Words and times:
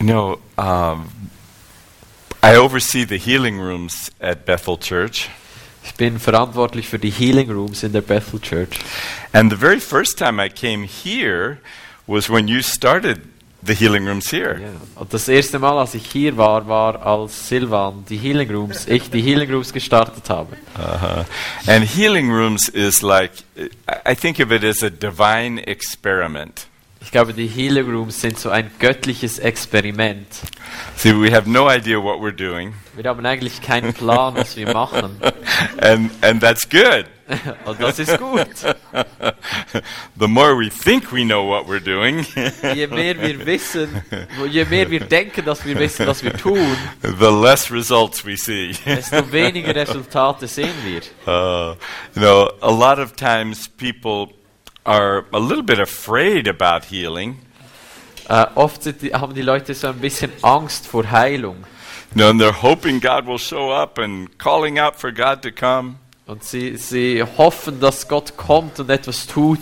You 0.00 0.06
know, 0.06 0.38
um, 0.56 1.10
I 2.42 2.56
oversee 2.56 3.04
the 3.04 3.18
healing 3.18 3.60
rooms 3.60 4.10
at 4.18 4.46
Bethel 4.46 4.78
Church. 4.78 5.28
Ich 5.84 5.94
bin 5.94 6.18
verantwortlich 6.18 6.88
für 6.88 6.98
die 6.98 7.10
Healing 7.10 7.50
Rooms 7.50 7.82
in 7.82 7.92
der 7.92 8.00
Bethel 8.00 8.40
Church. 8.40 8.78
And 9.32 9.50
the 9.50 9.56
very 9.56 9.78
first 9.78 10.16
time 10.16 10.42
I 10.42 10.48
came 10.48 10.84
here 10.84 11.58
was 12.06 12.30
when 12.30 12.48
you 12.48 12.62
started 12.62 13.20
the 13.62 13.74
healing 13.74 14.06
rooms 14.06 14.30
here. 14.30 14.58
Ja. 14.58 14.68
Und 14.94 15.12
das 15.12 15.28
erste 15.28 15.58
Mal, 15.58 15.78
als 15.78 15.94
ich 15.94 16.06
hier 16.06 16.36
war, 16.38 16.66
war 16.66 17.04
als 17.04 17.48
Silvan 17.48 18.04
die 18.08 18.16
Healing 18.16 18.50
Rooms, 18.50 18.86
ich 18.86 19.10
die 19.10 19.20
Healing 19.20 19.50
Rooms 19.50 19.72
gestartet 19.72 20.30
habe. 20.30 20.56
Uh-huh. 20.76 21.24
And 21.66 21.84
healing 21.84 22.30
rooms 22.30 22.68
is 22.68 23.02
like, 23.02 23.32
I 24.06 24.14
think 24.14 24.40
of 24.40 24.50
it 24.50 24.64
as 24.64 24.82
a 24.82 24.88
divine 24.88 25.58
experiment. 25.58 26.69
Ich 27.02 27.10
glaube, 27.10 27.32
die 27.32 27.46
Healing 27.46 27.90
Rooms 27.90 28.20
sind 28.20 28.38
so 28.38 28.50
ein 28.50 28.70
göttliches 28.78 29.38
Experiment. 29.38 30.26
See, 30.96 31.12
we 31.12 31.34
have 31.34 31.48
no 31.48 31.68
idea 31.68 31.98
what 31.98 32.20
we're 32.20 32.30
doing, 32.30 32.74
Wir 32.94 33.04
haben 33.04 33.24
eigentlich 33.24 33.62
keinen 33.62 33.94
Plan, 33.94 34.34
was 34.34 34.56
wir 34.56 34.72
machen. 34.72 35.18
and, 35.78 36.10
and 36.22 36.40
that's 36.40 36.68
good. 36.68 37.06
Und 37.64 37.80
das 37.80 37.98
ist 37.98 38.18
gut. 38.18 38.48
the 40.18 40.28
more 40.28 40.56
we 40.56 40.68
think 40.68 41.10
we 41.12 41.24
know 41.24 41.44
what 41.44 41.66
we're 41.66 41.80
doing, 41.80 42.26
Je 42.74 42.86
mehr 42.86 43.20
wir 43.20 43.46
wissen, 43.46 44.02
je 44.50 44.64
mehr 44.64 44.90
wir 44.90 45.00
denken, 45.00 45.44
dass 45.44 45.64
wir 45.64 45.78
wissen, 45.78 46.06
was 46.06 46.22
wir 46.22 46.32
tun, 46.34 46.76
the 47.02 47.30
less 47.30 47.70
results 47.70 48.24
we 48.26 48.36
see. 48.36 48.72
desto 48.84 49.32
weniger 49.32 49.74
Resultate 49.74 50.46
sehen 50.48 50.74
wir. 50.84 51.02
Uh, 51.26 51.76
you 52.14 52.20
know, 52.22 52.50
a 52.60 52.70
lot 52.70 52.98
of 52.98 53.14
times 53.16 53.68
people 53.68 54.34
are 54.84 55.24
a 55.32 55.38
little 55.38 55.62
bit 55.62 55.78
afraid 55.78 56.48
about 56.48 56.86
healing. 56.86 57.38
Äh, 58.28 58.46
oft 58.54 58.84
die, 59.02 59.12
haben 59.12 59.34
die 59.34 59.42
Leute 59.42 59.74
so 59.74 59.88
ein 59.88 59.98
bisschen 59.98 60.30
Angst 60.42 60.86
vor 60.86 61.10
Heilung. 61.10 61.64
And 62.18 62.40
they're 62.40 62.52
hoping 62.52 63.00
God 63.00 63.26
will 63.26 63.38
show 63.38 63.70
up 63.72 63.98
and 63.98 64.36
calling 64.38 64.78
out 64.78 64.96
for 64.96 65.12
God 65.12 65.42
to 65.42 65.50
come. 65.50 65.96
Und 66.26 66.44
sie, 66.44 66.76
sie 66.76 67.22
hoffen, 67.22 67.80
dass 67.80 68.06
Gott 68.06 68.36
kommt 68.36 68.78
und 68.78 68.90
etwas 68.90 69.26
tut. 69.26 69.58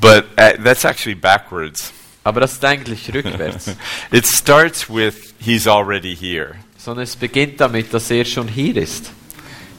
But 0.00 0.24
uh, 0.38 0.62
that's 0.62 0.84
actually 0.84 1.14
backwards. 1.14 1.92
Aber 2.24 2.40
das 2.40 2.54
ist 2.54 2.64
eigentlich 2.64 3.12
rückwärts. 3.12 3.74
It 4.10 4.26
starts 4.26 4.88
with 4.88 5.34
He's 5.38 5.66
already 5.66 6.14
here. 6.16 6.56
Sondern 6.76 7.04
es 7.04 7.16
beginnt 7.16 7.60
damit, 7.60 7.92
dass 7.92 8.10
er 8.10 8.24
schon 8.24 8.48
hier 8.48 8.76
ist. 8.76 9.10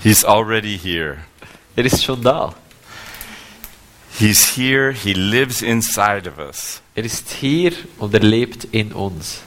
He's 0.02 0.24
already 0.24 0.78
here. 0.78 1.18
Er 1.76 1.86
ist 1.86 2.04
schon 2.04 2.22
da. 2.22 2.54
He's 4.20 4.56
here. 4.56 4.92
He 4.92 5.14
lives 5.14 5.62
inside 5.62 6.28
of 6.28 6.40
us. 6.40 6.82
Er 6.96 7.06
ist 7.06 7.30
hier 7.32 7.72
und 8.00 8.14
er 8.14 8.20
lebt 8.20 8.66
in 8.72 8.92
uns. 8.92 9.42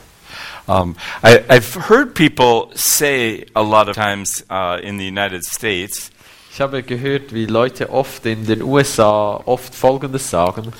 Um, 0.65 0.95
I, 1.21 1.43
I've 1.49 1.75
heard 1.89 2.15
people 2.15 2.71
say 2.73 3.45
a 3.53 3.61
lot 3.61 3.89
of 3.89 3.95
times 3.95 4.43
uh, 4.49 4.79
in 4.81 4.97
the 4.97 5.05
United 5.05 5.43
States 5.43 6.09
Ich 6.53 6.61
habe 6.61 6.83
gehört, 6.83 7.33
wie 7.33 7.47
Leute 7.47 7.89
oft 7.89 8.27
in 8.27 8.45
den 8.45 8.61
USA 8.61 9.41
oft 9.45 9.73
Folgendes 9.73 10.29
sagen. 10.29 10.71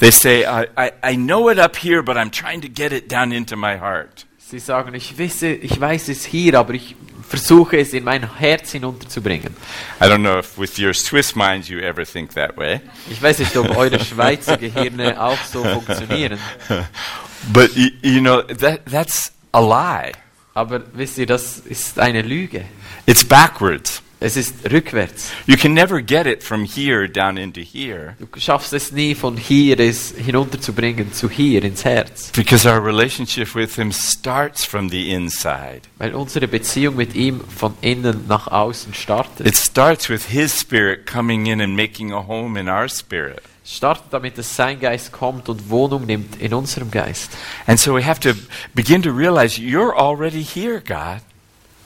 They 0.00 0.10
say, 0.10 0.46
I, 0.46 0.68
I, 0.74 0.92
I 1.02 1.16
know 1.16 1.50
it 1.50 1.58
up 1.58 1.76
here, 1.76 2.02
but 2.02 2.16
I'm 2.16 2.30
trying 2.30 2.62
to 2.62 2.68
get 2.68 2.94
it 2.94 3.12
down 3.12 3.30
into 3.30 3.54
my 3.54 3.76
heart. 3.76 4.24
Sie 4.50 4.60
sagen, 4.60 4.94
ich, 4.94 5.18
wisse, 5.18 5.48
ich 5.48 5.78
weiß 5.78 6.08
es 6.08 6.24
hier, 6.24 6.58
aber 6.58 6.72
ich 6.72 6.96
versuche 7.28 7.76
es 7.76 7.92
in 7.92 8.02
mein 8.02 8.38
Herz 8.38 8.72
hinunterzubringen. 8.72 9.54
I 10.00 10.04
don't 10.04 10.20
know 10.20 10.38
if 10.38 10.56
with 10.56 10.78
your 10.78 10.94
Swiss 10.94 11.36
minds 11.36 11.68
you 11.68 11.80
ever 11.80 12.06
think 12.06 12.32
that 12.32 12.56
way. 12.56 12.80
Ich 13.10 13.20
weiß 13.20 13.40
nicht, 13.40 13.54
ob 13.58 13.76
eure 13.76 14.00
Schweizer 14.04 14.56
Gehirne 14.56 15.22
auch 15.22 15.36
so 15.52 15.62
funktionieren. 15.62 16.38
But 17.52 17.76
you, 17.76 17.90
you 18.00 18.20
know, 18.22 18.40
that, 18.40 18.86
that's 18.90 19.32
a 19.52 19.60
lie. 19.60 20.12
Aber 20.54 20.82
wisst 20.94 21.18
ihr, 21.18 21.26
das 21.26 21.58
ist 21.58 21.98
eine 21.98 22.22
Lüge. 22.22 22.64
It's 23.04 23.26
backwards. 23.26 24.02
Es 24.20 24.36
ist 24.36 24.68
rückwärts. 24.68 25.30
You 25.46 25.56
can 25.56 25.74
never 25.74 26.02
get 26.02 26.26
it 26.26 26.42
from 26.42 26.64
here 26.64 27.08
down 27.08 27.36
into 27.36 27.60
here 27.60 28.16
Du 28.18 28.26
schaffst 28.40 28.72
es 28.72 28.90
nie 28.90 29.14
von 29.14 29.36
hier 29.36 29.78
es 29.78 30.12
hinunterzubringen 30.16 31.12
zu 31.12 31.30
hier 31.30 31.62
ins 31.62 31.84
Herz. 31.84 32.32
because 32.34 32.66
our 32.68 32.84
relationship 32.84 33.54
with 33.54 33.76
Him 33.76 33.92
starts 33.92 34.64
from 34.64 34.88
the 34.88 35.12
inside. 35.12 35.82
Weil 35.98 36.14
unsere 36.14 36.48
Beziehung 36.48 36.96
mit 36.96 37.14
ihm 37.14 37.40
von 37.42 37.74
innen 37.80 38.24
nach 38.26 38.48
außen 38.48 38.92
startet. 38.92 39.46
It 39.46 39.56
starts 39.56 40.08
with 40.08 40.24
His 40.30 40.58
Spirit 40.58 41.06
coming 41.06 41.46
in 41.46 41.60
and 41.60 41.76
making 41.76 42.12
a 42.12 42.26
home 42.26 42.58
in 42.58 42.68
our 42.68 42.88
spirit. 42.88 43.40
Startet 43.64 44.06
damit, 44.10 44.36
dass 44.38 44.56
sein 44.56 44.80
Geist 44.80 45.12
kommt 45.12 45.48
und 45.48 45.68
Wohnung 45.70 46.06
nimmt 46.06 46.40
in 46.40 46.54
unserem 46.54 46.90
Geist. 46.90 47.30
And 47.66 47.78
so 47.78 47.94
we 47.94 48.04
have 48.04 48.18
to 48.20 48.30
begin 48.74 49.02
to 49.02 49.10
realize 49.10 49.60
you're 49.60 49.94
already 49.94 50.42
here, 50.42 50.80
God. 50.80 51.20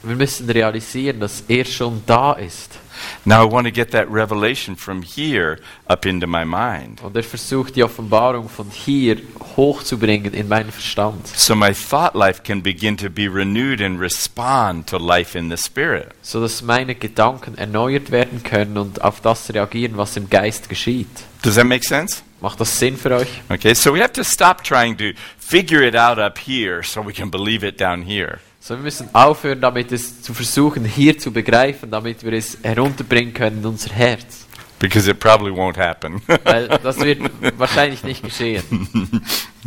Wir 0.02 0.16
müssen 0.16 0.50
realisieren, 0.50 1.20
dass 1.20 1.44
er 1.48 1.64
schon 1.64 2.02
da 2.06 2.32
ist. 2.32 2.78
Now 3.24 3.42
I 3.42 3.50
want 3.50 3.66
to 3.66 3.72
get 3.72 3.90
that 3.92 4.10
revelation 4.10 4.76
from 4.76 5.02
here 5.02 5.58
up 5.86 6.06
into 6.06 6.26
my 6.26 6.44
mind. 6.44 7.02
Und 7.02 7.16
er 7.16 7.22
versucht 7.22 7.76
die 7.76 7.84
Offenbarung 7.84 8.48
von 8.48 8.70
hier 8.70 9.18
hochzubringen 9.56 10.34
in 10.34 10.48
meinen 10.48 10.72
Verstand. 10.72 11.26
So 11.28 11.54
my 11.54 11.72
thought 11.72 12.14
life 12.14 12.42
can 12.42 12.62
begin 12.62 12.96
to 12.96 13.08
be 13.08 13.28
renewed 13.28 13.80
and 13.80 14.00
respond 14.00 14.88
to 14.88 14.98
life 14.98 15.38
in 15.38 15.50
the 15.50 15.56
Spirit. 15.56 16.08
So 16.22 16.40
dass 16.40 16.62
meine 16.62 16.94
Gedanken 16.94 17.56
erneuert 17.56 18.10
werden 18.10 18.42
können 18.42 18.76
und 18.76 19.02
auf 19.02 19.20
das 19.20 19.52
reagieren, 19.52 19.96
was 19.96 20.16
im 20.16 20.28
Geist 20.28 20.68
geschieht. 20.68 21.08
Does 21.42 21.54
that 21.54 21.66
make 21.66 21.84
sense? 21.84 22.22
Macht 22.40 22.60
das 22.60 22.76
Sinn 22.76 22.96
für 22.96 23.14
euch? 23.16 23.28
Okay, 23.48 23.74
so 23.74 23.94
we 23.94 24.00
have 24.00 24.12
to 24.12 24.24
stop 24.24 24.64
trying 24.64 24.96
to 24.96 25.12
figure 25.38 25.86
it 25.86 25.94
out 25.94 26.18
up 26.18 26.38
here 26.38 26.82
so 26.82 27.00
we 27.00 27.12
can 27.12 27.30
believe 27.30 27.64
it 27.66 27.80
down 27.80 28.02
here. 28.02 28.40
So, 28.64 28.76
wir 28.76 28.84
müssen 28.84 29.12
aufhören, 29.12 29.60
damit 29.60 29.90
es 29.90 30.22
zu 30.22 30.32
versuchen, 30.32 30.84
hier 30.84 31.18
zu 31.18 31.32
begreifen, 31.32 31.90
damit 31.90 32.22
wir 32.22 32.32
es 32.32 32.58
herunterbringen 32.62 33.34
können 33.34 33.58
in 33.58 33.66
unser 33.66 33.92
Herz. 33.92 34.46
Because 34.78 35.10
it 35.10 35.18
probably 35.18 35.50
won't 35.50 35.76
happen. 35.76 36.22
Weil 36.44 36.68
das 36.68 36.96
wird 37.00 37.18
wahrscheinlich 37.58 38.04
nicht 38.04 38.22
geschehen. 38.22 38.62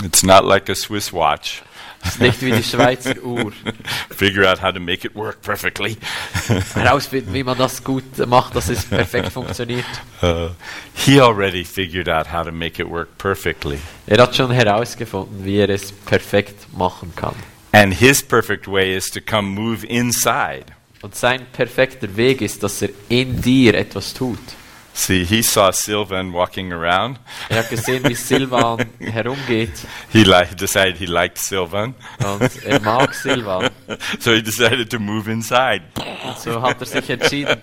it's 0.01 0.23
not 0.23 0.45
like 0.45 0.69
a 0.69 0.75
Swiss 0.75 1.11
watch. 1.11 1.61
Es 2.05 2.11
ist 2.11 2.21
nicht 2.21 2.41
wie 2.41 2.53
die 2.53 2.63
Schweizer 2.63 3.21
Uhr. 3.21 3.51
Figure 4.15 4.49
out 4.49 4.61
how 4.61 4.71
to 4.71 4.79
make 4.79 5.05
it 5.05 5.13
work 5.13 5.41
perfectly. 5.41 5.97
Herausfinden, 6.73 7.33
wie 7.33 7.43
man 7.43 7.57
das 7.57 7.83
gut 7.83 8.25
macht, 8.25 8.55
dass 8.55 8.69
es 8.69 8.85
perfekt 8.85 9.33
funktioniert. 9.33 9.83
Uh, 10.23 10.51
he 10.93 11.19
already 11.19 11.65
figured 11.65 12.07
out 12.07 12.31
how 12.31 12.45
to 12.45 12.51
make 12.53 12.81
it 12.81 12.89
work 12.89 13.17
perfectly. 13.17 13.77
Er 14.07 14.21
hat 14.21 14.33
schon 14.33 14.51
herausgefunden, 14.51 15.43
wie 15.43 15.57
er 15.57 15.67
es 15.67 15.91
perfekt 15.91 16.71
machen 16.71 17.11
kann. 17.13 17.35
And 17.75 17.93
his 17.93 18.23
perfect 18.23 18.67
way 18.67 18.95
is 18.95 19.09
to 19.11 19.19
come 19.19 19.49
move 19.49 19.83
inside. 19.85 20.65
Und 21.01 21.13
sein 21.13 21.45
perfekter 21.51 22.15
Weg 22.15 22.41
ist, 22.41 22.63
dass 22.63 22.81
er 22.81 22.89
in 23.09 23.41
dir 23.41 23.73
etwas 23.75 24.13
tut. 24.13 24.39
See, 24.93 25.25
he 25.25 25.41
saw 25.41 25.71
Sylvan 25.73 26.31
walking 26.31 26.71
around. 26.71 27.19
Er 27.49 27.57
hat 27.59 27.69
gesehen, 27.69 28.01
wie 28.07 28.15
Silvan 28.15 28.85
herumgeht 29.01 29.73
He 30.13 30.23
li- 30.23 30.45
decided 30.57 30.95
he 30.97 31.05
liked 31.05 31.37
Sylvan. 31.37 31.93
und 32.19 32.63
er 32.63 32.79
mag 32.79 33.13
Silvan. 33.13 33.69
So 34.21 34.31
he 34.31 34.41
decided 34.41 34.89
to 34.91 34.97
move 34.99 35.29
inside. 35.29 35.81
Und 36.25 36.39
so 36.39 36.61
hat 36.61 36.79
er 36.79 36.85
sich 36.85 37.09
entschieden, 37.09 37.57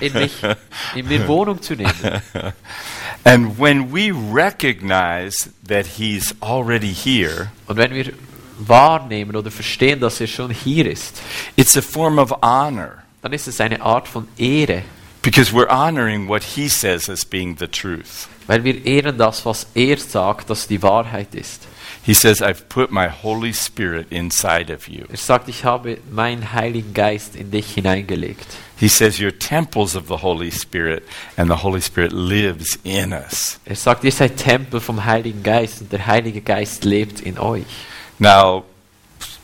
in 0.00 0.14
mich, 0.14 0.32
in 0.94 1.06
mir 1.08 1.28
Wohnung 1.28 1.60
zu 1.60 1.74
nehmen. 1.74 2.22
And 3.24 3.58
when 3.58 3.92
we 3.92 4.10
recognize 4.10 5.50
that 5.68 5.84
he's 5.98 6.34
already 6.40 6.94
here, 6.94 7.52
Und 7.66 7.76
wenn 7.76 7.92
wir 7.92 8.12
wahrnehmen 8.58 9.36
oder 9.36 9.50
verstehen, 9.50 10.00
dass 10.00 10.20
er 10.20 10.26
schon 10.26 10.50
hier 10.50 10.86
ist, 10.86 11.20
it's 11.56 11.76
a 11.76 11.82
form 11.82 12.18
of 12.18 12.32
honor 12.42 13.02
dann 13.22 13.32
ist 13.32 13.46
es 13.46 13.60
eine 13.60 13.80
Art 13.80 14.08
von 14.08 14.26
Ehre, 14.36 14.82
because 15.22 15.52
we're 15.52 15.68
honoring 15.68 16.28
what 16.28 16.42
he 16.42 16.68
says 16.68 17.08
as 17.08 17.24
being 17.24 17.56
the 17.58 17.68
truth. 17.68 18.28
weil 18.46 18.64
wir 18.64 18.84
ehren 18.84 19.16
das, 19.16 19.46
was 19.46 19.66
er 19.74 19.96
sagt, 19.96 20.50
dass 20.50 20.66
die 20.66 20.82
Wahrheit 20.82 21.34
ist. 21.34 21.68
He 22.04 22.14
says, 22.14 22.42
I've 22.42 22.68
put 22.68 22.90
my 22.90 23.08
Holy 23.08 23.54
Spirit 23.54 24.08
inside 24.10 24.74
of 24.74 24.88
you. 24.88 25.04
Er 25.08 25.16
sagt, 25.16 25.48
ich 25.48 25.64
habe 25.64 25.98
meinen 26.10 26.52
Heiligen 26.52 26.92
Geist 26.94 27.36
in 27.36 27.52
dich 27.52 27.74
hineingelegt. 27.74 28.44
He 28.76 28.88
says, 28.88 29.20
You're 29.20 29.38
temples 29.38 29.94
of 29.94 30.08
the 30.08 30.20
Holy 30.20 30.50
Spirit, 30.50 31.04
and 31.36 31.48
the 31.48 31.62
Holy 31.62 31.80
Spirit 31.80 32.10
lives 32.10 32.76
in 32.82 33.12
us. 33.12 33.60
Er 33.64 33.76
sagt, 33.76 34.02
ihr 34.02 34.10
seid 34.10 34.36
Tempel 34.36 34.80
vom 34.80 35.04
Heiligen 35.04 35.44
Geist 35.44 35.82
und 35.82 35.92
der 35.92 36.04
Heilige 36.04 36.40
Geist 36.40 36.84
lebt 36.84 37.20
in 37.20 37.38
euch. 37.38 37.62
Now, 38.22 38.66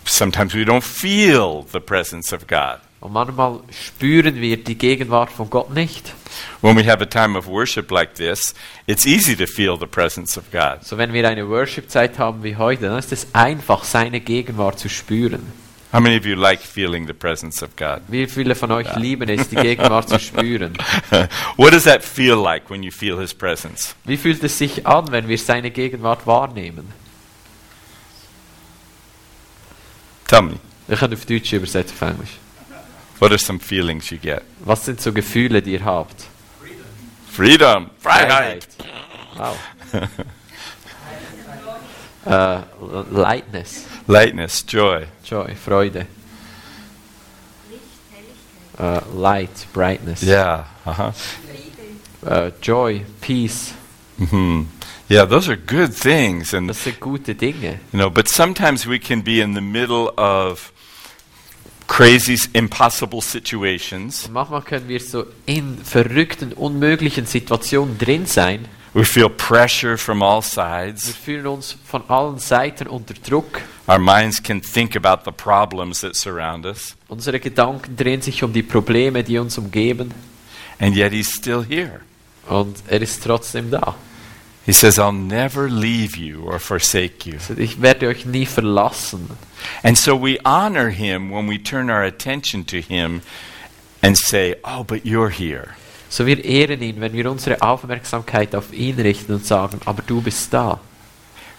sometimes 0.05 0.55
we 0.55 0.65
don't 0.65 0.85
feel 0.85 1.67
the 1.73 1.81
presence 1.81 2.33
of 2.33 2.47
God. 2.47 2.79
Und 3.01 3.13
manchmal 3.13 3.59
spüren 3.73 4.41
wir 4.41 4.57
die 4.63 4.79
Gegenwart 4.79 5.33
von 5.33 5.51
Gott 5.51 5.75
nicht. 5.75 6.15
When 6.61 6.77
we 6.77 6.85
have 6.85 7.03
a 7.03 7.07
time 7.07 7.37
of 7.37 7.49
worship 7.49 7.91
like 7.91 8.15
this, 8.15 8.55
it's 8.87 9.05
easy 9.05 9.35
to 9.35 9.47
feel 9.47 9.77
the 9.77 9.89
presence 9.89 10.39
of 10.39 10.53
God. 10.53 10.85
So 10.85 10.97
wenn 10.97 11.13
wir 11.13 11.29
eine 11.29 11.49
Worship-Zeit 11.49 12.21
haben 12.21 12.45
wie 12.45 12.55
heute, 12.55 12.85
dann 12.85 13.01
ist 13.01 13.11
es 13.11 13.27
einfach, 13.33 13.83
seine 13.83 14.21
Gegenwart 14.21 14.79
zu 14.79 14.89
spüren. 14.89 15.53
How 15.93 15.99
many 15.99 16.17
of 16.17 16.25
you 16.25 16.37
like 16.37 16.61
feeling 16.61 17.09
the 17.09 17.15
presence 17.15 17.65
of 17.65 17.75
God? 17.75 18.03
Wie 18.07 18.29
viele 18.29 18.55
von 18.55 18.71
euch 18.71 18.95
lieben 18.95 19.29
es, 19.29 19.49
die 19.49 19.57
Gegenwart 19.57 20.09
zu 20.09 20.21
spüren? 20.21 20.79
what 21.57 21.73
does 21.73 21.83
that 21.83 22.05
feel 22.05 22.37
like 22.37 22.71
when 22.71 22.85
you 22.85 22.93
feel 22.93 23.19
His 23.19 23.35
presence? 23.35 23.97
Wie 24.05 24.17
fühlt 24.17 24.45
es 24.45 24.57
sich 24.57 24.87
an, 24.87 25.11
wenn 25.11 25.27
wir 25.27 25.39
seine 25.39 25.73
Gegenwart 25.73 26.29
wahrnehmen? 26.29 26.93
Tell 30.29 30.43
me, 30.43 30.59
Wir 30.87 30.97
können 30.97 31.15
auf 31.15 31.25
Deutsch 31.25 31.53
übersetzen 31.55 31.97
auf 31.97 32.03
Englisch. 32.03 32.39
what 33.19 33.31
are 33.33 33.39
some 33.39 33.59
feelings 33.59 34.11
you 34.11 34.19
get? 34.19 34.43
Was 34.61 34.85
sind 34.85 35.01
so 35.01 35.11
Gefühle, 35.13 35.61
die 35.63 35.73
ihr 35.73 35.85
habt? 35.85 36.27
Freedom, 37.33 37.91
Freiheit. 37.99 38.69
Wow. 39.37 39.57
äh, 42.27 42.59
Lightness, 43.11 43.87
Lightness, 44.07 44.65
joy. 44.69 45.07
Joy, 45.25 45.55
Freude. 45.55 46.07
Äh, 48.79 49.01
light, 49.15 49.67
Brightness. 49.73 50.23
Yeah. 50.23 50.67
Uh-huh. 50.85 51.13
Äh, 52.27 52.53
Joy, 52.63 53.05
Peace. 53.21 53.73
hmm 54.19 54.67
Yeah, 55.08 55.25
those 55.26 55.49
are 55.50 55.56
good 55.56 55.93
things. 55.94 56.52
And, 56.52 56.69
Das 56.69 56.84
sind 56.84 57.00
gute 57.00 57.34
Dinge. 57.34 57.81
you 57.93 57.99
know, 57.99 58.10
but 58.10 58.28
sometimes 58.28 58.87
we 58.87 58.99
can 58.99 59.22
be 59.22 59.40
in 59.40 59.55
the 59.55 59.60
middle 59.62 60.12
of 60.19 60.72
crazy, 61.87 62.38
impossible 62.52 63.22
situations. 63.22 64.26
Und 64.26 64.34
manchmal 64.34 64.62
können 64.62 64.88
wir 64.88 65.00
so 65.00 65.25
in 65.46 65.78
verrückten, 65.82 66.52
unmöglichen 66.52 67.25
Situationen 67.26 67.96
drin 67.99 68.26
sein. 68.26 68.66
We 68.94 69.05
feel 69.05 69.28
pressure 69.28 69.96
from 69.96 70.22
all 70.22 70.40
Wir 70.43 70.93
sides. 70.94 71.10
fühlen 71.16 71.46
uns 71.46 71.76
von 71.87 72.02
allen 72.08 72.38
Seiten 72.38 72.87
unter 72.88 73.14
Druck. 73.14 73.60
Our 73.87 73.99
minds 73.99 74.43
can 74.43 74.60
think 74.60 74.96
about 74.96 75.25
the 75.25 75.32
problems 75.34 76.00
that 76.00 76.16
surround 76.16 76.66
us. 76.66 76.96
Unsere 77.08 77.38
Gedanken 77.40 77.96
drehen 77.96 78.20
sich 78.22 78.43
um 78.43 78.52
die 78.52 78.62
Probleme, 78.62 79.22
die 79.25 79.38
uns 79.38 79.56
umgeben. 79.56 80.12
And 80.81 80.94
yet 80.96 81.12
He's 81.12 81.31
still 81.32 81.64
here. 81.66 82.00
Und 82.49 82.76
er 82.88 83.00
ist 83.02 83.22
trotzdem 83.22 83.70
da. 83.70 83.94
He 84.69 84.75
says, 84.75 84.99
I'll 84.99 85.12
never 85.12 85.70
leave 85.70 86.15
you 86.19 86.43
or 86.44 86.59
forsake 86.59 87.25
you. 87.25 87.38
Ich 87.56 87.81
werde 87.81 88.06
euch 88.06 88.26
nie 88.26 88.44
verlassen. 88.44 89.31
And 89.82 89.97
so 89.97 90.15
we 90.15 90.38
honor 90.44 90.91
Him 90.91 91.31
when 91.31 91.49
we 91.49 91.56
turn 91.56 91.88
our 91.88 92.03
attention 92.03 92.67
to 92.67 92.82
Him 92.82 93.23
and 94.03 94.15
say, 94.19 94.56
Oh, 94.65 94.85
but 94.85 95.06
you're 95.06 95.31
here. 95.31 95.75
So 96.11 96.26
wir 96.26 96.44
ehren 96.44 96.82
ihn, 96.82 97.00
wenn 97.00 97.15
wir 97.15 97.31
unsere 97.31 97.62
Aufmerksamkeit 97.62 98.55
auf 98.55 98.70
ihn 98.75 99.00
richten 99.00 99.32
und 99.32 99.47
sagen, 99.47 99.81
aber 99.87 100.03
du 100.03 100.20
bist 100.20 100.53
da. 100.53 100.79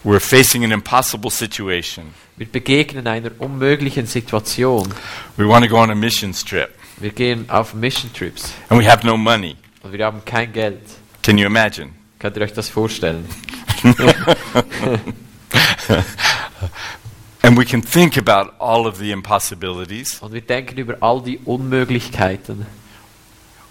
We're 0.06 0.20
facing 0.20 0.64
an 0.64 0.72
impossible 0.72 1.32
situation. 1.32 2.14
Wir 2.38 2.46
begegnen 2.46 3.08
einer 3.08 3.32
unmöglichen 3.40 4.06
Situation. 4.06 4.94
We 5.36 5.48
want 5.48 5.66
to 5.66 5.70
go 5.70 5.78
on 5.78 5.90
a 5.90 5.96
missions 5.96 6.46
trip, 6.46 6.70
Wir 7.00 7.10
gehen 7.10 7.50
auf 7.50 7.74
Mission 7.74 8.14
Trips 8.14 8.54
and 8.70 8.80
we 8.80 8.88
have 8.88 9.04
no 9.04 9.18
money. 9.18 9.56
und 9.82 9.94
wir 9.94 10.06
haben 10.06 10.24
kein 10.26 10.54
Geld. 10.54 10.82
Can 11.24 11.40
you 11.40 11.48
imagine? 11.48 11.90
Könnt 12.20 12.36
ihr 12.38 12.44
euch 12.44 12.54
das 12.54 12.70
vorstellen? 12.70 13.26
And 17.42 17.58
we 17.58 17.64
can 17.66 17.82
think 17.82 18.18
about 18.18 18.54
all 18.60 18.86
of 18.86 18.98
the 18.98 19.12
impossibilities, 19.12 20.20
Und 20.22 20.34
wir 20.34 20.42
denken 20.42 20.78
über 20.78 20.98
all 21.02 21.22
die 21.22 21.40
Unmöglichkeiten. 21.46 22.66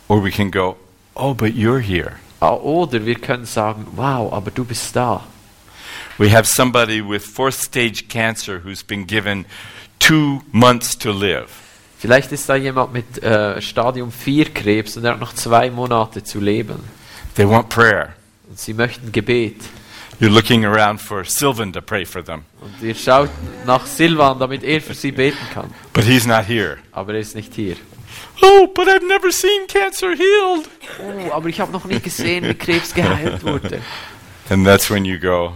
or 0.08 0.22
we 0.24 0.30
can 0.30 0.50
go, 0.50 0.76
Oh, 1.14 1.34
but 1.34 1.52
you're 1.54 1.80
here. 1.80 2.12
Ah, 2.40 2.52
Oder 2.54 3.04
wir 3.04 3.16
können 3.16 3.44
sagen, 3.44 3.86
wow, 3.96 4.32
aber 4.32 4.50
du 4.50 4.64
bist 4.64 4.94
da. 4.96 5.24
We 6.16 6.30
have 6.32 6.46
somebody 6.46 7.00
with 7.02 7.24
fourth 7.26 7.54
stage 7.60 8.08
cancer 8.08 8.60
who's 8.64 8.82
been 8.82 9.06
given 9.06 9.44
two 9.98 10.42
months 10.52 10.96
to 10.98 11.10
live. 11.12 11.48
Vielleicht 11.98 12.30
ist 12.32 12.48
da 12.48 12.54
jemand 12.54 12.92
mit 12.92 13.22
äh, 13.22 13.60
Stadium 13.60 14.12
4 14.12 14.54
Krebs 14.54 14.96
und 14.96 15.04
er 15.04 15.12
hat 15.12 15.20
noch 15.20 15.34
zwei 15.34 15.70
Monate 15.70 16.22
zu 16.22 16.40
leben. 16.40 16.78
They 17.34 17.48
want 17.48 17.68
prayer. 17.68 18.14
Und 18.48 18.58
sie 18.58 18.74
möchten 18.74 19.12
Gebet. 19.12 19.56
You're 20.20 20.30
looking 20.30 20.64
around 20.64 21.00
for 21.00 21.24
Sylvan 21.24 21.72
to 21.74 21.80
pray 21.80 22.04
for 22.04 22.24
them, 22.24 22.42
Und 22.60 22.82
ihr 22.82 22.94
schaut 22.94 23.30
nach 23.66 23.86
Silvan, 23.86 24.38
damit 24.40 24.64
er 24.64 24.80
für 24.80 24.94
sie 24.94 25.12
beten 25.12 25.38
kann. 25.54 25.72
but 25.92 26.04
he's 26.04 26.26
not 26.26 26.44
here. 26.48 26.78
Aber 26.92 27.14
er 27.14 27.20
ist 27.20 27.36
nicht 27.36 27.54
hier. 27.54 27.76
Oh, 28.42 28.66
but 28.74 28.88
I've 28.88 29.06
never 29.06 29.30
seen 29.30 29.66
cancer 29.68 30.08
healed. 30.16 30.68
Oh, 31.00 31.32
aber 31.32 31.48
ich 31.48 31.60
habe 31.60 31.70
noch 31.72 31.84
nie 31.84 32.00
gesehen, 32.00 32.44
wie 32.48 32.54
Krebs 32.54 32.92
geheilt 32.94 33.44
wurde. 33.44 33.80
And 34.50 34.64
that's 34.66 34.90
when 34.90 35.04
you 35.04 35.18
go, 35.20 35.54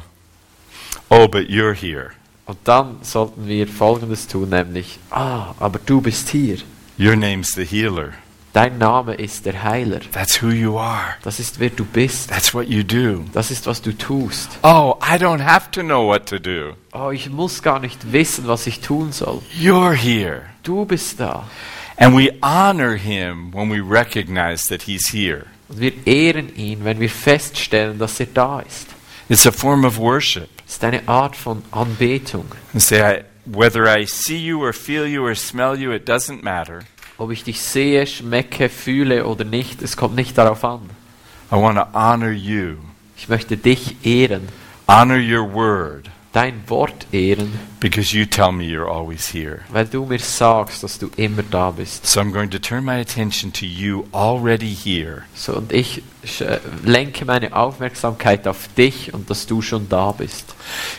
Oh, 1.08 1.26
but 1.28 1.48
you're 1.48 1.74
here. 1.74 2.10
Und 2.46 2.58
dann 2.64 2.98
sollten 3.02 3.46
wir 3.48 3.66
Folgendes 3.66 4.26
tun, 4.28 4.48
nämlich, 4.50 4.98
ah, 5.10 5.54
aber 5.58 5.78
du 5.84 6.00
bist 6.00 6.28
hier. 6.28 6.58
Your 6.98 7.16
name's 7.16 7.52
the 7.54 7.64
healer. 7.64 8.12
Dein 8.52 8.76
Name 8.76 9.14
ist 9.14 9.46
der 9.46 9.62
Heiler. 9.62 10.00
That's 10.12 10.42
who 10.42 10.48
you 10.48 10.78
are. 10.78 11.14
Das 11.22 11.40
ist, 11.40 11.58
wer 11.58 11.70
du 11.70 11.86
bist. 11.86 12.28
That's 12.28 12.52
what 12.52 12.68
you 12.68 12.82
do. 12.82 13.24
Das 13.32 13.50
ist, 13.50 13.66
was 13.66 13.80
du 13.80 13.92
tust. 13.96 14.50
Oh, 14.62 14.98
I 15.00 15.16
don't 15.16 15.42
have 15.42 15.70
to 15.70 15.80
know 15.80 16.06
what 16.06 16.26
to 16.26 16.38
do. 16.38 16.74
Oh, 16.92 17.10
ich 17.10 17.30
muss 17.30 17.62
gar 17.62 17.80
nicht 17.80 18.12
wissen, 18.12 18.46
was 18.46 18.66
ich 18.66 18.80
tun 18.80 19.12
soll. 19.12 19.40
You're 19.58 19.94
here. 19.94 20.50
Du 20.64 20.84
bist 20.84 21.18
da. 21.18 21.48
And 21.96 22.14
we 22.14 22.30
honor 22.42 22.96
him 22.96 23.52
when 23.54 23.70
we 23.70 23.80
recognize 23.80 24.68
that 24.68 24.82
he's 24.82 25.08
here. 25.12 25.46
Und 25.70 25.80
wir 25.80 25.92
ehren 26.06 26.54
ihn, 26.54 26.84
wenn 26.84 27.00
wir 27.00 27.08
feststellen, 27.08 27.98
dass 27.98 28.20
er 28.20 28.26
da 28.26 28.60
ist. 28.60 28.88
It's 29.30 29.46
a 29.46 29.52
form 29.52 29.86
of 29.86 29.96
worship. 29.96 30.50
Es 30.66 30.74
ist 30.74 30.84
eine 30.84 31.08
Art 31.08 31.36
von 31.36 31.62
Anbetung. 31.70 32.44
And 32.74 32.82
say, 32.82 33.00
I, 33.00 33.24
whether 33.46 33.86
I 33.86 34.04
see 34.04 34.36
you 34.36 34.62
or 34.62 34.74
feel 34.74 35.06
you 35.06 35.24
or 35.24 35.34
smell 35.34 35.78
you, 35.78 35.90
it 35.92 36.06
doesn't 36.06 36.42
matter. 36.42 36.82
Ob 37.18 37.30
ich 37.30 37.44
dich 37.44 37.60
sehe, 37.60 38.06
schmecke, 38.06 38.68
fühle 38.68 39.26
oder 39.26 39.44
nicht, 39.44 39.82
es 39.82 39.96
kommt 39.96 40.16
nicht 40.16 40.36
darauf 40.36 40.64
an. 40.64 40.80
I 41.50 41.56
want 41.56 41.76
to 41.78 41.86
honor 41.92 42.30
you, 42.30 42.76
Ich 43.16 43.28
möchte 43.28 43.56
dich 43.56 44.04
ehren, 44.04 44.48
honor 44.88 45.18
your 45.18 45.52
word, 45.52 46.10
dein 46.32 46.62
Wort 46.68 47.06
ehren, 47.12 47.52
because 47.78 48.16
you 48.16 48.24
tell 48.24 48.52
me 48.52 48.64
you're 48.64 48.88
always 48.88 49.32
here. 49.32 49.60
weil 49.70 49.86
du 49.86 50.06
mir 50.06 50.18
sagst, 50.18 50.82
dass 50.82 50.98
du 50.98 51.10
immer 51.16 51.42
da 51.42 51.70
bist. 51.70 52.06
So 52.06 52.20
I'm 52.20 52.32
going 52.32 52.50
to 52.50 52.58
turn 52.58 52.84
my 52.84 53.00
attention 53.00 53.52
to 53.52 53.66
you 53.66 54.06
already 54.12 54.74
here. 54.74 55.24
So, 55.34 55.54
und 55.54 55.72
ich 55.72 56.02
äh, 56.40 56.58
lenke 56.84 57.24
meine 57.24 57.52
Aufmerksamkeit 57.54 58.48
auf 58.48 58.68
dich 58.76 59.12
und 59.12 59.28
dass 59.28 59.46
du 59.46 59.60
schon 59.60 59.88
da 59.88 60.12
bist. 60.12 60.54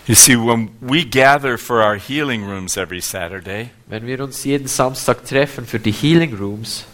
You 0.06 0.16
see, 0.16 0.36
when 0.36 0.70
we 0.82 1.04
gather 1.04 1.58
for 1.58 1.78
our 1.84 1.96
healing 1.96 2.44
rooms 2.46 2.78
every 2.78 3.02
Saturday, 3.02 3.70
Wenn 3.88 4.06
wir 4.06 4.22
uns 4.22 4.44
jeden 4.44 4.68
Samstag 4.68 5.26
treffen 5.26 5.66
für 5.66 5.80
die 5.80 5.92
Healing 5.92 6.36
Rooms, 6.36 6.86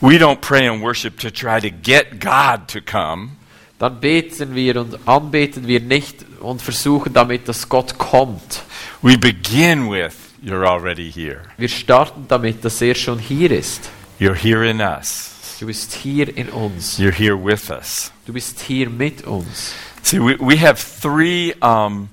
we 0.00 0.16
don't 0.18 0.40
pray 0.40 0.68
and 0.68 0.82
worship 0.82 1.18
to 1.20 1.30
try 1.30 1.60
to 1.60 1.70
get 1.70 2.20
God 2.20 2.68
to 2.68 2.80
come. 2.80 3.30
Dann 3.78 4.00
beten 4.00 4.54
wir 4.54 4.80
und 4.80 4.98
anbeten 5.06 5.66
wir 5.66 5.80
nicht 5.80 6.24
und 6.40 6.62
versuchen 6.62 7.12
damit, 7.12 7.48
dass 7.48 7.68
Gott 7.68 7.98
kommt. 7.98 8.62
We 9.02 9.16
begin 9.16 9.90
with, 9.90 10.14
You're 10.42 10.64
already 10.64 11.10
here. 11.10 11.42
Wir 11.56 11.68
starten 11.68 12.26
damit, 12.28 12.64
dass 12.64 12.80
er 12.80 12.94
schon 12.94 13.18
hier 13.18 13.50
ist. 13.50 13.90
You're 14.20 14.36
here 14.36 14.68
in 14.68 14.80
us. 14.80 15.56
Du 15.58 15.66
bist 15.66 15.92
hier 15.92 16.36
in 16.36 16.48
uns. 16.50 16.98
You're 16.98 17.12
here 17.12 17.36
with 17.36 17.70
us. 17.70 18.12
Du 18.26 18.32
bist 18.32 18.60
hier 18.60 18.88
mit 18.88 19.26
uns. 19.26 19.74
See, 20.02 20.20
we, 20.20 20.36
we 20.38 20.56
have 20.56 20.78
three 20.78 21.54
um, 21.60 22.08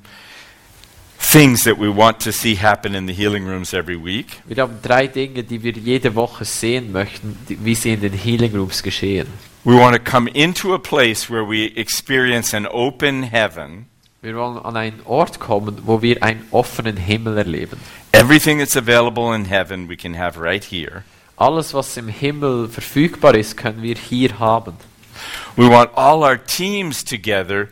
things 1.19 1.63
that 1.63 1.77
we 1.77 1.87
want 1.87 2.19
to 2.21 2.31
see 2.31 2.55
happen 2.55 2.95
in 2.95 3.07
the 3.07 3.13
healing 3.13 3.45
rooms 3.45 3.73
every 3.73 3.95
week. 3.95 4.41
Wir 4.47 4.63
haben 4.63 4.79
drei 4.81 5.05
Dinge, 5.07 5.43
die 5.43 5.61
wir 5.61 5.73
jede 5.73 6.15
Woche 6.15 6.45
sehen 6.45 6.91
möchten, 6.91 7.37
die, 7.47 7.63
wie 7.63 7.75
sie 7.75 7.93
in 7.93 8.01
den 8.01 8.13
Healing 8.13 8.55
Rooms 8.55 8.81
geschehen. 8.81 9.27
We 9.65 9.73
want 9.73 9.95
to 9.95 9.99
come 9.99 10.27
into 10.27 10.75
a 10.75 10.79
place 10.79 11.27
where 11.27 11.43
we 11.43 11.73
experience 11.75 12.53
an 12.53 12.67
open 12.69 13.23
heaven. 13.23 13.87
Wir 14.21 14.35
wollen 14.35 14.59
an 14.59 14.77
einen 14.77 15.01
Ort 15.05 15.39
kommen, 15.39 15.87
wo 15.87 16.03
wir 16.03 16.21
einen 16.21 16.45
offenen 16.51 16.97
Himmel 16.97 17.39
erleben. 17.39 17.79
Everything 18.11 18.59
that's 18.59 18.75
available 18.75 19.33
in 19.33 19.45
heaven 19.45 19.89
we 19.89 19.97
can 19.97 20.13
have 20.19 20.39
right 20.39 20.63
here. 20.63 21.03
Alles, 21.35 21.73
was 21.73 21.97
im 21.97 22.09
Himmel 22.09 22.69
verfügbar 22.69 23.33
ist, 23.33 23.57
können 23.57 23.81
wir 23.81 23.95
hier 23.95 24.37
haben. 24.37 24.73
We 25.55 25.67
want 25.67 25.89
all 25.97 26.21
our 26.21 26.37
teams 26.37 27.03
together, 27.03 27.69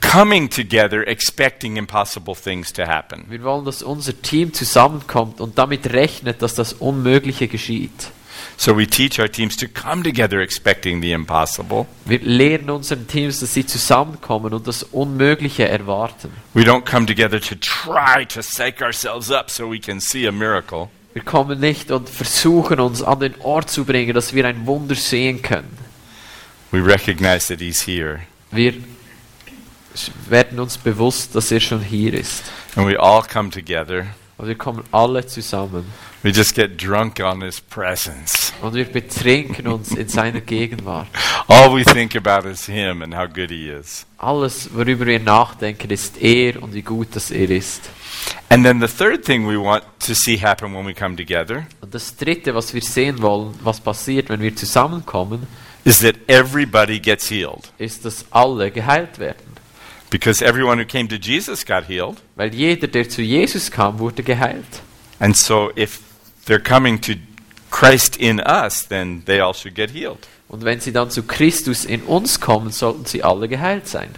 coming 0.00 0.48
together, 0.48 1.06
expecting 1.06 1.76
impossible 1.76 2.34
things 2.34 2.72
to 2.72 2.86
happen. 2.86 3.26
Wir 3.28 3.42
wollen, 3.42 3.66
dass 3.66 3.82
unser 3.82 4.22
Team 4.22 4.54
zusammenkommt 4.54 5.42
und 5.42 5.58
damit 5.58 5.92
rechnet, 5.92 6.40
dass 6.40 6.54
das 6.54 6.72
Unmögliche 6.72 7.46
geschieht. 7.46 8.10
So 8.58 8.76
we 8.76 8.86
teach 8.86 9.18
our 9.20 9.28
teams 9.28 9.56
to 9.58 9.68
come 9.68 10.02
together 10.02 10.40
expecting 10.40 11.02
the 11.02 11.12
impossible. 11.12 11.86
Wir 12.06 12.20
lehren 12.20 12.70
unseren 12.70 13.06
Teams, 13.06 13.40
dass 13.40 13.52
sie 13.52 13.66
zusammenkommen 13.66 14.54
und 14.54 14.66
das 14.66 14.82
Unmögliche 14.82 15.68
erwarten. 15.68 16.30
We 16.54 16.62
don't 16.62 16.84
come 16.84 17.06
together 17.06 17.38
to 17.40 17.54
try 17.56 18.24
to 18.26 18.40
psych 18.40 18.80
ourselves 18.80 19.30
up 19.30 19.50
so 19.50 19.70
we 19.70 19.78
can 19.78 20.00
see 20.00 20.26
a 20.26 20.32
miracle. 20.32 20.88
Wir 21.12 21.22
kommen 21.22 21.60
nicht 21.60 21.90
und 21.90 22.08
versuchen 22.08 22.80
uns 22.80 23.02
an 23.02 23.20
den 23.20 23.34
Ort 23.40 23.70
zu 23.70 23.84
bringen, 23.84 24.14
dass 24.14 24.34
wir 24.34 24.46
ein 24.46 24.66
Wunder 24.66 24.94
sehen 24.94 25.42
können. 25.42 25.76
We 26.70 26.84
recognize 26.84 27.48
that 27.48 27.60
He's 27.60 27.86
here. 27.86 28.20
Wir 28.50 28.74
werden 30.28 30.60
uns 30.60 30.78
bewusst, 30.78 31.34
dass 31.34 31.50
er 31.50 31.60
schon 31.60 31.80
hier 31.80 32.14
ist. 32.14 32.44
And 32.74 32.88
we 32.88 32.98
all 32.98 33.22
come 33.22 33.50
together. 33.50 34.06
Und 34.38 34.48
wir 34.48 34.54
kommen 34.56 34.84
alle 34.92 35.26
zusammen 35.26 35.86
We 36.22 36.32
just 36.32 36.56
get 36.56 36.76
drunk 36.76 37.20
on 37.20 37.40
His 37.40 37.60
presence. 37.60 38.45
Und 38.62 38.74
wir 38.74 38.84
betrinken 38.86 39.66
uns 39.66 39.92
in 39.92 40.08
seiner 40.08 40.40
Gegenwart. 40.40 41.08
All 41.48 41.74
we 41.74 41.84
think 41.84 42.16
about 42.16 42.48
is 42.48 42.66
Him 42.66 43.02
and 43.02 43.14
how 43.14 43.26
good 43.26 43.50
He 43.50 43.68
is. 43.68 44.06
Alles, 44.18 44.70
worüber 44.72 45.06
wir 45.06 45.20
nachdenken, 45.20 45.90
ist 45.90 46.20
er 46.20 46.62
und 46.62 46.74
wie 46.74 46.82
gut 46.82 47.08
das 47.12 47.30
er 47.30 47.50
ist. 47.50 47.90
And 48.48 48.64
then 48.64 48.80
the 48.80 48.88
third 48.88 49.24
thing 49.24 49.46
we 49.46 49.60
want 49.60 49.84
to 50.06 50.14
see 50.14 50.38
happen 50.40 50.74
when 50.74 50.86
we 50.86 50.94
come 50.94 51.16
together 51.16 51.66
Und 51.80 51.94
das 51.94 52.16
Dritte, 52.16 52.54
was 52.54 52.72
wir 52.72 52.80
sehen 52.82 53.20
wollen, 53.20 53.54
was 53.62 53.80
passiert, 53.80 54.28
wenn 54.30 54.40
wir 54.40 54.54
zusammenkommen, 54.56 55.46
is 55.84 56.00
that 56.00 56.16
everybody 56.26 56.98
gets 56.98 57.30
healed. 57.30 57.72
ist, 57.78 58.04
dass 58.04 58.24
alle 58.30 58.70
geheilt 58.70 59.18
werden. 59.18 59.56
Because 60.10 60.44
everyone 60.44 60.80
who 60.80 60.86
came 60.86 61.08
to 61.08 61.16
Jesus 61.16 61.64
got 61.66 61.86
healed. 61.88 62.16
Weil 62.36 62.54
jeder, 62.54 62.86
der 62.86 63.08
zu 63.08 63.22
Jesus 63.22 63.70
kam, 63.70 63.98
wurde 63.98 64.22
geheilt. 64.22 64.64
And 65.18 65.36
so 65.36 65.70
if 65.76 66.00
they're 66.46 66.62
coming 66.62 67.00
to 67.02 67.12
Christ 67.78 68.16
in 68.16 68.40
us, 68.40 68.86
then 68.88 69.22
they 69.26 69.40
all 69.40 69.54
should 69.54 69.74
get 69.74 69.90
healed. 69.90 70.26
Und 70.48 70.64
wenn 70.64 70.80
sie 70.80 70.92
dann 70.92 71.10
zu 71.10 71.24
Christus 71.24 71.84
in 71.84 72.02
uns 72.02 72.40
kommen, 72.40 72.70
sollten 72.70 73.04
sie 73.04 73.22
alle 73.22 73.48
geheilt 73.48 73.88
sein. 73.88 74.08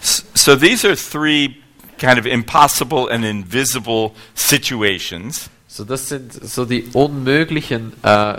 So 0.00 0.56
these 0.56 0.86
are 0.86 0.96
three 0.96 1.56
kind 1.98 2.18
of 2.18 2.26
impossible 2.26 3.08
and 3.10 3.24
invisible 3.24 4.12
situations 4.34 5.50
So 5.74 5.84
das 5.84 6.08
sind 6.08 6.32
so 6.32 6.66
die 6.66 6.84
unmöglichen, 6.92 7.94
äh, 8.04 8.36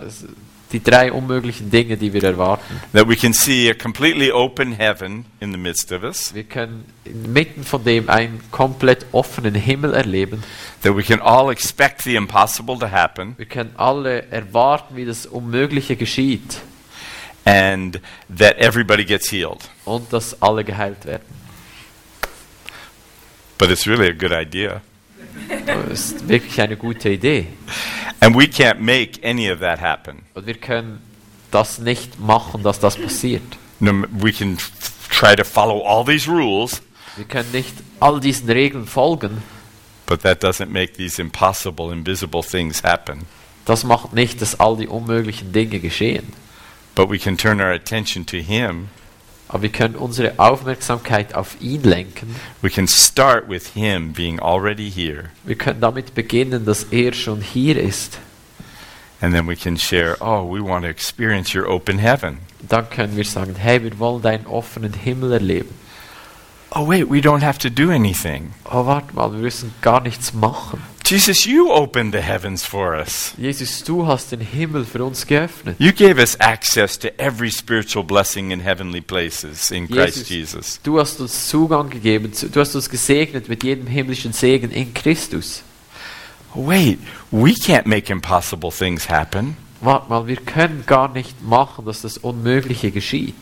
die 0.71 0.81
drei 0.83 1.11
unmöglichen 1.11 1.69
Dinge, 1.69 1.95
die 1.97 2.11
wir 2.13 2.23
erwarten. 2.23 2.81
that 2.93 3.07
we 3.07 3.15
can 3.15 3.33
see 3.33 3.69
a 3.69 3.73
completely 3.73 4.31
open 4.31 4.73
heaven 4.73 5.25
in 5.39 5.51
the 5.51 5.57
midst 5.57 5.91
of 5.91 6.03
us, 6.03 6.33
Wir 6.33 6.43
können 6.43 6.85
inmitten 7.05 7.63
von 7.63 7.83
dem 7.83 8.09
einen 8.09 8.41
komplett 8.51 9.05
offenen 9.11 9.55
Himmel 9.55 9.93
erleben. 9.93 10.43
that 10.81 10.95
we 10.95 11.03
can 11.03 11.21
all 11.21 11.51
expect 11.51 12.01
the 12.03 12.15
impossible 12.15 12.77
to 12.79 12.89
happen, 12.91 13.35
Wir 13.37 13.45
können 13.45 13.71
alle 13.77 14.23
erwarten, 14.31 14.95
wie 14.95 15.05
das 15.05 15.25
Unmögliche 15.25 15.95
geschieht 15.95 16.57
and 17.45 18.01
that 18.35 18.57
everybody 18.57 19.05
gets 19.05 19.31
healed. 19.31 19.69
und 19.85 20.11
dass 20.11 20.41
alle 20.41 20.63
geheilt 20.63 21.05
werden. 21.05 21.23
But 23.57 23.69
it's 23.69 23.87
really 23.87 24.09
a 24.09 24.13
good 24.13 24.31
idea. 24.33 24.81
Das 25.65 26.11
ist 26.11 26.27
wirklich 26.27 26.59
eine 26.61 26.77
gute 26.77 27.09
Idee. 27.09 27.47
And 28.19 28.35
we 28.35 28.45
can't 28.45 28.79
make 28.79 29.19
any 29.23 29.51
of 29.51 29.59
that 29.59 29.79
happen. 29.81 30.23
Und 30.33 30.45
wir 30.47 30.55
können 30.55 31.01
das 31.51 31.79
nicht 31.79 32.19
machen, 32.19 32.63
dass 32.63 32.79
das 32.79 32.97
passiert. 32.97 33.43
We 33.79 34.31
can 34.31 34.57
try 35.09 35.35
to 35.35 35.43
follow 35.43 35.81
all 35.85 36.03
these 36.05 36.29
rules, 36.29 36.81
Wir 37.17 37.25
können 37.25 37.51
nicht 37.51 37.73
all 37.99 38.19
diesen 38.19 38.49
Regeln 38.49 38.85
folgen. 38.87 39.41
but 40.07 40.21
that 40.21 40.43
doesn't 40.43 40.69
make 40.69 40.93
these 40.93 41.19
impossible, 41.21 41.91
invisible 41.91 42.43
things 42.43 42.83
happen. 42.83 43.25
Das 43.65 43.83
macht 43.83 44.13
nicht, 44.13 44.41
dass 44.41 44.59
all 44.59 44.77
die 44.77 44.87
unmöglichen 44.87 45.51
Dinge 45.51 45.79
geschehen. 45.79 46.33
But 46.93 47.09
we 47.09 47.17
can 47.17 47.37
turn 47.37 47.59
our 47.59 47.71
attention 47.73 48.25
to 48.27 48.37
Him. 48.37 48.89
Aber 49.47 49.61
wir 49.61 49.69
können 49.69 49.95
unsere 49.95 50.39
Aufmerksamkeit 50.39 51.35
auf 51.35 51.55
ihn 51.61 51.83
lenken. 51.83 52.35
We 52.61 52.69
can 52.69 52.87
start 52.87 53.47
with 53.47 53.67
Him 53.73 54.13
being 54.13 54.39
already 54.39 54.89
here. 54.89 55.25
Wir 55.43 55.55
können 55.55 55.81
damit 55.81 56.15
beginnen, 56.15 56.65
dass 56.65 56.85
er 56.85 57.13
schon 57.13 57.41
hier 57.41 57.79
ist. 57.79 58.17
And 59.21 59.33
then 59.33 59.47
we 59.47 59.55
can 59.55 59.77
share, 59.77 60.17
oh, 60.19 60.43
we 60.43 60.61
want 60.61 60.83
to 60.83 60.89
experience 60.89 61.55
your 61.55 61.69
open 61.69 61.99
heaven. 61.99 62.39
Dann 62.67 62.89
können 62.89 63.15
wir 63.15 63.25
sagen, 63.25 63.55
hey, 63.55 63.81
wir 63.83 63.97
wollen 63.99 64.21
deinen 64.21 64.45
offenen 64.47 64.93
Himmel 64.93 65.33
erleben. 65.33 65.69
Oh, 66.71 66.87
wait, 66.87 67.09
we 67.09 67.21
don't 67.21 67.41
have 67.41 67.57
to 67.59 67.69
do 67.69 67.91
anything. 67.91 68.53
Oh, 68.65 68.85
warte 68.85 69.15
mal, 69.15 69.31
wir 69.31 69.39
müssen 69.39 69.73
gar 69.81 70.01
nichts 70.01 70.33
machen. 70.33 70.81
Jesus, 71.05 71.45
you 71.45 71.71
opened 71.71 72.13
the 72.13 72.21
heavens 72.21 72.65
for 72.65 72.95
us. 72.95 73.35
Jesus, 73.37 73.83
du 73.83 74.07
hast 74.07 74.31
den 74.31 74.39
Himmel 74.39 74.85
für 74.85 75.03
uns 75.03 75.27
geöffnet. 75.27 75.75
You 75.79 75.91
gave 75.91 76.19
us 76.19 76.35
access 76.39 76.97
to 76.97 77.09
every 77.19 77.51
spiritual 77.51 78.03
blessing 78.03 78.49
in 78.49 78.61
heavenly 78.61 79.01
places 79.01 79.69
in 79.69 79.87
Christ 79.87 80.27
Jesus. 80.31 80.79
Du 80.81 80.99
hast 80.99 81.21
uns 81.21 81.47
Zugang 81.47 81.91
gegeben, 81.91 82.31
du 82.51 82.59
hast 82.59 82.73
uns 82.73 82.89
gesegnet 82.89 83.47
mit 83.47 83.63
jedem 83.63 83.85
himmlischen 83.85 84.33
Segen 84.33 84.71
in 84.71 84.95
Christus. 84.95 85.61
Wait, 86.55 86.97
we 87.29 87.51
can't 87.51 87.85
make 87.85 88.11
impossible 88.11 88.71
things 88.71 89.07
happen. 89.07 89.57
Warte 89.81 90.09
mal, 90.09 90.25
wir 90.25 90.37
können 90.37 90.85
gar 90.87 91.13
nicht 91.13 91.43
machen, 91.43 91.85
dass 91.85 92.01
das 92.01 92.17
Unmögliche 92.17 92.89
geschieht. 92.89 93.35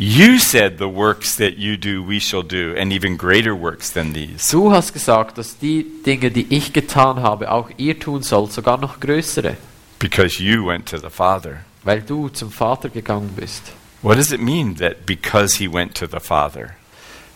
You 0.00 0.38
said 0.38 0.78
the 0.78 0.88
works 0.88 1.34
that 1.38 1.56
you 1.58 1.76
do, 1.76 2.04
we 2.04 2.20
shall 2.20 2.44
do, 2.44 2.72
and 2.78 2.92
even 2.92 3.16
greater 3.16 3.52
works 3.52 3.90
than 3.90 4.12
these. 4.12 4.48
Du 4.52 4.70
hast 4.70 4.92
gesagt, 4.92 5.38
dass 5.38 5.58
die 5.58 5.84
Dinge, 6.06 6.30
die 6.30 6.46
ich 6.50 6.72
getan 6.72 7.20
habe, 7.20 7.50
auch 7.50 7.68
ihr 7.78 7.98
tun 7.98 8.22
sollt, 8.22 8.52
sogar 8.52 8.78
noch 8.78 9.00
größere, 9.00 9.56
Because 9.98 10.40
you 10.40 10.64
went 10.64 10.86
to 10.86 10.98
the 10.98 11.10
Father. 11.10 11.64
weil 11.82 12.00
du 12.02 12.28
zum 12.28 12.52
Vater 12.52 12.88
gegangen 12.90 13.30
bist. 13.34 13.72
What 14.02 14.16
does 14.18 14.30
it 14.30 14.40
mean 14.40 14.76
that 14.76 15.04
because 15.04 15.56
he 15.58 15.66
went 15.66 15.96
to 15.96 16.06
the 16.06 16.20
Father? 16.20 16.76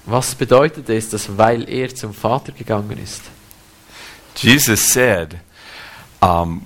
Was 0.06 0.34
bedeutet 0.36 0.88
es, 0.88 1.10
dass 1.10 1.36
weil 1.36 1.68
er 1.68 1.92
zum 1.92 2.14
Vater 2.14 2.52
gegangen 2.52 2.96
ist? 3.02 3.22
Jesus 4.36 4.86
said, 4.92 5.36
um, 6.20 6.62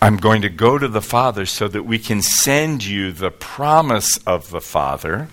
I'm 0.00 0.18
going 0.18 0.42
to 0.42 0.50
go 0.50 0.78
to 0.78 0.88
the 0.88 1.00
Father 1.00 1.46
so 1.46 1.68
that 1.68 1.84
we 1.84 1.98
can 1.98 2.22
send 2.22 2.84
you 2.84 3.12
the 3.12 3.30
promise 3.30 4.18
of 4.26 4.50
the 4.50 4.60
Father, 4.60 5.28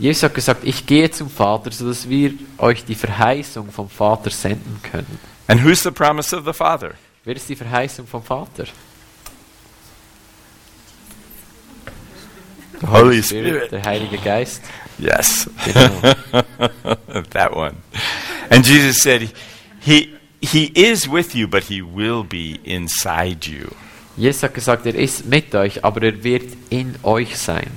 Jesus 0.00 0.22
hat 0.22 0.34
gesagt, 0.34 0.64
ich 0.64 0.86
gehe 0.86 1.10
zum 1.10 1.28
Vater, 1.28 1.70
so 1.70 1.86
dass 1.86 2.08
wir 2.08 2.32
euch 2.56 2.86
die 2.86 2.94
Verheißung 2.94 3.70
vom 3.70 3.90
Vater 3.90 4.30
senden 4.30 4.80
können. 4.82 5.18
And 5.46 5.62
who's 5.62 5.82
the 5.82 5.90
promise 5.90 6.34
of 6.34 6.46
the 6.46 6.54
Father? 6.54 6.94
Wer 7.24 7.36
ist 7.36 7.48
die 7.50 7.56
Verheißung 7.56 8.06
vom 8.06 8.22
Vater? 8.22 8.64
The 12.80 12.86
Holy 12.86 13.22
Spirit. 13.22 13.70
der 13.72 13.84
Heilige 13.84 14.16
Geist. 14.16 14.62
Yes. 14.98 15.50
Genau. 15.66 16.00
that 17.32 17.54
one. 17.54 17.76
And 18.48 18.64
Jesus 18.64 19.02
said, 19.02 19.30
he, 19.80 20.16
he 20.40 20.72
is 20.74 21.06
with 21.06 21.34
you, 21.34 21.46
but 21.46 21.64
He 21.64 21.82
will 21.82 22.24
be 22.24 22.58
inside 22.64 23.46
you. 23.46 23.74
Jesus 24.16 24.42
hat 24.42 24.54
gesagt, 24.54 24.86
er 24.86 24.94
ist 24.94 25.26
mit 25.26 25.54
euch, 25.54 25.84
aber 25.84 26.02
er 26.02 26.22
wird 26.22 26.56
in 26.68 26.96
euch 27.02 27.36
sein. 27.36 27.70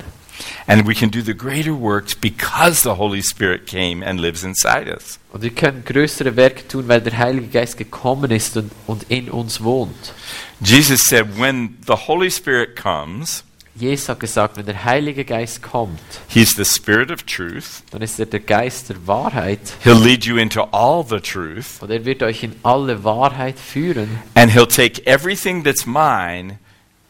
And 0.65 0.87
we 0.87 0.93
can 0.93 1.09
do 1.09 1.21
the 1.21 1.33
greater 1.33 1.73
works 1.73 2.15
because 2.15 2.83
the 2.83 2.95
Holy 2.95 3.21
Spirit 3.21 3.67
came 3.67 4.01
and 4.01 4.19
lives 4.19 4.43
inside 4.43 4.89
us. 4.89 5.19
Und 5.31 5.41
wir 5.41 5.51
können 5.51 5.83
größere 5.85 6.35
Werke 6.35 6.67
tun, 6.67 6.87
weil 6.87 7.01
der 7.01 7.17
Heilige 7.17 7.47
Geist 7.47 7.77
gekommen 7.77 8.31
ist 8.31 8.57
und, 8.57 8.71
und 8.87 9.03
in 9.09 9.29
uns 9.29 9.63
wohnt. 9.63 10.13
Jesus 10.61 11.01
said, 11.01 11.37
when 11.37 11.77
the 11.85 11.95
Holy 12.07 12.31
Spirit 12.31 12.75
comes, 12.75 13.43
Jesus 13.83 14.09
hat 14.09 14.19
gesagt, 14.19 14.57
wenn 14.57 14.65
der 14.65 14.83
Heilige 14.83 15.25
Geist 15.25 15.61
kommt, 15.61 15.99
He's 16.27 16.55
the 16.55 16.65
Spirit 16.65 17.11
of 17.11 17.23
truth. 17.23 17.83
dann 17.91 18.01
ist 18.01 18.19
er 18.19 18.25
der 18.25 18.39
Geist 18.39 18.89
der 18.89 19.07
Wahrheit 19.07 19.59
He'll 19.83 20.01
lead 20.03 20.25
you 20.25 20.37
into 20.37 20.63
all 20.71 21.05
the 21.07 21.19
truth, 21.19 21.81
und 21.81 21.91
er 21.91 22.03
wird 22.05 22.23
euch 22.23 22.43
in 22.43 22.55
alle 22.63 23.03
Wahrheit 23.03 23.59
führen 23.59 24.19
and 24.35 24.51
He'll 24.51 24.67
take 24.67 25.05
everything 25.05 25.63
that's 25.63 25.85
mine 25.85 26.57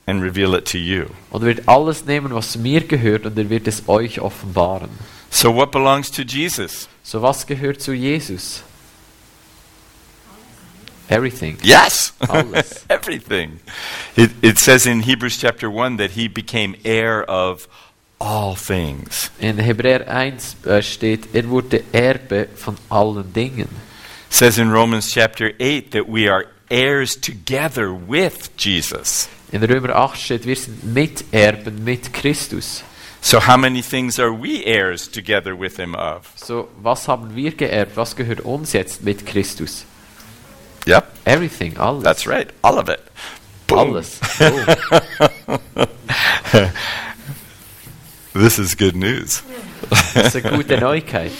and 0.05 0.21
reveal 0.21 0.53
it 0.55 0.65
to 0.71 0.77
you. 0.77 1.05
und 1.31 1.43
wird 1.43 1.67
alles 1.67 2.05
nehmen, 2.05 2.33
was 2.33 2.57
mir 2.57 2.81
gehört 2.81 3.25
und 3.25 3.37
er 3.37 3.49
wird 3.49 3.67
es 3.67 3.87
euch 3.87 4.19
offenbaren. 4.19 4.89
So, 5.29 5.55
what 5.55 5.71
belongs 5.71 6.11
to 6.11 6.21
Jesus? 6.21 6.87
So 7.03 7.21
was 7.21 7.47
gehört 7.47 7.81
zu 7.81 7.93
Jesus? 7.93 8.63
Everything. 11.09 11.57
Yes, 11.61 12.13
everything. 12.89 13.59
It, 14.15 14.31
it 14.41 14.57
says 14.57 14.85
in 14.85 15.01
Hebrews 15.01 15.37
chapter 15.37 15.69
1 15.69 15.97
that 15.97 16.11
He 16.11 16.27
became 16.27 16.75
heir 16.85 17.23
of 17.23 17.67
all 18.19 18.55
things. 18.55 19.29
In 19.39 19.57
Hebräer 19.57 20.07
1 20.07 20.65
äh, 20.65 20.81
steht, 20.81 21.33
er 21.33 21.49
wurde 21.49 21.83
Erbe 21.91 22.47
von 22.55 22.77
allen 22.89 23.33
Dingen. 23.33 23.67
It 24.27 24.33
says 24.33 24.57
in 24.57 24.71
Romans 24.71 25.11
chapter 25.11 25.51
8 25.59 25.91
that 25.91 26.07
we 26.07 26.27
are 26.27 26.45
heirs 26.71 27.15
together 27.15 27.93
with 27.93 28.49
Jesus. 28.57 29.27
In 29.51 29.61
Römer 29.61 29.95
8 29.95 30.17
steht, 30.17 30.45
wir 30.45 30.55
sind 30.55 30.83
Miterben 30.83 31.83
mit 31.83 32.13
Christus. 32.13 32.83
So, 33.21 33.39
how 33.39 33.55
many 33.55 33.81
things 33.81 34.19
are 34.19 34.33
we 34.33 34.65
heirs 34.65 35.07
together 35.07 35.55
with 35.55 35.77
Him 35.77 35.95
of? 35.95 36.33
So, 36.35 36.69
was 36.81 37.07
haben 37.07 37.35
wir 37.35 37.51
geerbt? 37.51 37.95
Was 37.95 38.15
gehört 38.15 38.41
uns 38.41 38.73
jetzt 38.73 39.03
mit 39.03 39.25
Christus? 39.25 39.85
Yep, 40.85 41.05
Everything, 41.25 41.77
alles. 41.77 42.03
that's 42.03 42.27
right, 42.27 42.49
all 42.63 42.77
of 42.77 42.89
it. 42.89 42.99
Boom. 43.67 43.79
Alles. 43.95 44.19
Oh, 44.41 44.65
This 48.33 48.57
is 48.57 48.75
good 48.75 48.95
news. 48.95 49.43
ist 50.15 50.35
eine 50.35 50.57
gute 50.57 50.77
Neuigkeit. 50.81 51.31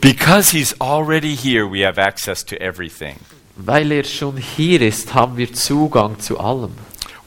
Because 0.00 0.50
He's 0.50 0.74
already 0.80 1.34
here, 1.36 1.66
we 1.70 1.84
have 1.84 1.98
access 1.98 2.44
to 2.46 2.56
everything. 2.60 3.16
Weil 3.56 3.92
er 3.92 4.04
schon 4.04 4.36
hier 4.38 4.80
ist, 4.80 5.14
haben 5.14 5.36
wir 5.36 5.52
Zugang 5.52 6.18
zu 6.18 6.40
allem. 6.40 6.72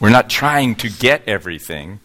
We're 0.01 0.09
not 0.11 0.27
trying 0.29 0.75
to 0.77 0.87
get 0.99 1.27
everything, 1.27 1.99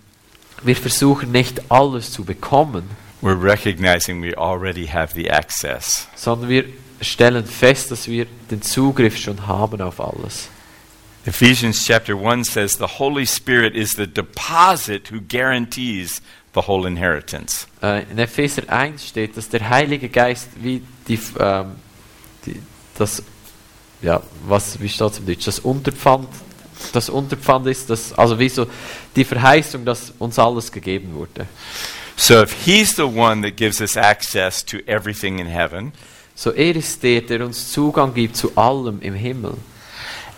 Wir 0.63 0.77
versuchen 0.77 1.33
nicht 1.33 1.71
alles 1.71 2.13
zu 2.13 2.23
bekommen, 2.25 2.91
we're 3.23 3.35
recognizing 3.43 4.23
we 4.23 4.37
already 4.37 4.87
have 4.87 5.15
the 5.15 5.31
access. 5.31 6.07
sondern 6.15 6.49
wir 6.49 6.65
stellen 7.01 7.47
fest, 7.47 7.91
dass 7.91 8.09
wir 8.09 8.27
den 8.51 8.63
Zugriff 8.63 9.17
schon 9.17 9.47
haben 9.47 9.81
auf 9.81 10.01
alles. 10.01 10.49
Ephesians 11.27 11.85
chapter 11.85 12.15
1 12.15 12.51
says 12.51 12.79
the 12.79 12.87
Holy 12.99 13.27
Spirit 13.27 13.75
is 13.75 13.93
the 13.93 14.07
deposit 14.07 15.11
who 15.11 15.21
guarantees 15.21 16.23
the 16.55 16.63
whole 16.63 16.87
inheritance. 16.87 17.67
Äh, 17.83 18.05
in 18.11 18.19
Epheser 18.19 18.69
1 18.69 19.07
steht, 19.07 19.37
dass 19.37 19.49
der 19.49 19.69
Heilige 19.69 20.09
Geist 20.09 20.49
wie 20.57 20.83
die, 21.07 21.19
ähm, 21.39 21.77
die 22.47 22.61
das, 22.97 23.23
ja, 24.03 24.23
was, 24.47 24.81
wie 24.81 24.89
steht 24.89 25.19
im 25.19 25.27
Deutsch, 25.27 25.45
das 25.45 25.59
Unterpfand, 25.59 26.29
das 26.93 27.11
Unterpfand 27.11 27.67
ist, 27.67 27.91
das, 27.91 28.15
also 28.15 28.39
wie 28.39 28.49
so 28.49 28.67
die 29.15 29.25
Verheißung, 29.25 29.85
dass 29.85 30.13
uns 30.19 30.39
alles 30.39 30.73
gegeben 30.73 31.15
wurde. 31.15 31.47
So 32.17 32.43
if 32.43 32.53
he's 32.65 32.97
the 32.97 33.03
one 33.03 33.43
that 33.43 33.57
gives 33.57 33.81
us 33.81 33.97
access 33.97 34.65
to 34.65 34.79
everything 34.87 35.39
in 35.39 35.47
heaven, 35.47 35.93
So 36.41 36.53
er 36.53 36.75
ist 36.75 37.03
der, 37.03 37.21
der 37.21 37.45
uns 37.45 37.71
Zugang 37.71 38.15
gibt 38.15 38.35
zu 38.35 38.57
allem 38.57 39.03
im 39.03 39.13
Himmel. 39.13 39.59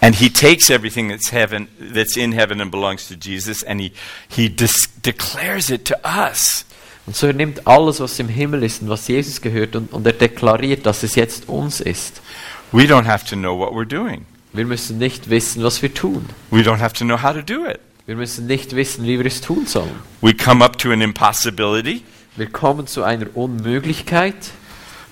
and 0.01 0.17
he 0.17 0.29
takes 0.29 0.69
everything 0.69 1.11
that's 1.11 1.31
heaven 1.31 1.69
that's 1.95 2.17
in 2.17 2.33
heaven 2.33 2.61
and 2.61 2.73
belongs 2.73 3.07
to 3.07 3.15
Jesus 3.15 3.63
and 3.63 3.81
he 3.81 3.93
he 4.29 4.49
declares 4.49 5.71
it 5.71 5.85
to 5.85 5.95
us. 6.05 6.65
Und 7.07 7.15
so 7.15 7.29
er 7.29 7.35
nimmt 7.35 7.69
alles, 7.69 8.01
was 8.01 8.19
im 8.19 8.29
Himmel 8.29 8.65
ist 8.65 8.83
und 8.83 8.89
was 8.89 9.07
Jesus 9.07 9.41
gehört 9.41 9.77
und, 9.77 9.93
und 9.93 10.05
er 10.05 10.13
deklariert, 10.13 10.87
dass 10.87 11.05
es 11.05 11.15
jetzt 11.15 11.49
uns 11.49 11.81
ist. 11.81 12.21
We 12.73 12.83
don't 12.83 13.07
have 13.07 13.25
to 13.27 13.37
know 13.37 13.57
what 13.57 13.71
we're 13.71 13.87
doing. 13.87 14.27
Wir 14.53 14.65
müssen 14.65 14.99
nicht 14.99 15.31
wissen, 15.31 15.63
was 15.63 15.83
wir 15.83 15.95
tun. 15.95 16.27
We 16.51 16.63
don't 16.63 16.81
have 16.81 16.95
to 16.95 17.05
know 17.05 17.23
how 17.23 17.33
to 17.33 17.43
do 17.43 17.65
it. 17.65 17.79
Wir 18.07 18.17
müssen 18.17 18.49
nicht 18.49 18.75
wissen, 18.75 19.05
wie 19.05 19.21
wir 19.21 19.27
es 19.27 19.41
tun 19.41 19.67
sollen. 19.67 19.95
We 20.21 20.35
come 20.35 20.65
up 20.65 20.79
to 20.79 20.91
an 20.91 21.01
impossibility. 21.01 22.03
Wir 22.35 22.51
kommen 22.51 22.89
zu 22.89 23.05
einer 23.05 23.27
Unmöglichkeit 23.37 24.35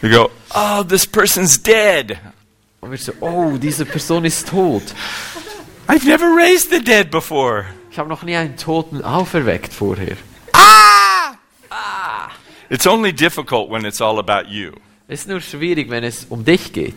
We 0.03 0.09
go, 0.09 0.31
"Oh, 0.55 0.83
this 0.83 1.07
person's 1.07 1.63
dead. 1.63 2.19
und 2.81 2.91
wir 2.91 2.99
so, 2.99 3.13
oh, 3.21 3.59
diese 3.59 3.85
Person 3.85 4.25
ist 4.25 4.49
tot. 4.49 4.83
I've 5.89 6.07
never 6.07 6.35
raised 6.35 6.71
the 6.71 6.83
dead 6.83 7.11
before." 7.11 7.67
Ich 7.91 7.99
habe 7.99 8.09
noch 8.09 8.23
nie 8.23 8.37
einen 8.37 8.57
Toten 8.57 9.03
auferweckt 9.05 9.73
vorher. 9.73 10.17
It's 12.71 12.87
only 12.87 13.13
difficult 13.13 13.69
when 13.69 13.85
it's 13.85 14.01
all 14.01 14.19
about 14.19 14.49
you. 14.49 14.73
Es 15.09 15.23
ist 15.23 15.29
nur 15.29 15.41
schwierig, 15.41 15.91
wenn 15.91 16.05
es 16.05 16.25
um 16.29 16.45
dich 16.45 16.73
geht. 16.73 16.95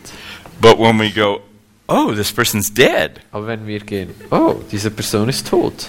But 0.60 0.78
when 0.78 0.98
we 1.00 1.10
go, 1.10 1.40
"Oh, 1.88 2.12
this 2.14 2.32
person's 2.32 2.72
dead." 2.72 3.20
Aber 3.32 3.48
wenn 3.48 3.66
wir 3.66 3.80
gehen, 3.80 4.14
oh, 4.30 4.62
diese 4.70 4.90
Person 4.90 5.28
ist 5.28 5.48
tot. 5.48 5.88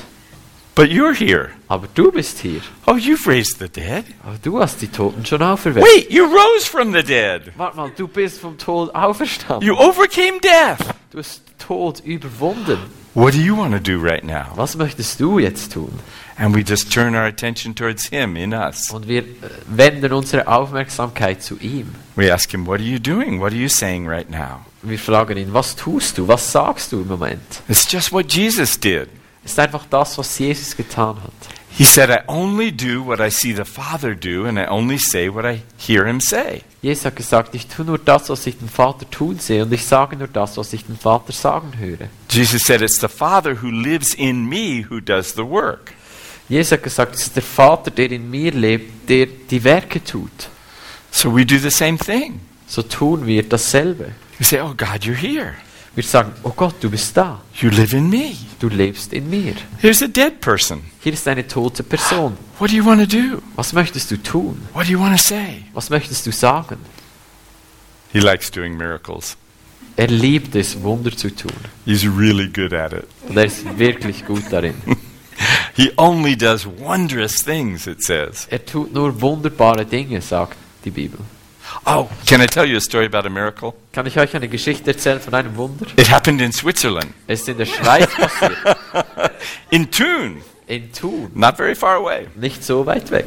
But 0.75 0.89
you're 0.89 1.13
here. 1.13 1.51
Aber 1.69 1.87
du 1.95 2.11
bist 2.11 2.39
hier. 2.39 2.59
Oh, 2.85 2.95
you've 2.95 3.25
raised 3.25 3.59
the 3.59 3.69
dead. 3.69 4.03
Aber 4.23 4.37
du 4.43 4.59
hast 4.59 4.81
die 4.81 4.89
Toten 4.89 5.25
schon 5.25 5.41
auferweckt. 5.41 5.85
Wait, 5.85 6.11
you 6.11 6.25
rose 6.25 6.67
from 6.67 6.93
the 6.93 7.01
dead. 7.01 7.53
Warte 7.55 7.77
mal, 7.77 7.91
du 7.95 8.09
bist 8.09 8.41
vom 8.41 8.57
Tod 8.57 8.93
auferstanden. 8.93 9.65
You 9.65 9.75
overcame 9.77 10.39
death. 10.41 10.93
Du 11.11 11.19
hast 11.19 11.41
Tod 11.57 12.01
überwunden. 12.01 12.77
What 13.13 13.33
do 13.33 13.39
you 13.39 13.55
want 13.55 13.71
to 13.71 13.79
do 13.79 13.97
right 13.97 14.25
now? 14.25 14.47
Was 14.55 14.75
möchtest 14.75 15.21
du 15.21 15.39
jetzt 15.39 15.71
tun? 15.71 15.97
And 16.37 16.53
we 16.53 16.59
just 16.59 16.91
turn 16.91 17.15
our 17.15 17.23
attention 17.23 17.73
towards 17.73 18.09
Him 18.09 18.35
in 18.35 18.53
us. 18.53 18.91
Und 18.91 19.07
wir 19.07 19.21
äh, 19.21 19.25
wenden 19.67 20.11
unsere 20.11 20.45
Aufmerksamkeit 20.45 21.41
zu 21.41 21.57
ihm. 21.61 21.95
We 22.17 22.33
ask 22.33 22.51
Him, 22.51 22.67
What 22.67 22.81
are 22.81 22.85
you 22.85 22.99
doing? 22.99 23.39
What 23.39 23.53
are 23.53 23.57
you 23.57 23.69
saying 23.69 24.09
right 24.09 24.29
now? 24.29 24.65
Wir 24.81 24.99
fragen 24.99 25.37
ihn, 25.37 25.53
was 25.53 25.75
tust 25.75 26.17
du? 26.17 26.27
Was 26.27 26.51
sagst 26.51 26.91
du 26.91 27.01
im 27.01 27.07
Moment? 27.07 27.61
It's 27.69 27.89
just 27.89 28.11
what 28.11 28.31
Jesus 28.31 28.77
did. 28.77 29.07
Ist 29.45 29.59
einfach 29.59 29.85
das, 29.89 30.17
was 30.17 30.37
Jesus 30.37 30.75
getan 30.75 31.15
hat. 31.23 31.31
He 31.77 31.83
said, 31.83 32.09
I 32.09 32.23
only 32.27 32.71
do 32.71 33.05
what 33.05 33.19
I 33.19 33.29
see 33.29 33.53
the 33.53 33.65
Father 33.65 34.15
do, 34.15 34.45
and 34.45 34.57
I 34.57 34.65
only 34.65 34.97
say 34.97 35.27
what 35.29 35.45
I 35.45 35.61
hear 35.77 36.05
Him 36.05 36.21
say. 36.21 36.63
Jesus 36.81 37.05
hat 37.05 37.15
gesagt, 37.17 37.53
ich 37.53 37.67
tue 37.67 37.83
nur 37.83 37.97
das, 37.97 38.29
was 38.29 38.47
ich 38.47 38.57
den 38.57 38.69
Vater 38.69 39.09
tun 39.09 39.39
sehe 39.39 39.63
und 39.63 39.73
ich 39.73 39.85
sage 39.85 40.15
nur 40.15 40.29
das, 40.29 40.55
was 40.57 40.71
ich 40.71 40.85
den 40.85 40.97
Vater 40.97 41.33
sagen 41.33 41.73
höre. 41.77 42.07
Jesus 42.29 42.63
said, 42.63 42.81
It's 42.81 43.01
the 43.01 43.09
Father 43.09 43.61
who 43.61 43.69
lives 43.69 44.13
in 44.13 44.47
me 44.47 44.85
who 44.89 45.01
does 45.01 45.33
the 45.33 45.45
work. 45.45 45.93
Jesus 46.47 46.71
hat 46.71 46.83
gesagt, 46.83 47.15
es 47.15 47.23
ist 47.23 47.35
der 47.35 47.43
Vater, 47.43 47.91
der 47.91 48.11
in 48.11 48.29
mir 48.29 48.51
lebt, 48.51 49.09
der 49.09 49.25
die 49.25 49.63
Werke 49.63 50.01
tut. 50.01 50.49
So 51.11 51.35
we 51.35 51.45
do 51.45 51.57
the 51.57 51.71
same 51.71 51.97
thing. 51.97 52.39
So 52.67 52.83
tun 52.83 53.25
wir 53.25 53.43
dasselbe. 53.43 54.11
We 54.39 54.45
say, 54.45 54.61
Oh 54.61 54.73
God, 54.75 55.03
you're 55.03 55.15
here. 55.15 55.55
Wir 55.95 56.03
sagen, 56.03 56.33
oh 56.43 56.51
Gott, 56.53 56.75
du 56.81 56.89
bist 56.89 57.15
da. 57.15 57.41
You 57.61 57.69
live 57.69 57.93
in 57.93 58.09
me. 58.09 58.35
Du 58.59 58.67
lebst 58.67 59.13
in 59.13 59.29
mir. 59.29 59.53
Here's 59.79 60.03
a 60.03 60.07
dead 60.07 60.41
person. 60.41 60.81
Hier 61.01 61.13
ist 61.13 61.25
eine 61.27 61.47
tote 61.47 61.83
Person. 61.83 62.37
What 62.59 62.71
do 62.71 62.75
you 62.75 62.85
want 62.85 62.99
to 62.99 63.17
do? 63.17 63.41
Was 63.55 63.71
möchtest 63.71 64.11
du 64.11 64.21
tun? 64.21 64.61
What 64.73 64.87
do 64.87 64.91
you 64.91 64.99
want 64.99 65.17
to 65.17 65.23
say? 65.23 65.63
Was 65.73 65.89
möchtest 65.89 66.25
du 66.25 66.31
sagen? 66.31 66.77
He 68.11 68.19
likes 68.19 68.51
doing 68.51 68.75
miracles. 68.75 69.37
Er 69.95 70.07
liebt 70.07 70.53
es, 70.55 70.81
Wunder 70.83 71.15
zu 71.15 71.33
tun. 71.33 71.53
He's 71.85 72.05
really 72.05 72.49
good 72.49 72.73
at 72.73 72.91
it. 72.91 73.05
Und 73.29 73.37
er 73.37 73.45
ist 73.45 73.77
wirklich 73.77 74.25
gut 74.25 74.43
darin. 74.49 74.75
He 75.75 75.91
only 75.97 76.35
does 76.35 76.65
wondrous 76.65 77.43
things, 77.43 77.87
it 77.87 78.03
says. 78.03 78.47
Er 78.49 78.65
tut 78.65 78.93
nur 78.93 79.21
wunderbare 79.21 79.85
Dinge, 79.85 80.21
sagt 80.21 80.57
die 80.83 80.91
Bibel. 80.91 81.19
Oh, 81.85 82.09
can 82.25 82.41
I 82.41 82.47
tell 82.47 82.65
you 82.65 82.77
a 82.77 82.81
story 82.81 83.05
about 83.05 83.25
a 83.25 83.29
miracle? 83.29 83.73
Kann 83.91 84.05
ich 84.07 84.17
euch 84.17 84.35
eine 84.35 84.47
Geschichte 84.47 84.91
erzählen 84.91 85.19
von 85.19 85.33
einem 85.33 85.55
Wunder? 85.55 85.85
It 85.97 86.09
happened 86.11 86.41
in 86.41 86.51
Switzerland, 86.51 87.13
Es 87.27 87.41
ist 87.41 87.49
in 87.49 87.57
der 87.57 87.65
Schweiz 87.65 88.09
passiert. 88.15 88.57
in 89.69 89.89
Thun, 89.91 90.41
In 90.67 90.91
Thun. 90.91 91.31
not 91.35 91.57
very 91.57 91.75
far 91.75 91.95
away. 91.95 92.27
Nicht 92.35 92.63
so 92.63 92.85
weit 92.85 93.11
weg. 93.11 93.25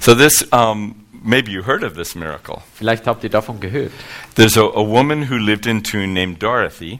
So, 0.00 0.14
this, 0.14 0.46
um, 0.52 1.04
maybe 1.22 1.50
you 1.50 1.62
heard 1.66 1.82
of 1.82 1.94
this 1.94 2.14
miracle. 2.14 2.62
Vielleicht 2.74 3.06
habt 3.06 3.24
ihr 3.24 3.30
davon 3.30 3.58
gehört. 3.60 3.92
There's 4.36 4.56
a, 4.56 4.62
a 4.62 4.86
woman 4.86 5.28
who 5.30 5.36
lived 5.36 5.66
in 5.66 5.82
Thun 5.82 6.12
named 6.14 6.40
Dorothy. 6.42 6.98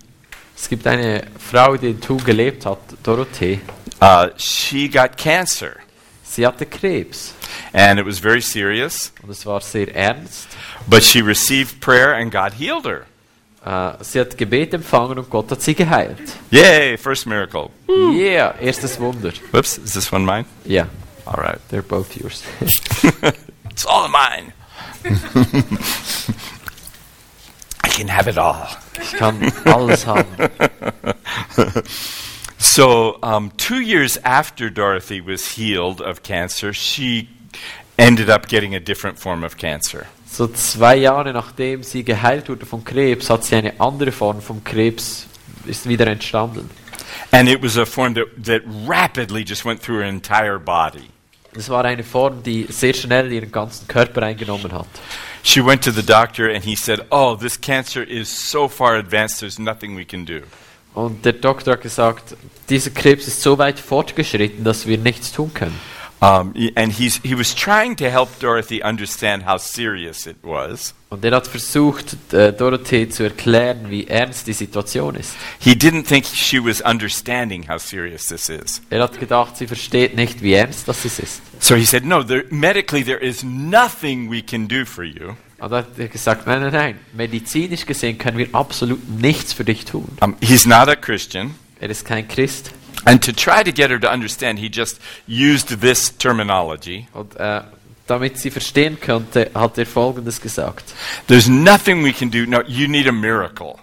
Es 0.56 0.68
gibt 0.68 0.86
eine 0.86 1.26
Frau, 1.38 1.76
die 1.76 1.90
in 1.90 2.00
Thun 2.00 2.24
gelebt 2.24 2.64
hat, 2.66 2.78
Dorothee. 3.02 3.60
Uh, 4.00 4.28
she 4.36 4.88
got 4.88 5.16
cancer, 5.16 5.76
Sie 6.28 6.44
hatte 6.46 6.66
Krebs. 6.66 7.32
and 7.72 7.98
it 7.98 8.04
was 8.04 8.18
very 8.18 8.40
serious, 8.42 9.12
Und 9.22 9.30
es 9.30 9.46
war 9.46 9.60
sehr 9.60 9.94
ernst. 9.94 10.48
but 10.88 11.02
she 11.02 11.22
received 11.22 11.80
prayer 11.80 12.12
and 12.14 12.30
God 12.30 12.52
healed 12.54 12.84
her. 12.84 13.06
Uh, 13.64 13.94
äh, 14.00 14.04
sie 14.04 14.20
hat 14.20 14.36
Gebet 14.36 14.74
empfangen 14.74 15.18
und 15.18 15.28
Gott 15.30 15.50
hat 15.50 15.60
sie 15.62 15.74
geheilt. 15.74 16.18
Yay, 16.50 16.96
first 16.96 17.26
miracle. 17.26 17.70
Mm. 17.88 18.12
Yeah, 18.16 18.54
erstes 18.60 18.98
Wunder. 19.00 19.32
Whoops, 19.52 19.78
is 19.78 19.92
this 19.94 20.12
one 20.12 20.24
mine? 20.24 20.44
Yeah. 20.64 20.86
All 21.26 21.42
right. 21.42 21.58
they're 21.70 21.82
both 21.82 22.16
yours. 22.16 22.42
It's 23.70 23.84
all 23.84 24.08
mine. 24.08 24.52
I 27.84 27.88
can 27.88 28.08
have 28.08 28.26
it 28.28 28.38
all. 28.38 28.66
Ich 29.02 29.12
kann 29.18 29.52
alles 29.66 30.06
haben. 30.06 30.26
So, 32.58 33.18
um, 33.22 33.50
two 33.56 33.80
years 33.80 34.16
after 34.24 34.70
Dorothy 34.70 35.20
was 35.20 35.56
healed 35.56 36.00
of 36.00 36.22
cancer, 36.22 36.72
she 36.72 37.28
ended 37.98 38.30
up 38.30 38.48
getting 38.48 38.74
a 38.74 38.80
different 38.80 39.18
form 39.18 39.44
of 39.44 39.56
cancer. 39.56 40.06
So 40.26 40.48
zwei 40.48 40.96
Jahre 40.96 41.32
nachdem 41.32 41.82
sie 41.82 42.02
geheilt 42.04 42.48
wurde 42.48 42.66
von 42.66 42.84
Krebs, 42.84 43.30
hat 43.30 43.44
sie 43.44 43.56
eine 43.56 43.80
andere 43.80 44.12
Form 44.12 44.42
vom 44.42 44.62
Krebs 44.64 45.26
ist 45.66 45.88
wieder 45.88 46.06
entstanden. 46.06 46.70
And 47.32 47.48
it 47.48 47.62
was 47.62 47.76
a 47.76 47.86
form 47.86 48.14
that, 48.14 48.26
that 48.44 48.62
rapidly 48.86 49.44
just 49.44 49.64
went 49.64 49.80
through 49.80 50.00
her 50.00 50.08
entire 50.08 50.58
body. 50.58 51.10
Es 51.54 51.70
war 51.70 51.84
eine 51.84 52.04
Form, 52.04 52.42
die 52.42 52.66
sehr 52.68 52.92
schnell 52.92 53.32
ihren 53.32 53.50
ganzen 53.50 53.88
Körper 53.88 54.22
eingenommen 54.22 54.72
hat. 54.72 54.86
She 55.42 55.64
went 55.64 55.82
to 55.84 55.90
the 55.90 56.02
doctor 56.02 56.50
and 56.50 56.64
he 56.64 56.76
said, 56.76 57.06
Oh, 57.10 57.36
this 57.36 57.58
cancer 57.58 58.02
is 58.02 58.28
so 58.28 58.68
far 58.68 58.96
advanced, 58.96 59.40
there's 59.40 59.58
nothing 59.58 59.96
we 59.96 60.04
can 60.04 60.24
do. 60.26 60.42
Und 60.96 61.26
der 61.26 61.34
Doktor 61.34 61.74
hat 61.74 61.82
gesagt, 61.82 62.36
dieser 62.70 62.88
Krebs 62.88 63.28
ist 63.28 63.42
so 63.42 63.58
weit 63.58 63.78
fortgeschritten, 63.78 64.64
dass 64.64 64.86
wir 64.86 64.96
nichts 64.96 65.30
tun 65.30 65.52
können. 65.52 65.78
Um, 66.22 66.54
and 66.76 66.90
he's, 66.90 67.20
he 67.22 67.34
was 67.34 67.54
trying 67.54 67.96
to 67.96 68.08
help 68.08 68.30
Dorothy 68.38 68.82
understand 68.82 69.44
how 69.44 69.58
serious 69.58 70.26
it 70.26 70.36
was. 70.42 70.94
Und 71.10 71.22
er 71.22 71.36
hat 71.36 71.46
versucht, 71.46 72.32
äh, 72.32 72.54
Dorothee 72.54 73.10
zu 73.10 73.24
erklären, 73.24 73.90
wie 73.90 74.06
ernst 74.06 74.46
die 74.46 74.54
Situation 74.54 75.16
ist. 75.16 75.34
He 75.58 75.72
didn't 75.72 76.04
think 76.04 76.24
she 76.24 76.58
was 76.64 76.80
understanding 76.80 77.68
how 77.68 77.78
serious 77.78 78.28
this 78.28 78.48
is. 78.48 78.80
Er 78.88 79.02
hat 79.02 79.20
gedacht, 79.20 79.58
sie 79.58 79.66
versteht 79.66 80.16
nicht, 80.16 80.40
wie 80.40 80.54
ernst 80.54 80.88
das 80.88 81.04
ist. 81.04 81.42
So 81.60 81.74
he 81.74 81.84
said, 81.84 82.06
No, 82.06 82.22
there, 82.22 82.46
medically, 82.48 83.04
there 83.04 83.22
is 83.22 83.42
nothing 83.42 84.30
we 84.30 84.40
can 84.40 84.66
do 84.66 84.86
for 84.86 85.04
you. 85.04 85.36
Und 85.58 85.72
er 85.72 85.78
hat 85.78 86.12
gesagt, 86.12 86.46
nein, 86.46 86.60
nein, 86.60 86.72
nein, 86.72 86.98
medizinisch 87.14 87.86
gesehen 87.86 88.18
können 88.18 88.36
wir 88.36 88.48
absolut 88.52 89.08
nichts 89.08 89.52
für 89.52 89.64
dich 89.64 89.84
tun. 89.84 90.06
Um, 90.20 90.36
he's 90.40 90.66
not 90.66 90.88
a 90.88 90.96
Christian. 90.96 91.54
Er 91.80 91.90
ist 91.90 92.04
kein 92.04 92.28
Christ. 92.28 92.72
And 93.04 93.24
to 93.24 93.32
try 93.32 93.62
to 93.62 93.72
get 93.72 93.90
her 93.90 94.00
to 94.00 94.10
understand, 94.10 94.58
he 94.58 94.68
just 94.68 95.00
used 95.26 95.80
this 95.80 96.16
terminology. 96.16 97.06
Und 97.12 97.36
äh, 97.36 97.62
damit 98.06 98.38
sie 98.38 98.50
verstehen 98.50 99.00
könnte, 99.00 99.50
hat 99.54 99.78
er 99.78 99.86
Folgendes 99.86 100.40
gesagt. 100.40 100.94
There's 101.26 101.48
nothing 101.48 102.04
we 102.04 102.12
can 102.12 102.30
do. 102.30 102.46
No, 102.46 102.62
you 102.66 102.88
need 102.88 103.08
a 103.08 103.12
miracle. 103.12 103.76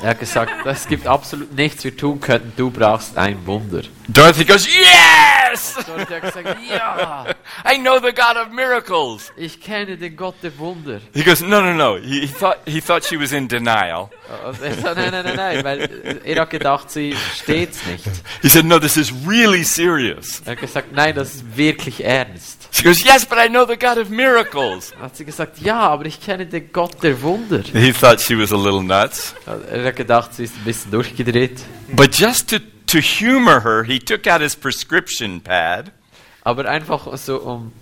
Er 0.00 0.10
hat 0.10 0.20
gesagt, 0.20 0.52
es 0.64 0.86
gibt 0.86 1.06
absolut 1.06 1.52
nichts, 1.54 1.82
wir 1.82 1.96
tun 1.96 2.20
könnten, 2.20 2.52
du 2.56 2.70
brauchst 2.70 3.16
ein 3.18 3.44
Wunder. 3.46 3.82
Dorothy 4.06 4.44
goes, 4.44 4.66
Yes! 4.66 5.74
Dorothy 5.86 6.14
hat 6.14 6.22
gesagt, 6.22 6.56
ja, 6.70 7.26
I 7.68 7.78
know 7.78 7.98
the 7.98 8.12
God 8.12 8.36
of 8.36 8.50
miracles. 8.52 9.32
ich 9.36 9.60
kenne 9.60 9.96
den 9.96 10.16
Gott 10.16 10.36
der 10.42 10.56
Wunder. 10.58 11.00
He 11.14 11.24
goes, 11.24 11.40
No, 11.40 11.60
no, 11.60 11.72
no. 11.74 11.96
He, 11.96 12.20
he, 12.20 12.26
thought, 12.28 12.58
he 12.64 12.80
thought 12.80 13.04
she 13.04 13.18
was 13.18 13.32
in 13.32 13.48
denial. 13.48 14.08
Und 14.46 14.62
er 14.62 14.74
sagt, 14.74 14.96
nein, 14.96 15.10
nein, 15.10 15.24
nein, 15.24 15.36
nein, 15.36 15.64
weil 15.64 16.20
er 16.24 16.40
hat 16.42 16.50
gedacht, 16.50 16.90
sie 16.90 17.16
steht's 17.34 17.84
nicht. 17.86 18.04
He 18.40 18.48
said, 18.48 18.64
No, 18.64 18.78
this 18.78 18.96
is 18.96 19.12
really 19.26 19.64
serious. 19.64 20.42
Er 20.44 20.52
hat 20.52 20.60
gesagt, 20.60 20.92
nein, 20.92 21.14
das 21.14 21.34
ist 21.34 21.56
wirklich 21.56 22.04
ernst. 22.04 22.68
She 22.70 22.84
goes, 22.84 23.02
Yes, 23.02 23.26
but 23.26 23.38
I 23.38 23.48
know 23.48 23.66
the 23.66 23.76
God 23.76 23.98
of 23.98 24.10
miracles. 24.10 24.92
Hat 25.00 25.16
sie 25.16 25.24
gesagt, 25.24 25.58
ja, 25.58 25.80
aber 25.80 26.06
ich 26.06 26.20
kenne 26.20 26.46
den 26.46 26.70
Gott 26.72 27.02
der 27.02 27.20
Wunder. 27.22 27.62
He 27.72 27.92
thought 27.92 28.20
she 28.20 28.38
was 28.38 28.52
a 28.52 28.56
little 28.56 28.82
nuts. 28.82 29.34
Er 29.70 29.87
hat 29.88 29.96
gedacht, 29.96 30.34
sie 30.34 30.44
ist 30.44 30.54
ein 30.56 30.64
bisschen 30.64 30.90
durchgedreht. 30.90 31.60
But 31.88 32.16
just 32.16 32.50
to, 32.50 32.58
to 32.86 32.98
humor 33.00 33.62
her, 33.62 33.84
he 33.84 33.98
took 33.98 34.26
out 34.26 34.40
his 34.40 34.56
prescription 34.56 35.40
pad 35.40 35.92
Aber 36.42 36.66
einfach 36.66 37.16
so 37.16 37.40
um 37.40 37.72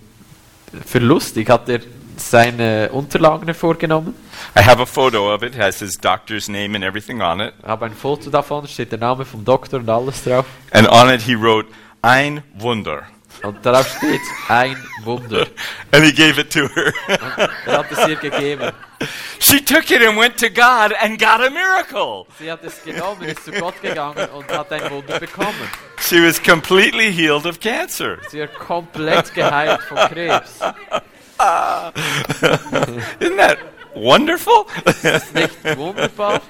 für 0.84 0.98
lustig 0.98 1.48
hat 1.48 1.68
er 1.68 1.80
seine 2.16 2.90
Unterlagen 2.92 3.46
hervorgenommen. 3.46 4.14
I 4.56 4.62
have 4.62 4.80
a 4.80 4.86
photo 4.86 5.32
of 5.34 5.42
it, 5.42 5.56
has 5.56 5.78
his 5.80 5.96
doctor's 5.96 6.48
name 6.48 6.74
and 6.74 6.84
everything 6.84 7.20
on 7.20 7.40
it. 7.40 7.54
Ich 7.60 7.68
habe 7.68 7.86
ein 7.86 7.94
Foto 7.94 8.30
davon, 8.30 8.66
steht 8.66 8.90
der 8.90 8.98
Name 8.98 9.24
vom 9.24 9.44
Doktor 9.44 9.80
und 9.80 9.88
alles 9.88 10.24
drauf. 10.24 10.46
And 10.70 10.88
on 10.88 11.10
it 11.10 11.22
he 11.22 11.34
wrote, 11.34 11.68
Ein 12.02 12.42
Wunder. 12.54 13.02
Und 13.42 13.64
darauf 13.64 13.88
steht 13.96 14.20
ein 14.48 14.76
Wunder. 15.04 15.46
And 15.92 16.04
he 16.04 16.12
gave 16.12 16.40
it 16.40 16.50
to 16.52 16.68
her. 16.68 16.92
Er 17.66 17.78
hat 17.78 17.92
es 17.92 18.08
ihr 18.08 18.16
gegeben. 18.16 18.72
she 19.38 19.60
took 19.60 19.90
it 19.90 20.02
and 20.02 20.16
went 20.16 20.38
to 20.38 20.48
God 20.48 20.92
and 21.00 21.18
got 21.18 21.40
a 21.40 21.50
miracle. 21.50 22.26
Sie 22.38 22.50
hat 22.50 22.64
es 22.64 22.82
genommen, 22.82 23.22
ist 23.22 23.44
zu 23.44 23.52
Gott 23.52 23.80
gegangen 23.82 24.28
und 24.30 24.50
hat 24.50 24.72
ein 24.72 24.90
Wunder 24.90 25.20
bekommen. 25.20 25.68
She 26.00 26.20
was 26.20 26.42
completely 26.42 27.12
healed 27.12 27.46
of 27.46 27.60
cancer. 27.60 28.18
Sie 28.30 28.40
ist 28.40 28.54
komplett 28.54 29.34
geheilt 29.34 29.82
von 29.82 29.98
Krebs. 30.08 30.60
Isn't 33.20 33.36
that 33.36 33.58
wonderful? 33.94 34.66
Ist 35.02 35.34
nicht 35.34 35.76
wunderbar? 35.76 36.40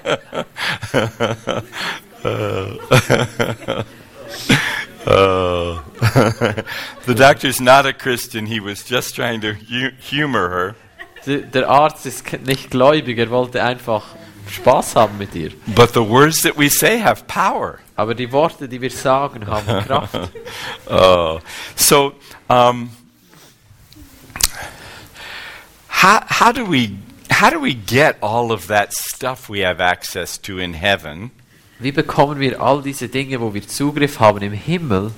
Oh. 5.09 5.83
the 7.05 7.15
doctor's 7.15 7.61
not 7.61 7.85
a 7.85 7.93
Christian. 7.93 8.45
He 8.45 8.59
was 8.59 8.83
just 8.83 9.15
trying 9.15 9.39
to 9.41 9.53
hu- 9.53 9.91
humor 9.99 10.49
her. 10.49 10.75
Der 11.25 11.69
Arzt 11.69 12.05
ist 12.05 12.23
nicht 12.45 12.71
gläubig, 12.71 13.17
er 13.17 13.29
wollte 13.29 13.61
einfach 13.61 14.03
Spaß 14.49 14.95
haben 14.95 15.17
mit 15.17 15.35
ihr. 15.35 15.51
But 15.67 15.93
the 15.93 16.01
words 16.01 16.41
that 16.43 16.57
we 16.57 16.69
say 16.69 16.99
have 16.99 17.25
power. 17.27 17.79
Aber 17.95 18.15
die 18.15 18.31
Worte, 18.31 18.67
die 18.67 18.81
wir 18.81 18.91
sagen, 18.91 19.47
haben 19.47 19.85
Kraft. 19.85 20.29
Oh. 20.89 21.39
So, 21.75 22.13
um, 22.49 22.91
how, 25.89 26.21
how, 26.29 26.51
do 26.51 26.65
we, 26.65 26.97
how 27.29 27.49
do 27.49 27.59
we 27.59 27.73
get 27.73 28.17
all 28.21 28.51
of 28.51 28.67
that 28.67 28.93
stuff 28.93 29.49
we 29.49 29.61
have 29.61 29.81
access 29.81 30.37
to 30.37 30.59
in 30.59 30.73
heaven 30.73 31.31
Wie 31.79 31.91
bekommen 31.91 32.39
wir 32.39 32.59
all 32.61 32.81
diese 32.81 33.07
Dinge, 33.07 33.39
wo 33.39 33.53
wir 33.53 33.67
Zugriff 33.67 34.19
haben 34.19 34.41
im 34.41 34.53
Himmel 34.53 35.11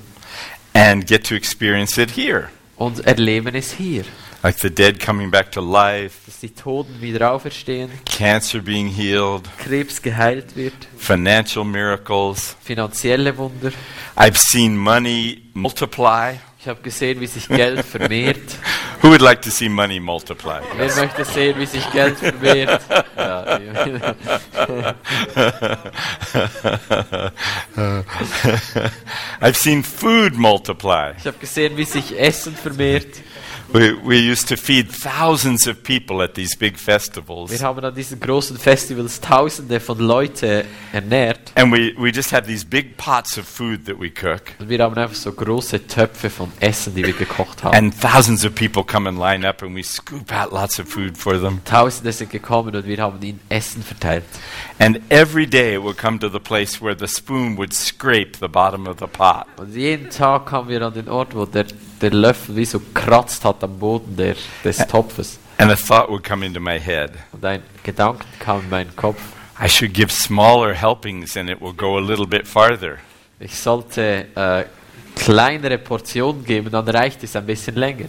and 0.74 1.08
get 1.08 1.26
to 1.28 1.36
experience 1.36 1.98
it 1.98 2.12
here? 2.16 2.50
und 2.76 3.00
erleben 3.06 3.56
es 3.56 3.74
hier? 3.74 4.04
Like 4.42 4.58
the 4.60 4.70
dead 4.70 5.00
coming 5.02 5.30
back 5.30 5.52
to 5.52 5.60
life, 5.62 6.16
Dass 6.26 6.40
die 6.40 6.50
Toten 6.54 7.02
wieder 7.02 7.32
auferstehen, 7.34 7.90
cancer 8.06 8.60
being 8.62 8.88
healed, 8.88 9.44
Krebs 9.58 10.02
geheilt 10.02 10.56
wird, 10.56 10.74
financial 10.98 11.66
miracles. 11.66 12.56
finanzielle 12.64 13.38
Wunder. 13.38 13.72
I've 14.16 14.38
seen 14.38 14.78
money 14.78 15.44
multiply. 15.54 16.36
Ich 16.62 16.68
habe 16.68 16.82
gesehen, 16.82 17.22
wie 17.22 17.28
sich 17.28 17.48
Geld 17.48 17.86
vermehrt. 17.86 18.58
Who 19.02 19.12
would 19.12 19.22
like 19.22 19.42
to 19.44 19.50
see 19.50 19.70
money 19.70 19.98
multiply? 19.98 20.60
Wer 20.76 20.94
möchte 20.94 21.24
sehen, 21.24 21.58
wie 21.58 21.66
sich 21.66 21.90
Geld 21.92 22.18
vermehrt? 22.18 22.82
I've 29.40 29.56
seen 29.56 29.86
food 29.86 30.36
multiply. 30.36 31.14
ich 31.18 31.28
habe 31.28 31.38
gesehen, 31.38 31.78
wie 31.78 31.86
sich 31.86 32.20
Essen 32.20 32.54
vermehrt. 32.54 33.22
We, 33.72 33.94
we 33.94 34.18
used 34.18 34.48
to 34.48 34.58
feed 34.58 34.90
thousands 34.90 35.68
of 35.68 35.84
people 35.84 36.24
at 36.24 36.34
these 36.34 36.56
big 36.58 36.76
festivals. 36.76 37.52
Wir 37.52 37.60
haben 37.60 37.84
an 37.86 37.94
diesen 37.94 38.20
großen 38.20 38.58
Festivals 38.58 39.22
Tausende 39.22 39.80
von 39.80 40.00
Leuten 40.00 40.66
ernährt. 40.92 41.52
And 41.56 41.72
we, 41.72 41.94
we 41.96 42.10
just 42.10 42.32
have 42.34 42.48
these 42.48 42.66
big 42.66 42.98
pots 42.98 43.38
of 43.38 43.46
food 43.48 43.86
that 43.86 44.00
we 44.00 44.10
cook. 44.10 44.56
Und 44.58 44.70
wir 44.70 44.80
haben 44.80 44.98
einfach 44.98 45.16
so 45.16 45.32
große 45.32 45.86
Töpfe 45.86 46.32
von 46.32 46.52
Essen, 46.60 46.96
die 46.96 47.06
wir 47.06 47.14
gekocht 47.14 47.64
haben. 47.64 47.76
And 47.76 47.94
thousands 48.02 48.44
of 48.44 48.56
people 48.56 48.84
come 48.84 49.08
and 49.08 49.20
line 49.20 49.48
up 49.48 49.62
and 49.62 49.76
we 49.76 49.84
scoop 49.84 50.34
out 50.34 50.52
lots 50.52 50.80
of 50.80 50.88
food 50.88 51.16
for 51.16 51.40
them. 51.40 51.62
Tausende 51.64 52.12
sind 52.12 52.32
gekommen 52.32 52.76
und 52.76 52.88
wir 52.88 52.98
haben 52.98 53.22
ihnen 53.22 53.40
Essen 53.50 53.84
verteilt. 53.84 54.24
And 54.82 55.02
every 55.10 55.46
day 55.46 55.74
it 55.74 55.84
would 55.84 55.98
come 55.98 56.20
to 56.20 56.30
the 56.30 56.40
place 56.40 56.80
where 56.82 56.96
the 56.96 57.08
spoon 57.08 57.58
would 57.58 57.74
scrape 57.74 58.38
the 58.40 58.48
bottom 58.48 58.88
of 58.88 59.00
the 59.00 59.08
pot. 59.08 59.46
Und 59.58 59.76
jeden 59.76 60.10
Tag 60.10 60.46
kamen 60.46 60.70
wir 60.70 60.82
an 60.82 60.94
den 60.94 61.10
Ort, 61.10 61.36
wo 61.36 61.46
der, 61.46 61.66
der 62.02 62.12
Löffel 62.12 62.56
wie 62.56 62.64
so 62.64 62.80
kratzt 62.94 63.44
hat 63.44 63.62
am 63.62 63.78
Boden 63.78 64.16
der, 64.16 64.36
des 64.64 64.78
Topfes. 64.88 65.38
And 65.58 65.70
a 65.70 65.76
thought 65.76 66.10
would 66.10 66.24
come 66.24 66.46
into 66.46 66.62
my 66.62 66.80
head. 66.80 67.12
Und 67.34 67.44
ein 67.44 67.62
Gedanke 67.84 68.26
kam 68.40 68.62
in 68.62 68.70
meinen 68.70 68.96
Kopf. 68.96 69.20
I 69.62 69.68
should 69.68 69.94
give 69.94 70.14
smaller 70.14 70.74
helpings 70.74 71.36
and 71.36 71.50
it 71.50 71.60
will 71.60 71.74
go 71.74 71.98
a 71.98 72.02
little 72.02 72.26
bit 72.26 72.48
farther. 72.48 73.00
Ich 73.42 73.60
sollte 73.60 74.28
äh, 74.34 74.64
kleinere 75.16 75.78
Portionen 75.78 76.46
geben, 76.46 76.72
dann 76.72 76.88
reicht 76.88 77.22
es 77.24 77.36
ein 77.36 77.46
bisschen 77.46 77.76
länger. 77.76 78.08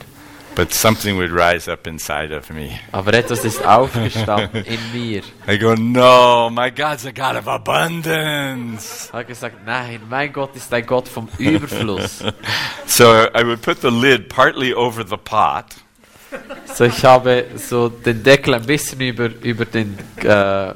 But 0.54 0.72
something 0.72 1.16
would 1.16 1.30
rise 1.30 1.70
up 1.70 1.86
inside 1.86 2.34
of 2.34 2.50
me. 2.50 2.78
Aber 2.92 3.12
er 3.12 3.20
etwas 3.20 3.44
ist 3.44 3.64
aufgestanden 3.64 4.64
in 4.64 4.78
mir. 4.92 5.22
I 5.48 5.58
go, 5.58 5.74
no, 5.74 6.50
my 6.50 6.70
God's 6.70 7.06
a 7.06 7.12
God 7.12 7.36
of 7.36 7.48
abundance. 7.48 9.08
Er 9.08 9.08
ich 9.08 9.12
habe 9.12 9.24
gesagt, 9.26 9.56
nein, 9.64 10.00
mein 10.08 10.32
Gott 10.32 10.54
ist 10.56 10.72
ein 10.74 10.84
Gott 10.84 11.08
vom 11.08 11.28
Überfluss. 11.38 12.24
So 12.86 13.04
I 13.04 13.44
would 13.44 13.62
put 13.62 13.80
the 13.80 13.90
lid 13.90 14.28
partly 14.28 14.74
over 14.74 15.04
the 15.06 15.16
pot, 15.16 15.66
So, 16.74 16.84
ich 16.84 17.04
habe 17.04 17.46
so 17.56 17.88
den 17.88 18.22
Deckel 18.22 18.54
ein 18.54 18.64
bisschen 18.64 19.00
über, 19.00 19.30
über 19.42 19.64
den, 19.64 19.98
äh, 20.18 20.74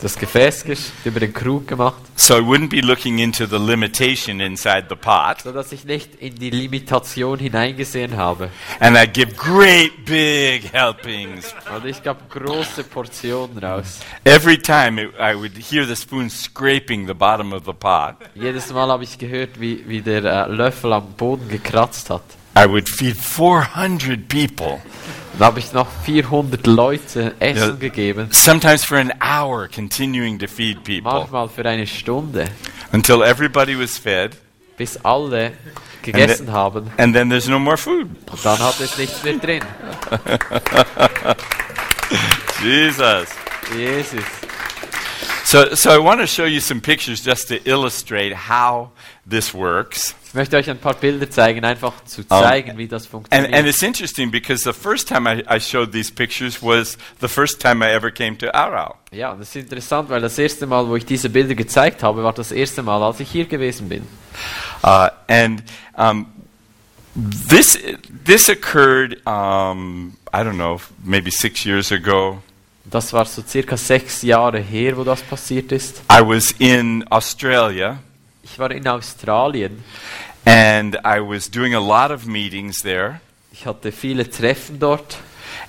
das 0.00 0.18
Gefäß, 0.18 0.64
über 1.04 1.20
den 1.20 1.32
Krug 1.32 1.66
gemacht, 1.68 2.02
so 2.16 2.36
I 2.36 2.40
wouldn't 2.40 2.68
be 2.68 2.80
looking 2.80 3.18
into 3.18 3.46
the 3.46 3.58
limitation 3.58 4.40
inside 4.40 4.86
the 4.88 4.96
pot. 4.96 5.42
sodass 5.42 5.72
ich 5.72 5.84
nicht 5.84 6.14
in 6.16 6.34
die 6.34 6.50
Limitation 6.50 7.38
hineingesehen 7.38 8.16
habe. 8.16 8.50
And 8.80 8.96
I'd 8.96 9.12
give 9.12 9.34
great 9.34 10.04
big 10.04 10.72
helpings. 10.72 11.54
Und 11.74 11.86
ich 11.86 12.02
gab 12.02 12.28
große 12.30 12.84
Portionen 12.84 13.58
raus. 13.58 14.00
Every 14.24 14.58
time 14.58 15.00
it, 15.02 15.10
I 15.18 15.34
would 15.34 15.56
hear 15.56 15.86
the 15.86 15.96
spoon 15.96 16.28
scraping 16.28 17.06
the 17.06 17.14
bottom 17.14 17.52
of 17.52 17.64
the 17.64 17.72
pot, 17.72 18.16
Jedes 18.34 18.72
Mal 18.72 18.88
habe 18.88 19.04
ich 19.04 19.18
gehört, 19.18 19.60
wie, 19.60 19.84
wie 19.86 20.02
der 20.02 20.24
äh, 20.24 20.52
Löffel 20.52 20.92
am 20.92 21.12
Boden 21.14 21.48
gekratzt 21.48 22.10
hat. 22.10 22.22
I 22.56 22.66
would 22.66 22.88
feed 22.88 23.16
400 23.16 24.28
people, 24.28 24.80
Dann 25.38 25.46
habe 25.48 25.58
ich 25.58 25.72
noch 25.72 25.88
400 26.04 26.66
Leute 26.66 27.34
Essen 27.40 27.70
Ja. 27.70 27.74
gegeben. 27.76 28.28
sometimes 28.30 28.84
for 28.84 28.98
an 28.98 29.12
hour, 29.20 29.68
continuing 29.68 30.38
to 30.38 30.46
feed 30.46 30.82
people 30.84 31.12
Manchmal 31.12 31.48
für 31.48 31.64
eine 31.66 31.86
Stunde, 31.86 32.46
until 32.92 33.22
everybody 33.22 33.78
was 33.78 33.98
fed. 33.98 34.36
bis 34.78 34.96
alle 35.04 35.52
gegessen 36.02 36.52
haben. 36.52 36.90
And 36.98 37.14
then 37.14 37.28
there's 37.28 37.48
no 37.48 37.58
more 37.58 37.76
food. 37.76 38.08
Und 38.30 38.44
dann 38.44 38.58
hat 38.58 38.78
es 38.80 38.96
nichts 38.98 39.22
mehr 39.24 39.34
drin. 39.34 39.62
Jesus. 42.62 43.28
Jesus. 43.76 44.24
So, 45.46 45.74
so 45.76 45.90
I 45.90 45.98
want 45.98 46.20
to 46.20 46.26
show 46.26 46.44
you 46.44 46.58
some 46.58 46.80
pictures 46.80 47.20
just 47.20 47.46
to 47.48 47.60
illustrate 47.70 48.32
how 48.34 48.90
this 49.24 49.54
works. 49.54 50.12
Ich 50.26 50.34
möchte 50.34 50.56
euch 50.56 50.68
ein 50.68 50.78
paar 50.78 50.94
Bilder 50.94 51.30
zeigen, 51.30 51.64
einfach 51.64 52.04
zu 52.04 52.26
zeigen, 52.26 52.76
wie 52.76 52.88
das 52.88 53.04
And, 53.04 53.10
funktioniert. 53.12 53.54
and 53.54 53.68
it's 53.68 53.80
interesting 53.80 54.32
because 54.32 54.64
the 54.64 54.72
first 54.72 55.06
time 55.06 55.28
I, 55.28 55.44
I 55.48 55.60
showed 55.60 55.92
these 55.92 56.10
pictures 56.12 56.60
was 56.60 56.98
the 57.20 57.28
first 57.28 57.60
time 57.60 57.80
I 57.80 57.92
ever 57.92 58.10
came 58.10 58.36
to 58.38 58.52
Aarau. 58.52 58.96
ja, 59.12 59.36
das 59.36 59.50
ist 59.50 59.56
interessant, 59.56 60.10
weil 60.10 60.20
das 60.20 60.36
erste 60.36 60.66
Mal, 60.66 60.88
wo 60.88 60.96
ich 60.96 61.06
diese 61.06 61.30
Bilder 61.30 61.54
gezeigt 61.54 62.02
habe, 62.02 62.24
war 62.24 62.32
das 62.32 62.50
erste 62.50 62.82
Mal, 62.82 63.00
als 63.00 63.20
ich 63.20 63.30
hier 63.30 63.44
gewesen 63.46 63.88
bin. 63.88 64.02
Uh, 64.82 65.10
and 65.28 65.62
um, 65.96 66.26
this, 67.48 67.78
this 68.24 68.48
occurred, 68.48 69.24
um, 69.28 70.16
I 70.34 70.38
don't 70.42 70.56
know, 70.56 70.80
maybe 71.04 71.30
six 71.30 71.64
years 71.64 71.92
ago. 71.92 72.42
Das 72.90 73.12
war 73.12 73.24
so 73.24 73.42
circa 73.46 73.76
sechs 73.76 74.22
Jahre 74.22 74.58
her, 74.60 74.96
wo 74.96 75.02
das 75.04 75.20
passiert 75.22 75.72
ist. 75.72 76.02
I 76.10 76.20
was 76.20 76.52
in 76.58 77.04
Australia 77.10 77.98
Ich 78.42 78.58
war 78.58 78.70
in 78.70 78.86
Australien. 78.86 79.82
and 80.44 80.94
I 81.04 81.18
was 81.20 81.50
doing 81.50 81.74
a 81.74 81.80
lot 81.80 82.12
of 82.12 82.26
meetings 82.26 82.78
there. 82.82 83.20
Ich 83.52 83.66
hatte 83.66 83.90
viele 83.90 84.28
Treffen 84.30 84.78
dort. 84.78 85.16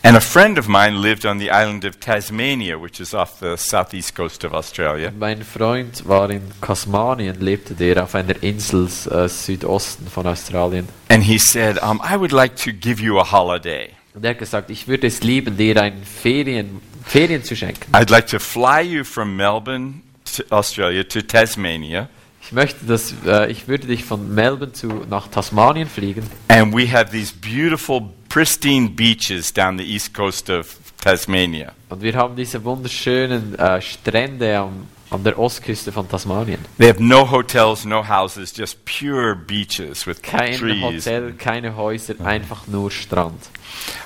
And 0.03 0.15
a 0.15 0.19
friend 0.21 0.59
of 0.59 0.67
mine 0.67 0.95
lived 1.01 1.25
on 1.25 1.39
the 1.39 1.49
island 1.49 1.83
of 1.85 1.99
Tasmania, 1.99 2.79
which 2.79 2.99
is 2.99 3.13
off 3.15 3.39
the 3.39 3.55
southeast 3.57 4.15
coast 4.15 4.45
of 4.45 4.53
Australia. 4.53 5.11
Mein 5.17 5.43
Freund 5.43 6.07
war 6.07 6.29
in 6.29 6.41
Tasmanien, 6.61 7.39
lebte 7.39 7.73
der 7.73 8.03
auf 8.03 8.13
einer 8.13 8.41
Insel 8.43 8.87
äh, 9.09 9.27
Südosten 9.27 10.07
von 10.07 10.27
Australien. 10.27 10.87
And 11.09 11.23
he 11.23 11.39
said, 11.39 11.81
um, 11.81 11.99
I 12.07 12.15
would 12.19 12.31
like 12.31 12.55
to 12.57 12.71
give 12.71 13.01
you 13.01 13.17
a 13.19 13.31
holiday. 13.31 13.89
Und 14.13 14.23
er 14.23 14.31
hat 14.31 14.39
gesagt, 14.39 14.69
ich 14.69 14.87
würde 14.87 15.07
es 15.07 15.23
lieben, 15.23 15.57
dir 15.57 15.81
ein 15.81 16.03
Ferien, 16.03 16.79
Ferien 17.07 17.43
zu 17.43 17.55
schenken. 17.55 17.93
I'd 17.93 18.09
like 18.09 18.27
to 18.27 18.39
fly 18.39 18.81
you 18.81 19.03
from 19.03 19.35
Melbourne, 19.35 20.01
to 20.35 20.43
Australia, 20.51 21.03
to 21.03 21.21
Tasmania. 21.21 22.09
Ich 22.41 22.51
möchte, 22.51 22.85
dass 22.85 23.13
äh, 23.25 23.51
ich 23.51 23.67
würde 23.67 23.87
dich 23.87 24.05
von 24.05 24.33
Melbourne 24.33 24.71
zu 24.71 24.87
nach 25.09 25.27
Tasmanien 25.27 25.89
fliegen. 25.89 26.23
And 26.47 26.73
we 26.73 26.89
have 26.91 27.11
these 27.11 27.33
beautiful, 27.33 28.09
pristine 28.29 28.89
beaches 28.89 29.51
down 29.53 29.77
the 29.77 29.83
east 29.83 30.13
coast 30.13 30.49
of 30.49 30.77
Tasmania. 31.01 31.73
Und 31.89 32.01
wir 32.01 32.15
haben 32.15 32.35
diese 32.35 32.63
wunderschönen 32.63 33.57
äh, 33.59 33.81
Strände 33.81 34.57
am, 34.57 34.87
an 35.09 35.23
der 35.23 35.37
Ostküste 35.37 35.91
von 35.91 36.07
Tasmanien. 36.07 36.59
They 36.77 36.89
have 36.89 37.03
no 37.03 37.29
hotels, 37.29 37.85
no 37.85 38.07
houses, 38.07 38.55
just 38.55 38.77
pure 38.85 39.35
beaches 39.35 40.07
with 40.07 40.21
Kein 40.21 40.57
trees. 40.57 40.81
Hotel, 40.81 41.33
keine 41.33 41.75
Häuser, 41.75 42.15
einfach 42.23 42.67
nur 42.67 42.91
Strand. 42.91 43.49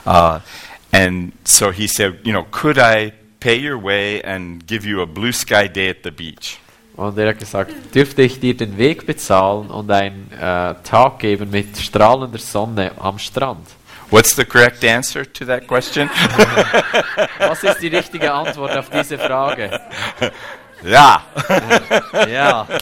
Uh, 0.05 0.39
and 0.91 1.33
so 1.43 1.71
he 1.71 1.87
said, 1.87 2.19
you 2.23 2.31
know, 2.31 2.45
could 2.51 2.77
I 2.77 3.13
pay 3.39 3.57
your 3.57 3.77
way 3.77 4.21
and 4.21 4.65
give 4.65 4.85
you 4.85 5.01
a 5.01 5.05
blue 5.05 5.31
sky 5.31 5.67
day 5.67 5.89
at 5.89 6.03
the 6.03 6.11
beach? 6.11 6.59
Und 6.95 7.17
er 7.17 7.29
hat 7.29 7.39
gesagt, 7.39 7.71
dürfte 7.95 8.21
ich 8.21 8.39
dir 8.39 8.55
den 8.55 8.77
Weg 8.77 9.05
bezahlen 9.05 9.69
und 9.69 9.89
einen 9.89 10.31
äh, 10.33 10.75
Tag 10.83 11.19
geben 11.19 11.49
mit 11.49 11.77
strahlender 11.77 12.37
Sonne 12.37 12.91
am 12.99 13.17
Strand? 13.17 13.67
What's 14.11 14.35
the 14.35 14.43
correct 14.43 14.83
answer 14.83 15.23
to 15.23 15.45
that 15.45 15.67
question? 15.67 16.09
Was 17.39 17.63
ist 17.63 17.81
die 17.81 17.87
richtige 17.87 18.31
Antwort 18.31 18.75
auf 18.75 18.89
diese 18.89 19.17
Frage? 19.17 19.79
yeah. 20.83 21.23
Ja, 22.27 22.67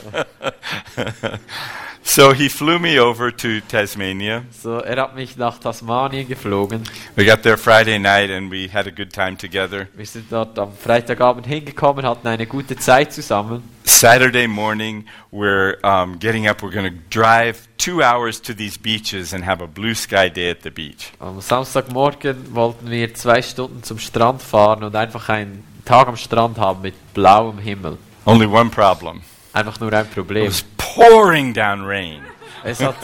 So 2.03 2.33
he 2.33 2.49
flew 2.49 2.79
me 2.79 2.99
over 2.99 3.31
to 3.31 3.61
Tasmania. 3.61 4.43
so 4.51 4.79
er 4.79 5.01
hat 5.01 5.15
mich 5.15 5.37
nach 5.37 5.59
Tasmanien 5.59 6.27
geflogen. 6.27 6.83
We 7.15 7.25
got 7.25 7.43
there 7.43 7.57
Friday 7.57 7.99
night 7.99 8.31
and 8.31 8.51
we 8.51 8.67
had 8.73 8.87
a 8.87 8.91
good 8.91 9.13
time 9.13 9.37
together. 9.37 9.87
Wir 9.93 10.05
sind 10.05 10.31
dort 10.31 10.57
am 10.57 10.73
Freitagabend 10.73 11.45
hingekommen, 11.45 12.05
hatten 12.05 12.27
eine 12.27 12.45
gute 12.47 12.75
Zeit 12.77 13.13
zusammen. 13.13 13.63
Saturday 13.83 14.47
morning, 14.47 15.05
we're 15.31 15.77
um, 15.83 16.17
getting 16.19 16.47
up. 16.47 16.61
We're 16.61 16.73
going 16.73 16.89
to 16.89 16.99
drive 17.09 17.67
two 17.77 18.01
hours 18.01 18.41
to 18.41 18.53
these 18.53 18.77
beaches 18.77 19.33
and 19.33 19.45
have 19.45 19.61
a 19.63 19.67
blue 19.67 19.93
sky 19.93 20.29
day 20.29 20.49
at 20.49 20.63
the 20.63 20.71
beach. 20.71 21.11
Am 21.19 21.41
Samstagmorgen 21.41 22.55
wollten 22.55 22.89
wir 22.89 23.13
zwei 23.13 23.41
Stunden 23.41 23.83
zum 23.83 23.99
Strand 23.99 24.41
fahren 24.41 24.83
und 24.83 24.95
einfach 24.95 25.29
einen 25.29 25.63
Tag 25.85 26.07
am 26.07 26.17
Strand 26.17 26.57
haben 26.57 26.81
mit 26.81 26.95
blauem 27.13 27.57
Himmel. 27.59 27.97
Only 28.25 28.45
one 28.45 28.69
problem 28.69 29.21
Einfach 29.53 29.79
nur 29.79 29.91
ein 29.91 30.07
Problem. 30.07 30.51
Pouring 30.93 31.53
down 31.53 31.85
rain. 31.85 32.21
Es 32.63 32.79
hat 32.79 32.95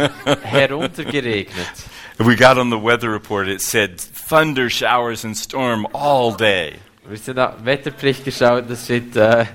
heruntergeregnet. 0.43 1.87
We 2.17 2.35
got 2.35 2.57
on 2.57 2.69
the 2.69 2.79
weather 2.79 3.09
report, 3.09 3.47
it 3.47 3.61
said 3.61 3.99
thunder 3.99 4.69
showers 4.69 5.25
and 5.25 5.35
storm 5.35 5.85
all 5.93 6.31
day. 6.31 6.79
Wir 7.07 7.17
sind 7.17 7.37
am 7.37 7.63
Wetterbericht 7.63 8.25
geschaut, 8.25 8.65
äh, 8.69 9.45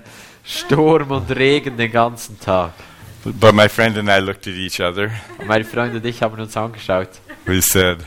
Sturm 0.44 1.10
und 1.10 1.30
Regen 1.30 1.76
den 1.76 1.90
ganzen 1.90 2.38
Tag. 2.38 2.72
But 3.24 3.54
my 3.54 3.68
friend 3.68 3.98
and 3.98 4.08
I 4.08 4.20
looked 4.20 4.46
at 4.46 4.54
each 4.54 4.80
other. 4.80 5.10
Und 5.38 5.48
meine 5.48 5.64
Freunde 5.64 5.98
und 5.98 6.06
ich 6.06 6.22
haben 6.22 6.40
uns 6.40 6.56
angeschaut 6.56 7.08
We 7.46 7.60
said, 7.60 7.98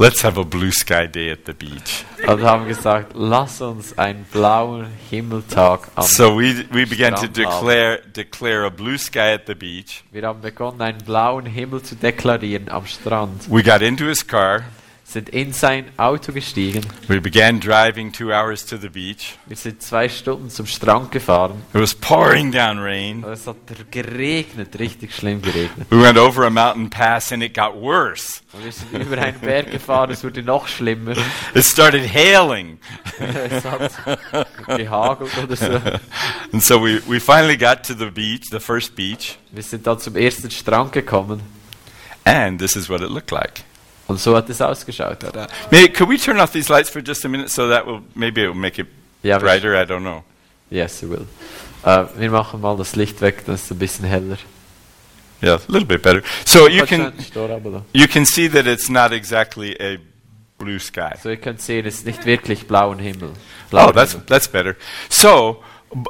let's 0.00 0.22
have 0.24 0.38
a 0.40 0.44
blue 0.44 0.72
sky 0.72 1.06
day 1.06 1.30
at 1.30 1.40
the 1.46 1.52
beach. 1.52 2.04
und 2.26 2.42
haben 2.42 2.66
gesagt, 2.66 3.12
lass 3.14 3.60
uns 3.60 3.96
einen 3.98 4.24
blauen 4.32 4.86
Himmeltag 5.10 5.88
am 5.94 6.02
So 6.04 6.36
we, 6.38 6.64
we 6.72 6.86
began 6.86 7.14
to 7.14 7.26
Strand 7.26 7.36
haben. 7.38 7.66
declare, 7.66 8.00
declare 8.16 8.66
a 8.66 8.70
blue 8.70 8.96
sky 8.98 9.34
at 9.34 9.46
the 9.46 9.54
beach. 9.54 10.02
Wir 10.10 10.22
haben 10.26 10.40
begonnen, 10.40 10.80
einen 10.80 10.98
blauen 11.04 11.46
Himmel 11.46 11.82
zu 11.82 11.94
deklarieren 11.96 12.68
am 12.70 12.86
Strand. 12.86 13.50
We 13.50 13.62
got 13.62 13.82
into 13.82 14.06
his 14.06 14.26
car. 14.26 14.64
Sind 15.10 15.28
in 15.30 15.52
sein 15.52 15.86
Auto 15.96 16.32
gestiegen. 16.32 16.86
We 17.08 17.20
began 17.20 17.58
driving 17.58 18.12
two 18.12 18.26
hours 18.30 18.64
to 18.66 18.76
the 18.76 18.88
beach. 18.88 19.34
Wir 19.46 19.56
sind 19.56 19.82
zwei 19.82 20.08
Stunden 20.08 20.50
zum 20.50 20.66
Strand 20.66 21.10
gefahren. 21.10 21.62
It 21.74 21.80
was 21.80 21.96
pouring 21.96 22.52
down 22.52 22.78
rain. 22.78 23.24
Es 23.24 23.44
hat 23.48 23.56
geregnet, 23.90 24.78
richtig 24.78 25.12
schlimm 25.12 25.42
geregnet. 25.42 25.88
We 25.90 26.00
went 26.00 26.16
over 26.16 26.46
a 26.46 26.50
mountain 26.50 26.88
pass 26.90 27.32
and 27.32 27.42
it 27.42 27.54
got 27.54 27.74
worse. 27.74 28.40
Und 28.52 28.64
wir 28.64 28.70
sind 28.70 28.92
über 29.04 29.18
einen 29.20 29.40
Berg 29.40 29.72
gefahren, 29.72 30.12
es 30.12 30.22
wurde 30.22 30.44
noch 30.44 30.68
schlimmer. 30.68 31.16
It 31.56 31.64
started 31.64 32.08
hailing. 32.08 32.78
es 33.18 33.64
hat 33.64 33.90
gehagelt 34.68 35.32
oder 35.42 35.56
so. 35.56 35.72
And 36.52 36.62
so 36.62 36.80
we, 36.80 37.00
we 37.08 37.18
finally 37.18 37.56
got 37.56 37.82
to 37.88 37.94
the 37.94 38.12
beach, 38.12 38.44
the 38.52 38.60
first 38.60 38.94
beach, 38.94 39.38
Wir 39.50 39.64
sind 39.64 39.88
dann 39.88 39.98
zum 39.98 40.14
ersten 40.14 40.52
Strand 40.52 40.92
gekommen. 40.92 41.40
and 42.24 42.60
this 42.60 42.76
is 42.76 42.88
what 42.88 43.00
it 43.00 43.10
looked 43.10 43.32
like. 43.32 43.64
Und 44.10 44.18
so 44.18 44.34
hat 44.34 44.50
es 44.50 44.60
ausgeschaut. 44.60 45.18
May, 45.70 45.88
could 45.88 46.08
we 46.08 46.18
turn 46.18 46.40
off 46.40 46.50
these 46.50 46.68
lights 46.68 46.90
for 46.90 47.00
just 47.00 47.24
a 47.24 47.28
minute 47.28 47.48
so 47.48 47.68
that 47.68 47.86
will 47.86 48.02
maybe 48.16 48.42
it 48.42 48.48
will 48.48 48.54
make 48.54 48.76
it 48.80 48.88
Ja, 49.22 49.38
brighter? 49.38 49.80
I 49.80 49.84
don't 49.84 50.02
know. 50.02 50.24
Yes, 50.68 51.04
it 51.04 51.10
will. 51.10 51.26
Äh, 51.84 52.06
wir 52.16 52.30
machen 52.30 52.60
mal 52.60 52.76
das 52.76 52.96
Licht 52.96 53.20
weg, 53.20 53.44
ist 53.46 53.48
es 53.48 53.70
ein 53.70 53.78
bisschen 53.78 54.06
heller. 54.06 54.36
Yeah, 55.40 55.54
a 55.54 55.60
little 55.68 55.86
bit 55.86 56.02
better. 56.02 56.22
So 56.44 56.66
you 56.66 56.84
can 56.86 57.12
you 57.92 58.08
can 58.08 58.26
see 58.26 58.48
that 58.48 58.66
it's 58.66 58.88
not 58.90 59.12
exactly 59.12 59.76
a 59.80 59.98
blue 60.58 60.80
sky. 60.80 61.14
ihr 61.24 61.36
könnt 61.36 61.62
sehen, 61.62 61.86
es 61.86 61.98
ist 61.98 62.06
nicht 62.06 62.26
wirklich 62.26 62.66
blauen 62.66 62.98
Himmel. 62.98 63.30
Oh, 63.70 63.92
that's 63.92 64.12
Himmel. 64.12 64.26
that's 64.26 64.48
better. 64.48 64.74
So, 65.08 65.62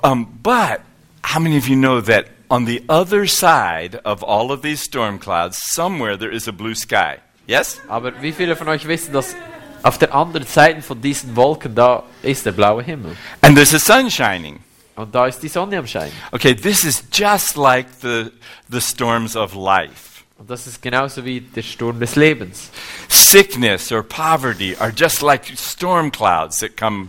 um, 0.03 0.39
but 0.43 0.81
how 1.23 1.39
many 1.39 1.59
of 1.59 1.69
you 1.69 1.77
know 1.77 2.01
that 2.01 2.29
on 2.49 2.65
the 2.65 2.83
other 2.89 3.27
side 3.27 4.01
of 4.07 4.23
all 4.25 4.51
of 4.51 4.63
these 4.63 4.81
storm 4.81 5.19
clouds, 5.19 5.59
somewhere 5.75 6.17
there 6.17 6.33
is 6.33 6.49
a 6.49 6.53
blue 6.53 6.75
sky? 6.75 7.19
Yes. 7.51 7.81
Aber 7.89 8.13
wie 8.23 8.31
viele 8.31 8.55
von 8.55 8.69
euch 8.69 8.87
wissen, 8.87 9.13
dass 9.13 9.35
auf 9.83 9.99
der 9.99 10.15
anderen 10.15 10.47
Seite 10.47 10.83
von 10.83 11.03
diesen 11.03 11.35
Wolken 11.35 11.75
da 11.75 12.05
ist 12.23 12.47
der 12.47 12.53
blaue 12.53 12.81
Himmel? 12.81 13.17
And 13.41 13.57
there's 13.57 13.71
the 13.71 13.81
sun 13.81 14.09
shining. 14.09 14.61
Und 14.95 15.13
da 15.13 15.27
ist 15.27 15.41
die 15.41 15.49
Sonne 15.49 15.77
am 15.79 15.87
Schein. 15.87 16.13
Okay, 16.31 16.55
this 16.55 16.85
is 16.85 17.03
just 17.13 17.57
like 17.57 17.89
the 18.03 18.31
the 18.69 18.81
storms 18.81 19.35
of 19.35 19.57
life. 19.57 20.23
Und 20.39 20.49
das 20.49 20.69
ist 20.69 20.81
genauso 20.81 21.25
wie 21.25 21.41
der 21.41 21.63
Sturm 21.63 21.99
des 21.99 22.15
Lebens. 22.15 22.71
Sickness 23.09 23.91
or 23.91 24.05
poverty 24.05 24.77
are 24.79 24.93
just 24.97 25.21
like 25.21 25.47
storm 25.57 26.13
clouds 26.13 26.61
that 26.61 26.77
come 26.77 27.09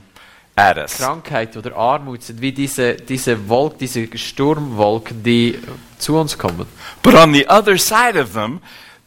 at 0.55 0.75
us. 0.75 0.97
Krankheit 0.97 1.55
oder 1.55 1.75
Armut 1.75 2.23
sind 2.23 2.41
wie 2.41 2.51
diese, 2.51 2.95
diese 2.95 3.47
Wolken, 3.47 3.77
diese 3.77 4.17
Sturmwolken, 4.17 5.21
die 5.21 5.59
zu 5.99 6.17
uns 6.17 6.35
kommen. 6.35 6.65
But 7.03 7.13
on 7.13 7.31
the 7.31 7.47
other 7.47 7.77
side 7.77 8.19
of 8.19 8.33
them, 8.33 8.59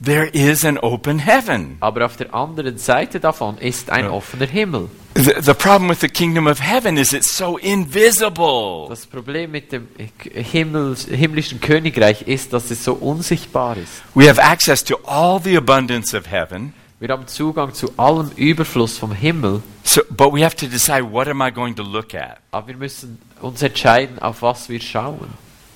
there 0.05 0.29
is 0.33 0.64
an 0.64 0.79
open 0.79 1.19
heaven. 1.19 1.77
Aber 1.81 2.05
auf 2.07 2.17
der 2.17 2.35
anderen 2.35 2.79
Seite 2.79 3.21
davon 3.21 3.59
ist 3.59 3.90
ein 3.90 4.07
offener 4.09 4.47
Himmel. 4.47 4.88
The, 5.14 5.35
the 5.40 5.55
problem 5.55 5.88
with 5.88 6.01
the 6.01 6.09
kingdom 6.09 6.47
of 6.47 6.61
heaven 6.61 6.97
is 6.97 7.12
it's 7.12 7.37
so 7.37 7.57
invisible. 7.57 8.87
Das 8.88 9.07
Problem 9.07 9.53
mit 9.53 9.71
dem 9.73 9.88
Himmels, 10.33 11.07
himmlischen 11.07 11.61
Königreich 11.61 12.23
ist, 12.23 12.53
dass 12.53 12.71
es 12.71 12.83
so 12.85 12.95
unsichtbar 12.95 13.77
ist. 13.77 14.03
We 14.14 14.29
have 14.29 14.43
access 14.43 14.83
to 14.85 14.97
all 15.05 15.40
the 15.40 15.57
abundance 15.57 16.17
of 16.17 16.31
heaven, 16.31 16.73
Wir 17.01 17.09
haben 17.11 17.27
Zugang 17.27 17.75
zu 17.75 17.93
allem 17.97 18.31
Überfluss 18.37 18.97
vom 18.99 19.12
Himmel, 19.12 19.62
so, 19.83 20.01
but 20.11 20.33
we 20.33 20.45
have 20.45 20.57
to 20.57 20.67
decide 20.67 21.03
what 21.12 21.29
am 21.29 21.43
I 21.43 21.51
going 21.53 21.75
to 21.77 21.83
look 21.83 22.14
at? 22.14 22.38
aber 22.51 22.69
wir 22.69 22.77
müssen 22.77 23.21
uns 23.40 23.62
entscheiden, 23.62 24.19
auf 24.21 24.43
was 24.43 24.69
wir 24.69 24.81
schauen. 24.81 25.29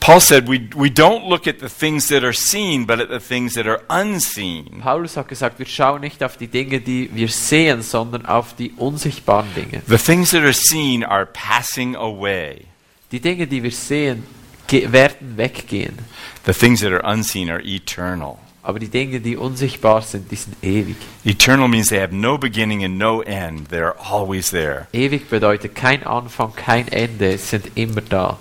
Paul 0.09 0.21
said 0.21 0.49
we, 0.49 0.71
we 0.75 0.89
don't 0.89 1.27
look 1.27 1.47
at 1.47 1.59
the 1.59 1.69
things 1.69 2.09
that 2.09 2.25
are 2.25 2.33
seen, 2.33 2.87
but 2.87 2.99
at 2.99 3.11
the 3.11 3.21
things 3.21 3.53
that 3.57 3.67
are 3.67 3.83
unseen. 3.91 4.81
Paulus 4.81 5.19
hat 5.19 5.29
gesagt, 5.29 5.59
wir 5.59 5.67
schauen 5.67 6.01
nicht 6.01 6.23
auf 6.23 6.39
die 6.39 6.47
Dinge, 6.47 6.81
die 6.81 7.11
wir 7.13 7.29
sehen, 7.29 7.83
sondern 7.83 8.25
auf 8.25 8.57
die 8.57 8.73
unsichtbaren 8.79 9.53
Dinge. 9.55 9.83
The 9.87 9.99
things 9.99 10.31
that 10.31 10.45
are 10.45 10.55
seen 10.55 11.05
are 11.05 11.27
passing 11.27 11.95
away. 11.95 12.65
Die 13.13 13.21
Dinge, 13.21 13.47
die 13.47 13.63
wir 13.63 13.71
sehen, 13.71 14.25
werden 14.71 15.37
weggehen. 15.37 15.99
The 16.47 16.55
things 16.55 16.81
that 16.81 16.91
are 16.91 17.03
unseen 17.03 17.51
are 17.51 17.61
eternal. 17.63 18.39
Aber 18.63 18.79
die 18.79 18.89
Dinge, 18.89 19.21
die 19.21 19.37
unsichtbar 19.37 20.01
sind, 20.01 20.31
die 20.31 20.37
sind 20.37 20.57
ewig. 20.63 20.97
Eternal 21.27 21.69
means 21.69 21.89
they 21.89 22.01
have 22.01 22.15
no 22.15 22.39
beginning 22.39 22.83
and 22.83 22.97
no 22.97 23.21
end. 23.21 23.69
They're 23.69 23.95
always 24.11 24.53
there. 24.53 24.87
Ewig 24.95 25.29
bedeutet 25.29 25.75
kein 25.75 26.03
Anfang, 26.03 26.55
kein 26.57 26.89
Ende, 26.89 27.37
sind 27.37 27.73
immer 27.75 28.01
da. 28.01 28.39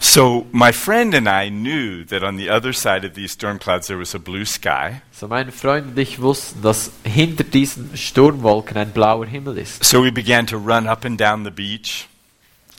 So 0.00 0.46
my 0.52 0.72
friend 0.72 1.12
and 1.14 1.28
I 1.28 1.48
knew 1.50 2.04
that 2.06 2.22
on 2.22 2.36
the 2.36 2.48
other 2.50 2.72
side 2.72 3.04
of 3.04 3.14
these 3.14 3.32
storm 3.32 3.58
clouds 3.58 3.88
there 3.88 3.98
was 3.98 4.14
a 4.14 4.18
blue 4.18 4.44
sky. 4.44 5.02
So 5.12 5.26
mein 5.26 5.50
Freund 5.50 5.88
und 5.88 5.98
ich 5.98 6.20
wussten, 6.20 6.62
dass 6.62 6.92
hinter 7.04 7.42
diesen 7.44 7.96
Sturmwolken 7.96 8.76
ein 8.76 8.92
blauer 8.92 9.26
Himmel 9.26 9.58
ist. 9.58 9.82
So 9.84 10.04
we 10.04 10.12
began 10.12 10.46
to 10.46 10.56
run 10.56 10.86
up 10.86 11.04
and 11.04 11.20
down 11.20 11.44
the 11.44 11.50
beach, 11.50 12.06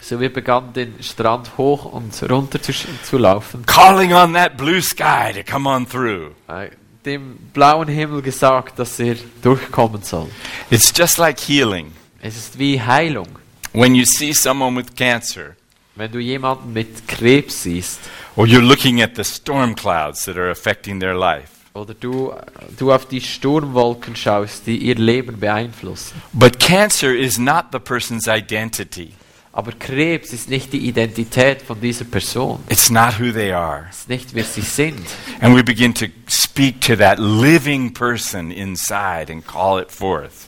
So 0.02 0.20
wir 0.22 0.32
begannen 0.32 0.72
den 0.74 1.04
Strand 1.04 1.58
hoch 1.58 1.84
und 1.86 2.14
runter 2.30 2.62
zu, 2.62 2.72
zu 3.04 3.18
laufen, 3.18 3.66
calling 3.66 4.14
on 4.14 4.34
that 4.34 4.56
blue 4.56 4.82
sky 4.82 5.34
to 5.34 5.44
come 5.44 5.68
on 5.70 5.86
through. 5.88 6.32
äh, 6.48 6.70
dem 7.06 7.36
blauen 7.54 7.90
Himmel 7.90 8.22
gesagt, 8.22 8.80
dass 8.80 8.98
er 9.00 9.16
durchkommen 9.42 10.02
soll. 10.04 10.30
It's 10.70 10.94
just 10.98 11.18
like 11.18 11.38
healing. 11.40 11.92
Es 12.22 12.38
ist 12.38 12.58
wie 12.58 12.82
Heilung. 12.82 13.28
When 13.74 13.94
you 13.94 14.06
see 14.06 14.34
someone 14.34 14.76
with 14.78 14.96
cancer, 14.96 15.58
Wenn 16.00 16.14
du 16.14 16.20
jemanden 16.20 16.72
mit 16.72 17.10
Krebs 17.10 17.64
siehst 17.64 18.00
or 18.38 18.46
you're 18.46 18.66
looking 18.66 19.02
at 19.02 19.18
the 19.18 19.24
storm 19.26 19.76
clouds 19.76 20.24
that 20.24 20.38
are 20.38 20.50
affecting 20.50 21.02
their 21.02 21.14
life, 21.14 21.50
oder 21.74 21.94
du, 21.94 22.34
du 22.78 22.94
auf 22.94 23.06
die 23.06 23.20
Sturmwolken 23.20 24.16
schaust, 24.16 24.66
die 24.66 24.78
ihr 24.78 24.96
Leben 24.96 25.38
beeinflussen. 25.42 26.22
but 26.32 26.58
cancer 26.58 27.14
is 27.14 27.38
not 27.38 27.66
the 27.74 27.80
person's 27.80 28.28
identity. 28.28 29.12
Aber 29.52 29.74
Krebs 29.74 30.32
ist 30.32 30.50
nicht 30.50 30.72
die 30.72 30.88
Identität 30.88 31.62
von 31.64 31.82
dieser 31.82 32.06
Person. 32.06 32.60
It's 32.70 32.90
not 32.90 33.20
who 33.20 33.34
they 33.34 33.52
are. 33.52 33.88
Es 33.90 33.98
ist 34.00 34.10
nicht, 34.10 34.34
wer 34.34 34.46
sie 34.46 34.62
sind. 34.62 35.06
And 35.42 35.54
we 35.54 35.64
begin 35.66 35.94
to 35.96 36.06
speak 36.30 36.80
to 36.82 36.96
that 36.96 37.20
living 37.20 37.94
person 37.94 38.52
inside 38.52 39.30
and 39.30 39.46
call 39.46 39.82
it 39.82 39.92
forth. 39.92 40.48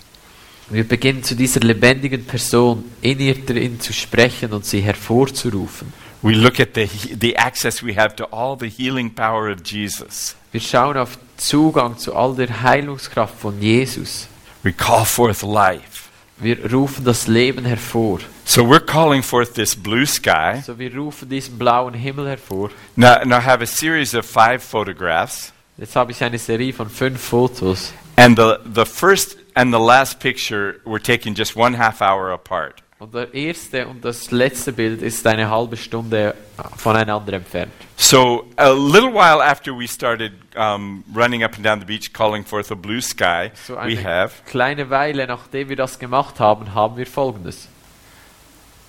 Wir 0.72 0.88
beginnen 0.88 1.24
zu 1.24 1.36
dieser 1.36 1.60
lebendigen 1.60 2.26
Person 2.26 2.86
in 3.02 3.20
ihr 3.20 3.36
drin 3.46 3.80
zu 3.80 3.92
sprechen 3.94 4.54
und 4.54 4.66
sie 4.66 4.82
hervorzurufen. 4.82 5.92
We 6.22 6.34
look 6.34 6.60
at 6.60 6.70
the, 6.76 6.86
he- 6.86 7.16
the 7.20 7.38
access 7.38 7.84
we 7.84 7.96
have 7.96 8.16
to 8.18 8.26
all 8.32 8.56
the 8.58 8.70
healing 8.70 9.14
power 9.14 9.52
of 9.52 9.60
Jesus. 9.66 10.36
Wir 10.52 10.62
schauen 10.62 10.98
auf 10.98 11.18
Zugang 11.38 11.98
zu 11.98 12.16
all 12.16 12.36
der 12.36 12.62
Heilungskraft 12.62 13.34
von 13.40 13.60
Jesus. 13.62 14.28
We 14.64 14.72
call 14.72 15.04
forth 15.06 15.42
life. 15.42 16.10
Wir 16.38 16.72
rufen 16.72 17.04
das 17.06 17.28
Leben 17.28 17.66
hervor. 17.66 18.20
So 18.46 18.64
we're 18.64 18.80
calling 18.86 19.24
forth 19.24 19.54
this 19.56 19.76
blue 19.76 20.06
sky. 20.06 20.54
Also 20.58 20.78
wir 20.80 20.96
rufen 20.96 21.28
diesen 21.30 21.58
blauen 21.58 21.94
Himmel 21.94 22.28
hervor. 22.30 22.70
Now, 22.96 23.24
now 23.26 23.38
I 23.38 23.42
have 23.42 23.62
a 23.64 23.68
series 23.68 24.14
of 24.16 24.26
five 24.26 24.60
photographs. 24.64 25.52
Jetzt 25.78 25.96
habe 25.96 26.12
ich 26.12 26.24
eine 26.24 26.38
Serie 26.38 26.72
von 26.74 26.90
fünf 26.90 27.20
Fotos. 27.22 27.94
And 28.16 28.38
the, 28.38 28.56
the 28.76 28.86
first 28.86 29.38
and 29.56 29.74
the 29.74 29.80
last 29.80 30.20
picture 30.20 30.80
were 30.86 31.02
taken 31.02 31.34
just 31.36 31.56
one 31.56 31.78
half 31.78 32.02
hour 32.02 32.32
apart. 32.32 32.82
Und 33.00 33.16
der 33.16 33.34
erste 33.34 33.88
und 33.88 34.06
das 34.06 34.30
letzte 34.30 34.72
Bild 34.72 35.02
ist 35.02 35.26
eine 35.26 35.50
halbe 35.50 35.76
Stunde 35.76 36.36
voneinander 36.78 37.34
entfernt. 37.34 37.72
So 37.98 38.46
a 38.58 38.70
little 38.70 39.12
while 39.12 39.42
after 39.42 39.72
we 39.76 39.88
started 39.88 40.34
um, 40.56 41.04
running 41.16 41.44
up 41.44 41.56
and 41.56 41.66
down 41.66 41.80
the 41.80 41.86
beach 41.86 42.14
calling 42.14 42.46
forth 42.46 42.72
a 42.72 42.76
blue 42.76 43.02
sky, 43.02 43.50
So 43.66 43.76
we 43.76 43.96
have 44.04 44.34
kleine 44.46 44.90
Weile 44.92 45.26
nachdem 45.26 45.70
wir 45.70 45.76
das 45.76 45.98
gemacht 45.98 46.40
haben, 46.40 46.76
haben 46.76 46.96
wir 46.98 47.08
folgendes. 47.08 47.68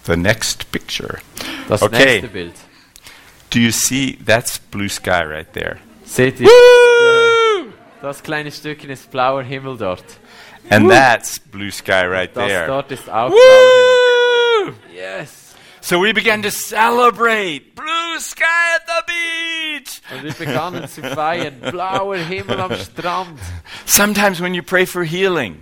the 0.04 0.16
next 0.16 0.70
picture. 0.72 1.18
Das 1.68 1.80
Okay. 1.80 2.04
nächste 2.20 2.28
Bild. 2.28 2.54
Do 3.50 3.58
you 3.60 3.70
see? 3.70 4.18
That's 4.26 4.58
blue 4.58 4.88
sky 4.90 5.22
right 5.24 5.50
there. 5.54 5.78
Seht 6.04 6.38
ihr? 6.40 6.48
Woo! 6.48 7.72
Das 8.02 8.22
kleine 8.22 8.50
Stückchen 8.50 8.90
ist 8.90 9.10
blauer 9.10 9.42
Himmel 9.42 9.76
dort. 9.78 10.04
And 10.70 10.90
that's 10.90 11.38
blue 11.38 11.70
sky 11.70 12.06
right 12.06 12.30
Das 12.34 12.46
there. 12.48 12.66
dort 12.66 12.90
ist 12.90 13.08
auch. 13.10 13.30
Woo! 13.30 14.72
Yes! 14.94 15.54
So 15.80 15.98
we 16.00 16.12
began 16.12 16.42
to 16.42 16.50
celebrate 16.50 17.74
blue 17.74 18.20
sky 18.20 18.76
at 18.76 18.82
the 18.86 19.02
beach. 19.06 20.00
Und 20.12 20.22
wir 20.22 20.32
begannen 20.32 20.88
zu 20.88 21.02
feiern. 21.02 21.60
Blauer 21.60 22.16
Himmel 22.16 22.60
am 22.60 22.76
Strand. 22.76 23.38
Sometimes 23.84 24.40
when 24.40 24.54
you 24.54 24.62
pray 24.62 24.86
for 24.86 25.02
healing, 25.04 25.56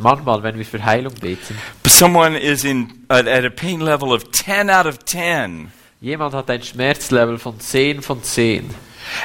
Manchmal, 0.00 0.42
wenn 0.44 0.56
wir 0.56 0.64
für 0.64 0.84
Heilung 0.84 1.14
beten, 1.14 1.58
someone 1.84 2.36
is 2.38 2.62
in 2.64 3.04
at, 3.08 3.26
at 3.26 3.44
a 3.44 3.50
pain 3.50 3.80
level 3.80 4.12
of 4.12 4.30
10 4.30 4.70
out 4.70 4.86
of 4.86 5.00
10, 5.04 5.72
jemand 6.00 6.34
hat 6.34 6.48
ein 6.50 6.62
Schmerzlevel 6.62 7.36
von 7.36 7.58
10 7.58 8.02
von 8.02 8.22
10 8.22 8.72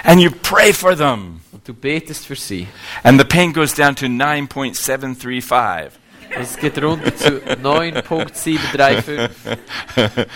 and 0.03 0.21
you 0.21 0.31
pray 0.31 0.73
for 0.73 0.95
them, 0.95 1.41
und 1.51 1.67
du 1.67 1.73
betest 1.73 2.25
für 2.25 2.35
sie. 2.35 2.67
and 3.03 3.19
the 3.19 3.25
pain 3.25 3.53
goes 3.53 3.73
down 3.73 3.95
to 3.95 4.05
9.735. 4.05 5.91
Und 6.35 6.41
es 6.41 6.57
geht 6.57 6.81
runter 6.81 7.15
zu 7.15 7.39
9.735. 7.61 9.29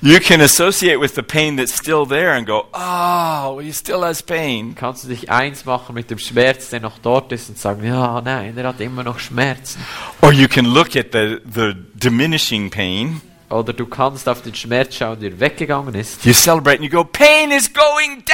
you 0.00 0.18
can 0.20 0.40
associate 0.40 0.98
with 0.98 1.14
the 1.14 1.22
pain 1.22 1.56
that's 1.56 1.74
still 1.74 2.06
there 2.06 2.32
and 2.32 2.46
go, 2.46 2.66
oh, 2.72 3.58
he 3.58 3.70
still 3.72 4.02
has 4.02 4.22
pain. 4.22 4.74
Kannst 4.74 5.04
du 5.04 5.08
dich 5.08 5.30
eins 5.30 5.66
machen 5.66 5.94
mit 5.94 6.10
dem 6.10 6.18
Schmerz, 6.18 6.70
der 6.70 6.80
noch 6.80 6.98
dort 6.98 7.32
ist 7.32 7.50
und 7.50 7.58
sagen, 7.58 7.84
ja, 7.84 8.22
nein, 8.22 8.56
er 8.56 8.68
hat 8.68 8.80
immer 8.80 9.04
noch 9.04 9.18
Schmerzen. 9.18 9.84
Or 10.22 10.32
you 10.32 10.48
can 10.48 10.66
look 10.66 10.96
at 10.96 11.12
the, 11.12 11.38
the 11.44 11.74
diminishing 11.94 12.70
pain. 12.70 13.20
Oder 13.54 13.72
du 13.72 13.86
kannst 13.86 14.28
auf 14.28 14.42
den 14.42 14.54
Schmerz 14.54 14.96
schauen, 14.96 15.20
der 15.20 15.38
weggegangen 15.38 15.94
ist. 15.94 16.24
You 16.24 16.32
celebrate 16.32 16.78
and 16.82 16.84
you 16.84 16.90
go, 16.90 17.04
pain 17.04 17.52
is 17.52 17.72
going 17.72 18.24
Du 18.24 18.32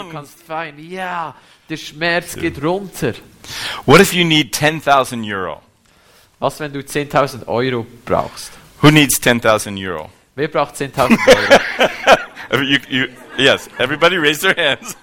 down. 0.00 0.10
kannst 0.10 0.42
feiern, 0.42 0.74
ja, 0.78 1.34
der 1.68 1.76
Schmerz 1.76 2.34
geht 2.34 2.60
runter. 2.60 3.12
What 3.86 4.00
if 4.00 4.12
you 4.12 4.24
need 4.24 4.52
10,000 4.54 5.24
euro? 5.32 5.60
Was, 6.40 6.58
wenn 6.58 6.72
du 6.72 6.80
10.000 6.80 7.46
Euro 7.46 7.86
brauchst? 8.04 8.50
Who 8.80 8.90
needs 8.90 9.20
10,000 9.20 9.78
euro? 9.78 10.10
Wer 10.34 10.48
braucht 10.48 10.74
10.000 10.74 11.18
Euro? 11.28 11.60
You, 12.52 12.78
you, 12.90 13.06
yes, 13.38 13.68
everybody 13.78 14.16
raise 14.16 14.40
their 14.40 14.54
hands. 14.54 14.96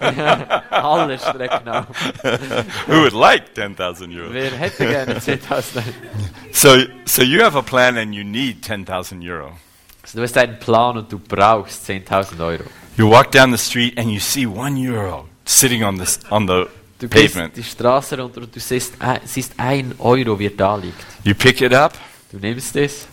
Alle 0.71 1.17
strecken 1.17 1.67
auf. 1.67 1.87
Who 2.87 3.01
would 3.01 3.13
like 3.13 3.53
10,000 3.55 4.11
euro? 4.15 4.31
Wer 4.33 4.51
hätte 4.51 4.85
gerne 4.85 5.15
10.000 5.19 5.81
So, 6.51 6.77
so 7.05 7.21
you 7.23 7.41
have 7.43 7.57
a 7.57 7.61
plan 7.61 7.97
and 7.97 8.13
you 8.13 8.23
need 8.23 8.63
10,000 8.63 9.23
euro. 9.23 9.51
Also 10.03 10.17
du 10.17 10.23
hast 10.23 10.37
einen 10.37 10.57
Plan 10.59 10.97
und 10.97 11.11
du 11.11 11.19
brauchst 11.19 11.87
10.000 11.89 12.39
Euro. 12.39 12.63
You 12.97 13.09
walk 13.09 13.31
down 13.31 13.51
the 13.51 13.57
street 13.57 13.97
and 13.97 14.09
you 14.09 14.19
see 14.19 14.45
one 14.45 14.75
euro 14.79 15.27
sitting 15.45 15.83
on, 15.83 15.97
this, 15.97 16.19
on 16.31 16.47
the 16.47 16.65
Du 16.99 17.07
pavement. 17.07 17.55
die 17.55 17.63
Straße 17.63 18.17
runter 18.19 18.41
und 18.41 18.53
du 18.55 18.59
siehst, 18.59 18.95
siehst 19.23 19.53
ein 19.57 19.93
Euro, 19.99 20.37
wie 20.39 20.47
er 20.47 20.51
da 20.57 20.75
liegt. 20.75 20.97
You 21.23 21.33
pick 21.33 21.61
it 21.61 21.73
up. 21.73 21.93
Du 22.31 22.37
nimmst 22.39 22.75
es, 22.75 23.07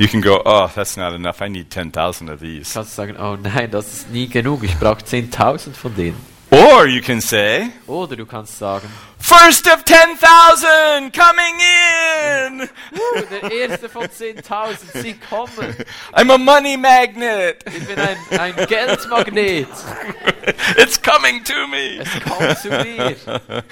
You 0.00 0.08
can 0.08 0.22
go, 0.22 0.40
oh, 0.46 0.72
that's 0.74 0.96
not 0.96 1.12
enough. 1.12 1.42
I 1.42 1.48
need 1.48 1.68
10,000 1.68 2.30
of 2.30 2.40
these. 2.40 2.72
kannst 2.72 2.96
sagen, 2.96 3.18
oh 3.18 3.36
nein, 3.36 3.70
das 3.70 3.92
ist 3.92 4.10
nie 4.10 4.28
genug, 4.28 4.64
ich 4.64 4.74
brauche 4.78 5.02
10.000 5.04 5.74
von 5.74 5.94
denen. 5.94 6.16
Or 6.50 6.86
you 6.86 7.02
can 7.02 7.20
say, 7.20 7.70
Oder 7.86 8.16
du 8.16 8.24
kannst 8.24 8.58
sagen, 8.58 8.88
first 9.18 9.66
of 9.66 9.84
10,000 9.84 11.12
coming 11.12 11.60
in. 11.60 12.62
uh, 12.62 13.22
der 13.30 13.52
erste 13.52 13.90
von 13.90 14.06
10.000, 14.06 15.02
sie 15.02 15.16
kommen. 15.28 15.76
I'm 16.14 16.32
a 16.32 16.38
money 16.38 16.78
magnet. 16.78 17.62
Ich 17.66 17.86
bin 17.86 17.98
ein, 17.98 18.16
ein 18.40 18.66
Geldmagnet. 18.68 19.68
it's 20.78 20.96
coming 20.96 21.44
to 21.44 21.66
me. 21.68 21.98
Es 21.98 22.08
kommt 22.24 22.58
zu 22.58 22.70
mir. 22.70 23.16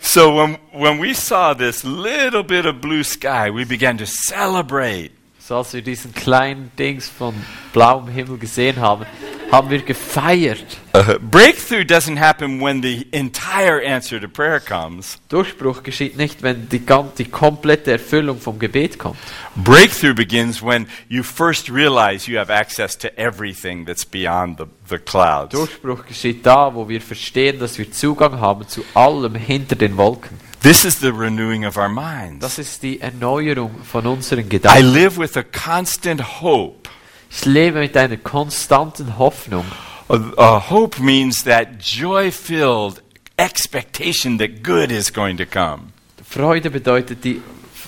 So 0.00 0.34
when, 0.34 0.58
when 0.72 0.98
we 0.98 1.14
saw 1.14 1.54
this 1.54 1.84
little 1.84 2.42
bit 2.42 2.66
of 2.66 2.80
blue 2.80 3.04
sky, 3.04 3.50
we 3.50 3.64
began 3.64 3.96
to 3.98 4.06
celebrate. 4.06 5.15
So 5.46 5.58
als 5.58 5.74
wir 5.74 5.82
diesen 5.82 6.12
kleinen 6.12 6.72
Dings 6.76 7.08
von 7.08 7.32
blauem 7.72 8.08
Himmel 8.08 8.36
gesehen 8.36 8.80
haben, 8.80 9.06
haben 9.52 9.70
wir 9.70 9.80
gefeiert. 9.80 10.66
Uh, 10.92 11.20
breakthrough 11.20 11.84
doesn't 11.84 12.18
happen 12.18 12.60
when 12.60 12.82
the 12.82 13.06
entire 13.12 13.80
answer 13.80 14.20
to 14.20 14.26
prayer 14.26 14.58
comes. 14.58 15.20
Durchbruch 15.28 15.84
geschieht 15.84 16.16
nicht, 16.16 16.42
wenn 16.42 16.68
die, 16.68 16.82
die 17.16 17.24
komplette 17.26 17.92
Erfüllung 17.92 18.40
vom 18.40 18.58
Gebet 18.58 18.98
kommt. 18.98 19.18
Breakthrough 19.54 20.16
begins 20.16 20.60
when 20.60 20.88
you 21.08 21.22
first 21.22 21.70
realize 21.70 22.28
you 22.28 22.40
have 22.40 22.52
access 22.52 22.98
to 22.98 23.06
everything 23.16 23.86
that's 23.86 24.04
beyond 24.04 24.58
the, 24.58 24.64
the 24.90 24.98
clouds. 24.98 25.52
Durchbruch 25.52 26.06
geschieht 26.06 26.44
da, 26.44 26.74
wo 26.74 26.88
wir 26.88 27.00
verstehen, 27.00 27.60
dass 27.60 27.78
wir 27.78 27.92
Zugang 27.92 28.40
haben 28.40 28.66
zu 28.66 28.84
allem 28.94 29.36
hinter 29.36 29.76
den 29.76 29.96
Wolken. 29.96 30.45
This 30.62 30.84
is 30.84 30.98
the 31.00 31.12
renewing 31.12 31.64
of 31.64 31.76
our 31.76 31.88
Das 31.88 31.94
minds. 31.94 32.58
ist 32.58 32.82
die 32.82 33.00
Erneuerung 33.00 33.82
von 33.84 34.06
unseren 34.06 34.48
Gedanken. 34.48 34.78
I 34.78 34.82
live 34.82 35.18
with 35.18 35.36
a 35.36 35.42
constant 35.42 36.40
hope. 36.40 36.88
Ich 37.30 37.44
lebe 37.44 37.80
mit 37.80 37.96
einer 37.96 38.16
konstanten 38.16 39.18
Hoffnung. 39.18 39.64
Uh, 40.08 40.14
uh, 40.38 40.60
hope 40.70 41.00
means 41.02 41.44
that 41.44 41.78
joy 41.80 42.30
filled 42.30 43.02
expectation 43.36 44.38
that 44.38 44.62
good 44.62 44.90
is 44.90 45.12
going 45.12 45.36
to 45.36 45.44
come. 45.44 45.92
Freude 46.28 46.70
bedeutet 46.70 47.22
die 47.24 47.40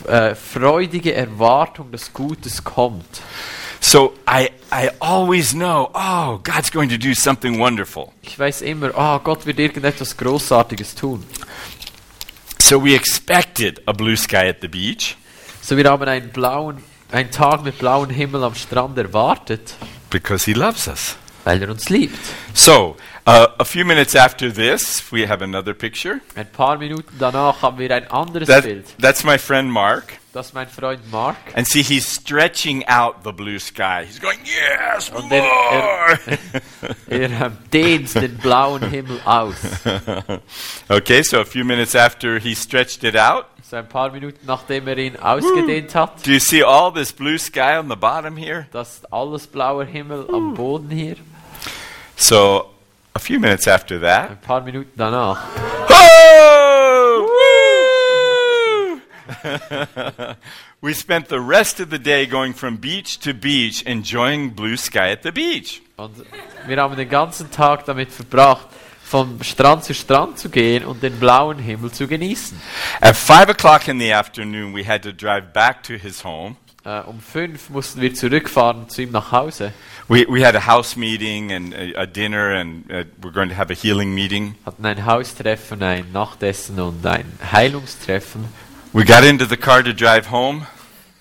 äh, 0.07 0.35
freudige 0.35 1.15
Erwartung, 1.15 1.91
dass 1.91 2.13
Gutes 2.13 2.63
kommt. 2.63 3.23
So 3.81 4.15
I, 4.29 4.51
I 4.73 4.91
always 5.01 5.53
know, 5.53 5.91
oh, 5.95 6.39
God's 6.43 6.71
going 6.71 6.89
to 6.91 6.99
do 6.99 7.15
something 7.15 7.59
wonderful. 7.59 8.13
Ich 8.23 8.39
weiß 8.39 8.63
immer, 8.63 8.91
ah, 8.97 9.19
Gott 9.23 9.47
wird 9.47 9.59
irgendetwas 9.59 10.17
Großartiges 10.17 10.95
tun. 10.97 11.25
So 12.69 12.79
we 12.85 12.95
expected 12.95 13.81
a 13.87 13.95
blue 13.95 14.15
sky 14.15 14.47
at 14.47 14.61
the 14.61 14.69
beach 14.69 15.17
So, 15.63 15.75
wir 15.79 15.85
haben 15.89 16.07
einen 16.07 16.29
blauen, 16.29 16.83
einen 17.11 17.31
Tag 17.31 17.63
mit 17.65 17.79
blauem 17.79 18.11
Himmel 18.11 18.45
am 18.45 18.55
Strand 18.55 18.99
erwartet, 18.99 19.75
because 20.11 20.45
He 20.45 20.53
loves 20.53 20.87
us. 20.87 21.17
weil 21.45 21.63
er 21.63 21.71
uns 21.71 21.89
liebt. 21.89 22.19
So 22.53 22.95
uh, 23.27 23.47
a 23.59 23.65
few 23.65 23.87
minutes 23.87 24.15
after 24.15 24.53
this, 24.53 25.03
we 25.11 25.27
have 25.27 25.43
another 25.43 25.73
picture. 25.73 26.21
Ein 26.37 26.53
paar 26.53 26.77
Minuten 26.77 27.17
danach 27.19 27.63
haben 27.63 27.79
wir 27.79 27.91
ein 27.91 28.11
anderes 28.11 28.49
That, 28.49 28.65
Bild. 28.65 28.85
that's 29.01 29.25
my 29.25 29.39
friend 29.39 29.71
Mark. 29.71 30.19
Das 30.38 30.46
ist 30.46 30.55
mein 30.55 30.68
Freund 30.68 31.01
Mark. 31.11 31.36
And 31.57 31.66
see, 31.66 31.82
he's 31.82 32.07
stretching 32.07 32.86
out 32.86 33.24
the 33.24 33.32
blue 33.32 33.59
sky. 33.59 34.05
He's 34.07 34.20
going, 34.20 34.39
yes, 34.45 35.11
Und 35.11 35.32
er, 35.32 35.43
more. 35.43 36.39
er, 37.09 37.30
er 37.32 37.51
dehnt 37.72 38.14
den 38.14 38.39
blauen 38.39 38.89
Himmel 38.89 39.20
aus. 39.24 39.57
okay, 40.89 41.24
so 41.24 41.41
a 41.41 41.45
few 41.45 41.64
minutes 41.64 41.97
after 41.97 42.39
he 42.39 42.55
stretched 42.55 43.03
it 43.03 43.16
out, 43.16 43.47
So 43.64 43.78
ein 43.78 43.89
paar 43.89 44.12
Minuten 44.12 44.39
nachdem 44.47 44.86
er 44.86 44.99
ihn 44.99 45.16
ausgedehnt 45.16 45.93
hat, 45.97 46.24
do 46.24 46.30
you 46.30 46.39
see 46.39 46.62
all 46.62 46.93
this 46.93 47.12
blue 47.12 47.36
sky 47.36 47.76
on 47.76 47.89
the 47.89 47.97
bottom 47.97 48.36
here? 48.36 48.68
das 48.70 49.03
alles 49.11 49.45
blauer 49.45 49.86
Himmel 49.86 50.24
am 50.32 50.55
Boden 50.55 50.89
hier. 50.91 51.16
So 52.14 52.70
a 53.12 53.18
few 53.18 53.41
minutes 53.41 53.66
after 53.66 54.01
that, 54.01 54.30
Ein 54.30 54.41
paar 54.41 54.61
Minuten 54.61 54.93
danach 54.95 55.41
oh! 55.91 56.68
we 60.81 60.95
spent 60.95 61.29
the 61.29 61.41
rest 61.41 61.81
of 61.81 61.91
the 61.91 61.99
day 61.99 62.26
going 62.26 62.55
from 62.55 62.79
beach 62.79 63.18
to 63.20 63.35
beach, 63.35 63.83
enjoying 63.83 64.51
blue 64.51 64.76
sky 64.76 65.11
at 65.12 65.22
the 65.22 65.31
beach. 65.31 65.83
Und 65.97 66.14
wir 66.66 66.76
haben 66.81 66.97
den 66.97 67.09
ganzen 67.09 67.51
Tag 67.51 67.85
damit 67.87 68.12
verbracht, 68.12 68.68
vom 69.03 69.43
Strand 69.43 69.85
zu 69.85 69.95
Strand 69.95 70.39
zu 70.39 70.51
gehen 70.51 70.85
und 70.85 71.03
den 71.03 71.18
blauen 71.18 71.59
Himmel 71.59 71.91
zu 71.91 72.07
genießen. 72.07 72.61
At 73.01 73.16
five 73.16 73.49
o'clock 73.49 73.89
in 73.89 73.99
the 73.99 74.12
afternoon, 74.12 74.74
we 74.74 74.87
had 74.87 75.03
to 75.03 75.12
drive 75.12 75.53
back 75.53 75.83
to 75.85 75.95
his 75.95 76.22
home. 76.22 76.57
Äh, 76.85 77.01
um 77.01 77.20
fünf 77.20 77.70
mussten 77.70 78.01
wir 78.01 78.14
zurückfahren 78.14 78.89
zu 78.89 79.03
ihm 79.03 79.11
nach 79.11 79.33
Hause. 79.33 79.72
We, 80.09 80.26
we 80.29 80.47
had 80.47 80.55
a 80.55 80.66
house 80.66 80.97
meeting 80.97 81.53
and 81.53 81.74
a, 81.74 82.03
a 82.03 82.07
dinner, 82.07 82.55
and 82.55 82.91
uh, 82.91 83.05
we're 83.20 83.33
going 83.33 83.51
to 83.51 83.57
have 83.57 83.70
a 83.70 83.76
healing 83.76 84.14
meeting. 84.14 84.55
Hatten 84.64 84.87
ein 84.87 85.05
Haustreffen, 85.05 85.83
ein 85.83 86.12
Nachtessen 86.12 86.79
und 86.81 87.05
ein 87.05 87.26
Heilungstreffen. 87.53 88.47
We 88.93 89.05
got 89.05 89.24
into 89.24 89.45
the 89.47 89.57
car 89.57 89.82
to 89.82 89.93
drive 89.93 90.30
home, 90.30 90.66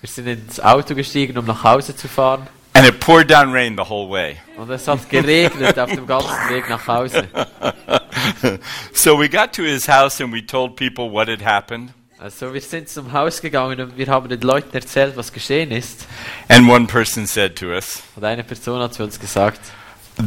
Wir 0.00 0.08
sind 0.08 0.26
ins 0.26 0.60
Auto 0.60 0.94
gestiegen, 0.94 1.36
um 1.38 1.44
nach 1.44 1.64
Hause 1.64 1.94
zu 1.94 2.08
fahren. 2.08 2.46
and 2.74 2.86
it 2.86 3.00
poured 3.00 3.28
down 3.28 3.50
rain 3.52 3.76
the 3.76 3.88
whole 3.88 4.08
way. 4.08 4.36
Und 4.56 4.70
es 4.70 4.86
hat 4.86 5.08
geregnet 5.10 5.78
auf 5.78 5.90
dem 5.90 6.06
ganzen 6.06 6.48
Weg 6.48 6.68
nach 6.68 6.86
Hause. 6.86 7.28
so 8.92 9.18
we 9.18 9.28
got 9.28 9.52
to 9.52 9.62
his 9.62 9.88
house 9.88 10.20
and 10.20 10.32
we 10.32 10.40
told 10.44 10.76
people 10.76 11.10
what 11.10 11.28
had 11.28 11.42
happened. 11.44 11.90
Also 12.20 12.52
wir 12.52 12.60
sind 12.60 12.88
zum 12.88 13.12
Haus 13.12 13.40
gegangen 13.40 13.80
und 13.80 13.96
wir 13.96 14.06
haben 14.08 14.28
den 14.28 14.40
Leuten 14.40 14.74
erzählt, 14.74 15.16
was 15.16 15.32
geschehen 15.32 15.70
ist. 15.70 16.06
And 16.48 16.68
one 16.68 16.86
person 16.86 17.26
said 17.26 17.56
to 17.56 17.66
us, 17.66 18.02
Und 18.16 18.24
eine 18.24 18.44
Person 18.44 18.80
hat 18.80 18.94
zu 18.94 19.02
uns 19.04 19.18
gesagt, 19.20 19.60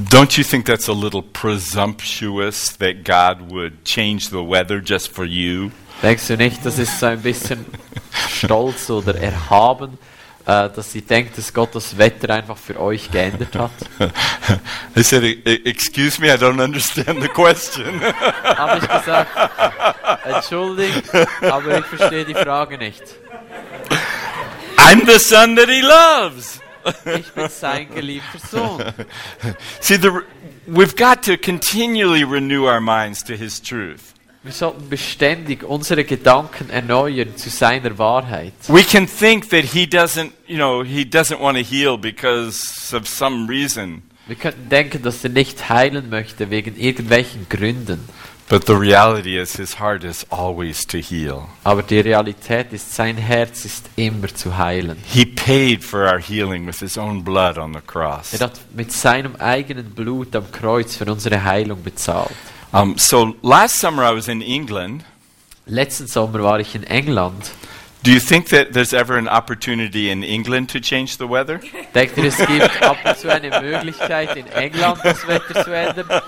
Don't 0.09 0.37
you 0.37 0.43
think 0.43 0.65
that's 0.65 0.87
a 0.87 0.93
little 0.93 1.21
presumptuous 1.21 2.77
that 2.77 3.03
God 3.03 3.49
would 3.51 3.83
change 3.83 4.29
the 4.29 4.37
weather 4.37 4.81
just 4.81 5.13
for 5.13 5.25
you? 5.25 5.71
Denkst 6.01 6.27
du 6.27 6.37
nicht, 6.37 6.65
das 6.65 6.77
ist 6.79 6.99
so 6.99 7.07
ein 7.07 7.21
bisschen 7.21 7.65
stolz 8.29 8.89
oder 8.89 9.15
erhaben, 9.15 9.97
äh, 10.45 10.69
dass 10.69 10.91
sie 10.91 11.01
denkt, 11.01 11.37
dass 11.37 11.53
Gott 11.53 11.75
das 11.75 11.97
Wetter 11.97 12.33
einfach 12.33 12.57
für 12.57 12.79
euch 12.79 13.11
geändert 13.11 13.55
hat? 13.55 13.71
I 14.95 15.03
said, 15.03 15.23
"E- 15.23 15.39
e- 15.45 15.69
Excuse 15.69 16.19
me, 16.19 16.27
I 16.33 16.37
don't 16.37 16.61
understand 16.63 17.21
the 17.21 17.27
question. 17.29 18.01
Habe 18.43 18.79
ich 18.79 18.87
gesagt, 18.89 19.29
entschuldigt, 20.25 21.03
aber 21.41 21.79
ich 21.79 21.85
verstehe 21.85 22.25
die 22.25 22.33
Frage 22.33 22.77
nicht. 22.77 23.03
I'm 24.77 25.05
the 25.05 25.19
son 25.19 25.55
that 25.55 25.69
he 25.69 25.81
loves. 25.81 26.59
Ich 27.15 27.31
bin 27.33 27.47
sein 27.47 27.93
geliebter 27.93 28.39
Sohn. 28.51 28.83
See, 29.79 29.97
the, 29.97 30.09
we've 30.65 30.95
got 30.95 31.21
to 31.23 31.37
continually 31.37 32.23
renew 32.23 32.65
our 32.65 32.81
minds 32.81 33.23
to 33.25 33.33
his 33.35 33.61
truth. 33.61 34.10
Wir 34.43 34.53
sollten 34.53 34.89
beständig 34.89 35.63
unsere 35.63 36.03
Gedanken 36.03 36.71
erneuern 36.71 37.37
zu 37.37 37.51
seiner 37.51 37.95
Wahrheit. 37.99 38.53
We 38.69 38.83
can 38.83 39.05
think 39.07 39.47
that 39.51 39.65
he 39.65 39.83
doesn't, 39.83 40.31
you 40.47 40.55
know, 40.55 40.83
he 40.83 41.03
doesn't 41.03 41.39
want 41.39 41.59
to 41.59 41.63
heal 41.63 41.95
because 41.95 42.95
of 42.95 43.07
some 43.07 43.47
reason. 43.47 44.01
Wir 44.25 44.35
könnten 44.35 44.67
denken, 44.69 45.03
dass 45.03 45.23
er 45.23 45.29
nicht 45.29 45.69
heilen 45.69 46.09
möchte 46.09 46.49
wegen 46.49 46.75
irgendwelchen 46.75 47.45
Gründen. 47.49 48.09
But 48.49 48.65
the 48.65 48.73
reality 48.73 49.37
is 49.37 49.55
his 49.55 49.79
heart 49.79 50.03
is 50.03 50.25
always 50.31 50.87
to 50.87 50.97
heal. 50.97 51.43
Aber 51.63 51.83
die 51.83 51.99
Realität 51.99 52.73
ist, 52.73 52.95
sein 52.95 53.17
Herz 53.17 53.63
ist 53.63 53.89
immer 53.95 54.27
zu 54.33 54.57
heilen. 54.57 54.97
He 55.05 55.23
paid 55.23 55.83
for 55.83 56.11
our 56.11 56.19
healing 56.19 56.65
with 56.65 56.79
his 56.79 56.97
own 56.97 57.23
blood 57.23 57.59
on 57.59 57.73
the 57.73 57.79
cross. 57.79 58.33
Er 58.33 58.39
hat 58.39 58.59
mit 58.75 58.91
seinem 58.91 59.35
eigenen 59.35 59.91
Blut 59.91 60.35
am 60.35 60.51
Kreuz 60.51 60.95
für 60.95 61.05
unsere 61.05 61.43
Heilung 61.43 61.83
bezahlt. 61.83 62.35
Um, 62.73 62.97
so 62.97 63.35
last 63.41 63.75
summer 63.79 64.03
I 64.03 64.11
was 64.11 64.27
in 64.29 64.41
England. 64.41 65.03
Letzten 65.67 66.07
Sommer 66.07 66.41
war 66.41 66.59
ich 66.59 66.73
in 66.75 66.83
England. 66.83 67.51
Do 68.03 68.11
you 68.11 68.19
think 68.19 68.49
that 68.49 68.73
there's 68.73 68.93
ever 68.93 69.15
an 69.17 69.27
opportunity 69.27 70.09
in 70.09 70.23
England 70.23 70.69
to 70.69 70.79
change 70.79 71.17
the 71.17 71.27
weather? 71.27 71.59
Denkt 71.93 72.17
ihr, 72.17 72.25
es 72.25 72.37
gibt 72.37 72.81
ab 72.81 72.97
und 73.05 73.17
zu 73.17 73.29
eine 73.31 73.61
Möglichkeit, 73.61 74.35
in 74.35 74.47
England 74.47 74.99
das 75.03 75.27
Wetter 75.27 75.63
zu 75.63 75.71
ändern? 75.71 76.07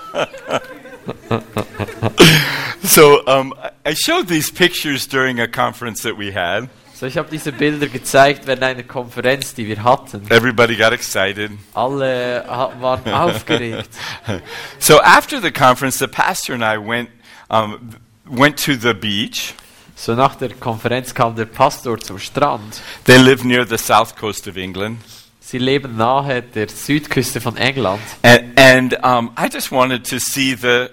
So 2.82 3.24
um, 3.26 3.54
I- 3.84 3.90
I 3.90 3.94
showed 3.94 4.28
these 4.28 4.50
pictures 4.50 5.06
during 5.06 5.40
a 5.40 5.48
conference 5.48 6.02
that 6.02 6.16
we 6.18 6.30
had. 6.32 6.68
So, 6.94 7.06
ich 7.06 7.18
habe 7.18 7.28
diese 7.28 7.50
Bilder 7.50 7.88
gezeigt 7.88 8.46
während 8.46 8.62
einer 8.62 8.84
Konferenz, 8.84 9.52
die 9.52 9.66
wir 9.66 9.82
hatten. 9.82 10.30
Everybody 10.30 10.76
got 10.76 10.92
excited. 10.92 11.50
Alle 11.74 12.44
waren 12.46 13.12
aufgeregt. 13.12 13.90
So 14.78 15.00
after 15.00 15.40
the 15.42 15.50
conference, 15.50 15.98
the 15.98 16.06
pastor 16.06 16.54
and 16.54 16.62
I 16.62 16.78
went 16.78 17.08
um, 17.50 17.90
went 18.26 18.64
to 18.64 18.74
the 18.74 18.94
beach. 18.94 19.54
So 19.96 20.14
nach 20.14 20.36
der 20.36 20.50
Konferenz 20.50 21.14
kam 21.14 21.34
der 21.34 21.46
Pastor 21.46 21.98
zum 21.98 22.18
Strand. 22.20 22.80
They 23.06 23.18
live 23.18 23.42
near 23.44 23.66
the 23.66 23.78
south 23.78 24.14
coast 24.16 24.46
of 24.46 24.56
England, 24.56 24.98
Sie 25.40 25.58
leben 25.58 25.96
nahe 25.96 26.42
der 26.42 26.68
Südküste 26.68 27.40
von 27.40 27.56
England. 27.56 28.00
and, 28.22 28.58
and 28.58 29.04
um, 29.04 29.30
I 29.36 29.48
just 29.52 29.70
wanted 29.72 30.08
to 30.08 30.18
see 30.18 30.54
the 30.54 30.90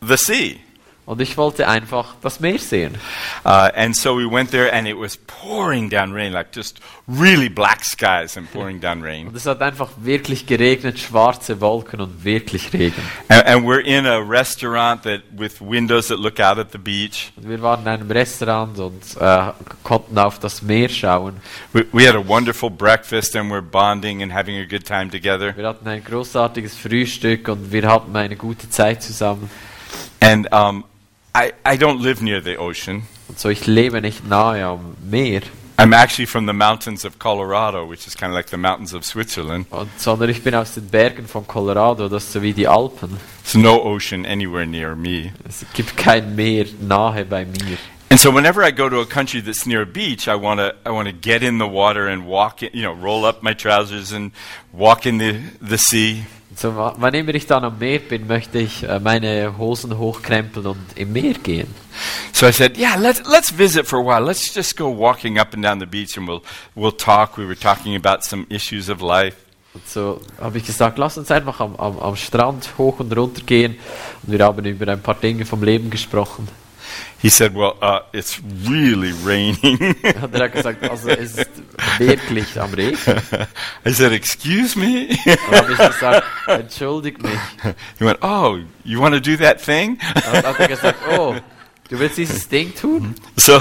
the 0.00 0.16
sea. 0.16 0.60
Und 1.08 1.22
ich 1.22 1.38
wollte 1.38 1.66
einfach 1.66 2.16
das 2.20 2.38
Meer 2.38 2.58
sehen. 2.58 2.94
Uh, 3.42 3.70
and 3.74 3.96
so 3.96 4.18
we 4.18 4.30
went 4.30 4.50
there, 4.50 4.70
and 4.70 4.86
it 4.86 4.94
was 4.94 5.16
pouring 5.16 5.88
down 5.88 6.12
rain, 6.12 6.34
like 6.34 6.48
just 6.54 6.80
really 7.08 7.48
black 7.48 7.82
skies 7.82 8.36
and 8.36 8.52
pouring 8.52 8.78
down 8.78 9.02
rain. 9.02 9.26
Und 9.28 9.34
es 9.34 9.46
hat 9.46 9.62
einfach 9.62 9.88
wirklich 10.02 10.44
geregnet, 10.44 10.98
schwarze 10.98 11.62
Wolken 11.62 12.02
und 12.02 12.24
wirklich 12.24 12.74
Regen. 12.74 13.00
And, 13.30 13.46
and 13.46 13.66
we're 13.66 13.80
in 13.80 14.04
a 14.04 14.18
restaurant 14.18 15.04
that 15.04 15.22
with 15.34 15.62
windows 15.62 16.08
that 16.08 16.18
look 16.18 16.40
out 16.40 16.58
at 16.58 16.72
the 16.72 16.78
beach. 16.78 17.32
Und 17.36 17.48
wir 17.48 17.62
waren 17.62 17.80
in 17.80 17.88
einem 17.88 18.10
Restaurant 18.10 18.78
und 18.78 19.02
äh, 19.18 19.52
konnten 19.82 20.18
auf 20.18 20.38
das 20.38 20.60
Meer 20.60 20.90
schauen. 20.90 21.40
We, 21.72 21.86
we 21.90 22.06
had 22.06 22.16
a 22.16 22.28
wonderful 22.28 22.68
breakfast, 22.68 23.34
and 23.34 23.50
we're 23.50 23.62
bonding 23.62 24.22
and 24.22 24.30
having 24.30 24.58
a 24.58 24.66
good 24.66 24.84
time 24.84 25.08
together. 25.08 25.56
Wir 25.56 25.68
hatten 25.68 25.88
ein 25.88 26.04
großartiges 26.04 26.76
Frühstück 26.76 27.48
und 27.48 27.72
wir 27.72 27.88
hatten 27.88 28.14
eine 28.14 28.36
gute 28.36 28.68
Zeit 28.68 29.02
zusammen. 29.02 29.48
And 30.20 30.52
um, 30.52 30.84
I, 31.34 31.52
I 31.64 31.76
don't 31.76 32.00
live 32.00 32.22
near 32.22 32.42
the 32.42 32.56
ocean. 32.58 33.02
Und 33.28 33.38
so, 33.38 33.48
ich 33.48 33.66
lebe 33.66 34.00
nicht 34.00 34.26
nahe 34.26 34.64
am 34.64 34.96
Meer, 35.02 35.42
I'm 35.80 35.94
actually 35.94 36.26
from 36.26 36.46
the 36.46 36.52
mountains 36.52 37.04
of 37.04 37.20
Colorado, 37.20 37.86
which 37.86 38.08
is 38.08 38.16
kind 38.16 38.32
of 38.32 38.34
like 38.34 38.48
the 38.50 38.56
mountains 38.56 38.92
of 38.92 39.04
Switzerland. 39.04 39.66
und, 39.70 39.88
sondern 39.96 40.28
ich 40.28 40.42
bin 40.42 40.54
aus 40.56 40.74
den 40.74 40.88
Bergen 40.88 41.28
von 41.28 41.46
Colorado, 41.46 42.08
das 42.08 42.24
ist 42.24 42.32
so 42.32 42.42
wie 42.42 42.52
die 42.52 42.66
Alpen. 42.66 43.16
There's 43.44 43.54
no 43.54 43.80
ocean 43.80 44.26
anywhere 44.26 44.66
near 44.66 44.96
me. 44.96 45.32
Es 45.48 45.64
gibt 45.74 45.96
kein 45.96 46.34
Meer 46.34 46.66
nahe 46.80 47.24
bei 47.24 47.44
mir. 47.44 47.78
And 48.10 48.18
so 48.18 48.32
whenever 48.32 48.64
I 48.64 48.72
go 48.72 48.88
to 48.88 49.00
a 49.00 49.06
country 49.06 49.40
that's 49.40 49.66
near 49.66 49.82
a 49.82 49.86
beach, 49.86 50.26
I 50.26 50.34
want 50.34 50.58
to 50.58 50.74
I 50.84 50.90
want 50.90 51.06
to 51.08 51.12
get 51.12 51.42
in 51.44 51.58
the 51.58 51.68
water 51.68 52.08
and 52.08 52.26
walk 52.26 52.62
in, 52.62 52.70
you 52.72 52.82
know, 52.82 52.94
roll 52.94 53.24
up 53.24 53.42
my 53.42 53.54
trousers 53.54 54.10
and 54.12 54.32
walk 54.72 55.06
in 55.06 55.18
the, 55.18 55.38
the 55.60 55.76
sea. 55.78 56.24
So, 56.60 56.74
wa- 56.74 56.94
wann 56.98 57.14
immer 57.14 57.32
ich 57.36 57.46
dann 57.46 57.62
am 57.62 57.78
Meer 57.78 58.00
bin, 58.00 58.26
möchte 58.26 58.58
ich 58.58 58.82
äh, 58.82 58.98
meine 58.98 59.56
Hosen 59.58 59.96
hochkrempeln 59.96 60.66
und 60.66 60.80
im 60.96 61.12
Meer 61.12 61.34
gehen. 61.34 61.68
So 62.32 62.46
I 62.48 62.52
said, 62.52 62.76
"Yeah, 62.76 62.96
let's 62.96 63.22
let's 63.30 63.56
visit 63.56 63.86
for 63.86 64.00
a 64.00 64.04
while. 64.04 64.24
Let's 64.26 64.52
just 64.52 64.76
go 64.76 64.86
walking 64.88 65.38
up 65.38 65.54
and 65.54 65.64
down 65.64 65.78
the 65.78 65.86
beach 65.86 66.16
and 66.18 66.26
we'll 66.28 66.42
we'll 66.74 66.96
talk." 66.96 67.38
We 67.38 67.46
were 67.46 67.56
talking 67.58 67.94
about 67.94 68.24
some 68.24 68.44
issues 68.48 68.88
of 68.90 69.00
life. 69.02 69.36
Und 69.74 69.86
so 69.88 70.20
habe 70.40 70.58
ich 70.58 70.64
gesagt, 70.66 70.98
lass 70.98 71.16
uns 71.16 71.30
einfach 71.30 71.60
am, 71.60 71.76
am, 71.76 71.98
am 72.00 72.16
Strand 72.16 72.68
hoch 72.76 72.98
und 72.98 73.16
runter 73.16 73.42
gehen. 73.46 73.76
Und 74.24 74.32
wir 74.32 74.44
haben 74.44 74.64
über 74.64 74.88
ein 74.90 75.00
paar 75.00 75.14
Dinge 75.14 75.44
vom 75.46 75.62
Leben 75.62 75.90
gesprochen. 75.90 76.48
He 77.20 77.30
said, 77.30 77.54
"Well, 77.54 77.74
uh, 77.82 78.00
it's 78.12 78.40
really 78.68 79.12
raining." 79.24 79.96
Und 80.22 80.34
er 80.34 80.48
gesagt, 80.48 80.88
also 80.88 81.08
es 81.08 81.36
ist 81.36 81.50
wirklich 81.98 82.60
am 82.60 82.72
Regen. 82.74 82.96
I 83.84 83.92
said, 83.92 84.12
"Excuse 84.12 84.78
me." 84.78 85.08
Und 85.26 85.56
habe 85.56 85.72
ich 85.72 85.78
gesagt, 85.78 86.26
entschuldigt 86.46 87.22
mich. 87.22 87.38
he 87.98 88.04
went, 88.04 88.18
"Oh, 88.22 88.58
you 88.84 89.00
want 89.00 89.14
to 89.14 89.20
do 89.20 89.36
that 89.36 89.60
thing?" 89.64 89.98
Und 90.14 90.26
dann 90.32 90.46
hat 90.46 90.60
er 90.60 90.68
gesagt, 90.68 90.98
oh, 91.10 91.34
du 91.88 91.98
willst 91.98 92.18
dieses 92.18 92.48
Ding 92.48 92.72
tun? 92.74 93.14
so 93.36 93.60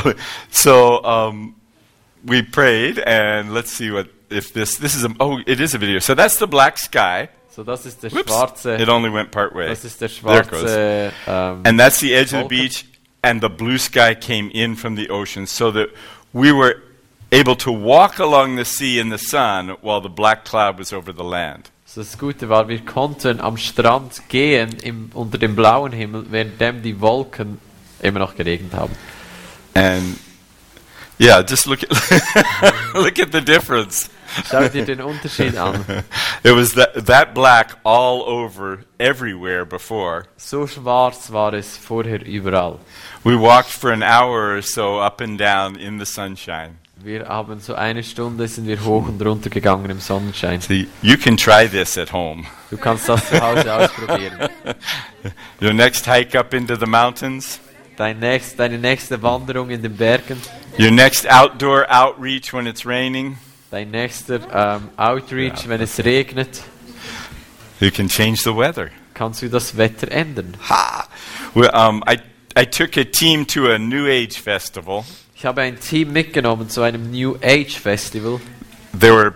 so 0.51 1.03
um, 1.03 1.55
we 2.23 2.43
prayed 2.43 2.99
and 3.07 3.53
let's 3.53 3.71
see 3.75 3.91
what 3.91 4.07
if 4.29 4.53
this 4.53 4.77
this 4.77 4.95
is 4.95 5.03
a 5.03 5.09
oh 5.19 5.39
it 5.45 5.59
is 5.59 5.73
a 5.73 5.79
video. 5.79 5.99
So 5.99 6.13
that's 6.13 6.37
the 6.37 6.47
black 6.47 6.77
sky. 6.77 7.29
So, 7.57 7.63
das 7.63 7.87
ist 7.87 8.03
der 8.03 8.11
Whoops. 8.11 8.65
It 8.65 8.87
only 8.87 9.11
went 9.11 9.31
part 9.31 9.55
way. 9.55 9.67
das 9.67 9.83
ist 9.83 9.99
der 9.99 10.09
There 10.09 10.41
it 10.41 10.49
goes. 10.51 10.59
schwarze, 10.61 11.11
ähm, 11.25 11.61
And 11.65 11.79
that's 11.79 11.99
the 11.99 12.13
edge 12.13 12.31
of 12.35 12.43
the 12.43 12.47
beach 12.47 12.85
and 13.27 13.41
the 13.41 13.49
blue 13.49 13.77
sky 13.77 14.15
came 14.15 14.49
in 14.53 14.75
from 14.75 14.95
the 14.95 15.09
ocean 15.09 15.45
so 15.45 15.69
that 15.71 15.89
we 16.31 16.49
were 16.51 16.81
able 17.29 17.57
to 17.57 17.71
walk 17.71 18.19
along 18.19 18.55
the 18.55 18.63
sea 18.63 18.99
in 18.99 19.09
the 19.09 19.17
sun 19.17 19.69
while 19.81 19.99
the 19.99 20.09
black 20.09 20.45
cloud 20.45 20.79
was 20.79 20.93
over 20.93 21.11
the 21.11 21.25
land. 21.25 21.69
So 21.85 22.01
das 22.01 22.17
Gute 22.17 22.47
war, 22.47 22.69
wir 22.69 22.79
konnten 22.79 23.41
am 23.41 23.57
Strand 23.57 24.29
gehen 24.29 24.77
im, 24.81 25.09
unter 25.13 25.37
dem 25.37 25.55
blauen 25.55 25.91
Himmel, 25.91 26.31
währenddem 26.31 26.81
die 26.81 27.01
Wolken 27.01 27.59
immer 28.01 28.19
noch 28.19 28.35
geregnet 28.35 28.73
haben. 28.73 28.95
And 29.73 30.17
yeah, 31.19 31.41
just 31.41 31.67
look 31.67 31.83
at 31.83 31.89
look 32.93 33.19
at 33.19 33.31
the 33.33 33.41
difference. 33.41 34.09
Schau 34.49 34.67
dir 34.67 34.85
den 34.85 35.01
Unterschied 35.01 35.57
an. 35.57 35.83
It 36.43 36.55
was 36.55 36.73
that, 36.73 37.05
that 37.05 37.33
black 37.33 37.77
all 37.83 38.23
over 38.23 38.79
everywhere 38.99 39.65
before. 39.65 40.25
So 40.37 40.67
schwarz 40.67 41.31
war 41.31 41.53
es 41.53 41.77
vorher 41.77 42.25
überall. 42.25 42.79
We 43.23 43.35
walked 43.35 43.71
for 43.71 43.91
an 43.91 44.03
hour 44.03 44.55
or 44.55 44.61
so 44.61 44.99
up 44.99 45.21
and 45.21 45.39
down 45.39 45.75
in 45.75 45.99
the 45.99 46.05
sunshine. 46.05 46.77
Wir 46.99 47.27
haben 47.27 47.59
so 47.59 47.75
eine 47.75 48.03
Stunde 48.03 48.47
sind 48.47 48.67
wir 48.67 48.83
hoch 48.83 49.07
und 49.07 49.21
runter 49.21 49.49
gegangen 49.49 49.89
im 49.91 49.99
Sonnenschein. 49.99 50.61
So 50.61 50.73
you 50.73 51.17
can 51.17 51.37
try 51.37 51.67
this 51.67 51.97
at 51.97 52.11
home. 52.11 52.45
Du 52.71 52.77
kannst 52.77 53.07
das 53.07 53.29
zu 53.29 53.39
Hause 53.39 53.71
ausprobieren. 53.71 54.49
Your 55.61 55.73
next 55.73 56.07
hike 56.07 56.35
up 56.35 56.53
into 56.53 56.75
the 56.75 56.87
mountains, 56.87 57.59
Dein 57.97 58.19
nächst, 58.19 58.59
deine 58.59 58.77
nächste 58.77 59.23
Wanderung 59.23 59.71
in 59.71 59.81
den 59.81 59.97
Bergen, 59.97 60.39
your 60.77 60.91
next 60.91 61.27
outdoor 61.27 61.87
outreach 61.89 62.53
when 62.53 62.67
it's 62.67 62.85
raining, 62.85 63.37
dein 63.71 63.91
nächster 63.91 64.39
ähm, 64.53 64.89
Outreach, 64.97 65.67
wenn 65.67 65.81
es 65.81 66.03
regnet, 66.03 66.61
you 67.79 67.91
can 67.91 68.07
change 68.07 68.41
the 68.43 68.55
weather. 68.55 68.89
kannst 69.13 69.41
du 69.41 69.49
das 69.49 69.75
Wetter 69.77 70.11
ändern. 70.11 70.55
Ha! 70.69 71.07
Well, 71.53 71.71
um, 71.73 72.03
I, 72.07 72.19
I 72.55 72.65
took 72.65 72.97
a 72.97 73.03
team 73.03 73.45
to 73.47 73.71
a 73.71 73.77
New 73.77 74.05
Age 74.07 74.39
festival. 74.39 75.03
Ich 75.35 75.45
habe 75.45 75.61
ein 75.61 75.79
Team 75.79 76.13
mitgenommen 76.13 76.69
zu 76.69 76.81
einem 76.81 77.11
New 77.11 77.35
Age 77.43 77.77
Festival. 77.79 78.39
There 78.99 79.13
were 79.13 79.33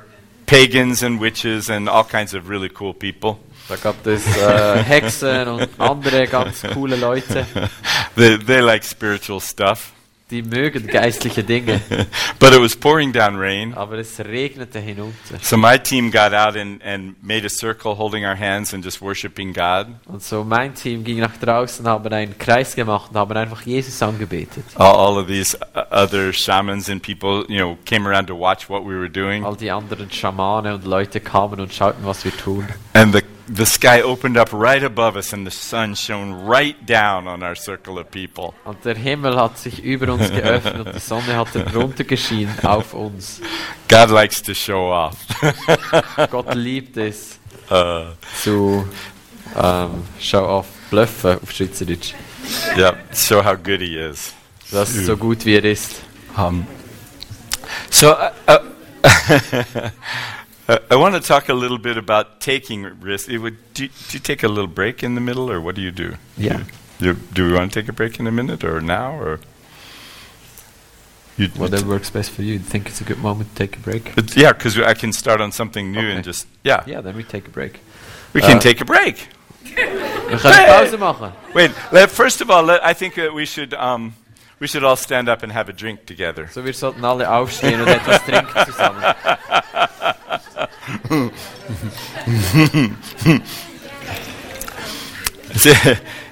pagans 0.47 1.03
and 1.03 1.21
witches 1.21 1.69
and 1.69 1.87
all 1.87 2.03
kinds 2.03 2.33
of 2.33 2.49
really 2.49 2.69
cool 2.69 2.93
people. 2.93 3.37
Da 3.69 3.75
gab 3.75 4.05
es 4.07 4.25
äh, 4.35 4.83
Hexen 4.83 5.47
und 5.47 5.69
andere 5.77 6.27
ganz 6.27 6.63
coole 6.73 6.95
Leute, 6.95 7.45
they, 8.15 8.37
they 8.37 8.59
like 8.59 8.83
spiritual 8.83 9.39
stuff. 9.39 9.93
Die 10.31 10.41
mögen 10.41 10.87
geistliche 10.87 11.43
Dinge. 11.43 11.81
but 12.39 12.53
it 12.53 12.59
was 12.59 12.75
pouring 12.75 13.11
down 13.11 13.37
rain. 13.37 13.73
Aber 13.73 13.97
es 13.97 14.19
regnete 14.19 14.79
hinunter. 14.79 15.37
So 15.41 15.57
my 15.57 15.77
team 15.77 16.09
got 16.09 16.33
out 16.33 16.55
and, 16.55 16.81
and 16.83 17.15
made 17.21 17.45
a 17.45 17.49
circle 17.49 17.97
holding 17.97 18.25
our 18.25 18.37
hands 18.37 18.73
and 18.73 18.83
just 18.83 19.01
worshiping 19.01 19.53
God. 19.53 19.87
Und 20.05 20.23
so 20.23 20.43
mein 20.43 20.73
Team 20.73 21.03
ging 21.03 21.19
nach 21.19 21.37
draußen, 21.37 21.85
haben 21.87 22.11
einen 22.11 22.37
Kreis 22.37 22.75
gemacht 22.75 23.11
und 23.11 23.17
haben 23.17 23.35
einfach 23.35 23.61
Jesus 23.63 24.01
angebetet. 24.01 24.63
All, 24.75 24.95
all 24.95 25.17
of 25.17 25.27
these 25.27 25.57
uh, 25.75 25.83
other 25.91 26.31
shamans 26.31 26.89
and 26.89 27.01
people, 27.03 27.45
you 27.47 27.59
know, 27.59 27.77
came 27.85 28.07
around 28.07 28.27
to 28.27 28.35
watch 28.35 28.69
what 28.69 28.83
we 28.83 28.97
were 28.97 29.09
doing. 29.09 29.43
All 29.43 29.55
die 29.55 29.71
anderen 29.71 30.09
Schamane 30.11 30.73
und 30.73 30.85
Leute 30.85 31.19
kamen 31.19 31.59
und 31.59 31.73
schauten, 31.73 32.05
was 32.05 32.23
wir 32.23 32.35
tun. 32.35 32.67
And 32.93 33.13
the, 33.13 33.21
the 33.53 33.65
sky 33.65 34.01
opened 34.01 34.37
up 34.37 34.53
right 34.53 34.83
above 34.83 35.17
us 35.17 35.33
and 35.33 35.45
the 35.45 35.51
sun 35.51 35.93
shone 35.95 36.45
right 36.45 36.85
down 36.85 37.27
on 37.27 37.43
our 37.43 37.55
circle 37.55 37.99
of 37.99 38.09
people. 38.09 38.53
Und 38.65 38.83
der 38.85 38.95
Himmel 38.95 39.35
hat 39.35 39.57
sich 39.57 39.83
über 39.83 40.13
uns 40.13 40.29
geöffnet 40.29 40.95
die 40.95 40.99
Sonne 40.99 41.35
hat 41.35 41.49
runtergeschienen 41.75 42.59
auf 42.63 42.93
uns. 42.93 43.41
God 43.89 44.09
likes 44.09 44.41
to 44.41 44.53
show 44.53 44.91
off. 44.91 45.17
Gott 46.31 46.53
liebt 46.55 46.95
es 46.97 47.39
uh, 47.69 48.05
zu 48.41 48.87
ähm, 49.55 50.03
Show 50.19 50.45
off, 50.45 50.67
bluffen 50.89 51.39
auf 51.41 51.51
Schweizerdeutsch. 51.51 52.13
yeah, 52.77 52.95
show 53.13 53.43
how 53.43 53.55
good 53.55 53.81
he 53.81 53.97
is. 53.97 54.33
Das 54.71 54.95
ist 54.95 55.05
so 55.05 55.17
gut 55.17 55.45
wie 55.45 55.55
er 55.55 55.65
ist. 55.65 56.01
Um, 56.37 56.65
so 57.89 58.13
uh, 58.13 58.29
uh, 58.47 58.59
I 60.67 60.95
want 60.95 61.15
to 61.15 61.21
talk 61.21 61.49
a 61.49 61.53
little 61.53 61.77
bit 61.77 61.97
about 61.97 62.39
taking 62.39 62.83
risks. 63.01 63.31
Would, 63.31 63.57
do, 63.73 63.87
do 63.87 63.93
you 64.11 64.19
take 64.19 64.43
a 64.43 64.47
little 64.47 64.67
break 64.67 65.03
in 65.03 65.15
the 65.15 65.21
middle, 65.21 65.51
or 65.51 65.59
what 65.59 65.75
do 65.75 65.81
you 65.81 65.91
do? 65.91 66.15
Ja. 66.37 66.59
You, 66.99 67.13
do 67.33 67.47
we 67.47 67.53
want 67.53 67.73
to 67.73 67.81
take 67.81 67.89
a 67.89 67.93
break 67.93 68.19
in 68.19 68.27
a 68.27 68.31
minute, 68.31 68.63
or 68.63 68.79
now, 68.79 69.19
or? 69.19 69.39
You, 71.37 71.47
Whatever 71.57 71.87
works 71.87 72.09
best 72.09 72.31
for 72.31 72.43
you. 72.43 72.59
Think 72.59 72.87
it's 72.87 73.01
a 73.01 73.03
good 73.03 73.17
moment 73.17 73.49
to 73.49 73.55
take 73.55 73.75
a 73.77 73.79
break? 73.79 74.13
But 74.15 74.35
yeah, 74.35 74.53
because 74.53 74.77
I 74.77 74.93
can 74.93 75.11
start 75.13 75.41
on 75.41 75.51
something 75.51 75.91
new 75.91 76.07
and 76.07 76.23
just 76.23 76.45
yeah. 76.63 76.83
Yeah, 76.85 77.01
then 77.01 77.15
we 77.15 77.23
take 77.23 77.47
a 77.47 77.51
break. 77.51 77.79
We 78.33 78.41
can 78.41 78.57
Uh, 78.57 78.59
take 78.59 78.81
a 78.81 78.85
break. 78.85 79.27
Wir 79.63 80.37
können 80.37 80.67
Pause 80.67 80.97
machen. 80.97 81.33
Wait, 81.53 81.71
let, 81.91 82.09
first 82.11 82.41
of 82.41 82.49
all, 82.49 82.63
let, 82.63 82.83
I 82.83 82.93
think 82.93 83.15
that 83.15 83.33
we 83.33 83.45
should 83.45 83.73
um, 83.73 84.13
we 84.59 84.67
should 84.67 84.83
all 84.83 84.95
stand 84.95 85.27
up 85.29 85.43
and 85.43 85.51
have 85.51 85.69
a 85.69 85.73
drink 85.73 86.05
together. 86.05 86.47
So, 86.51 86.63
wir 86.63 86.73
sollten 86.73 87.03
alle 87.03 87.29
aufstehen 87.29 87.81
und 87.81 87.87
etwas 87.87 88.21
trinken 88.23 88.65
zusammen. 88.65 89.03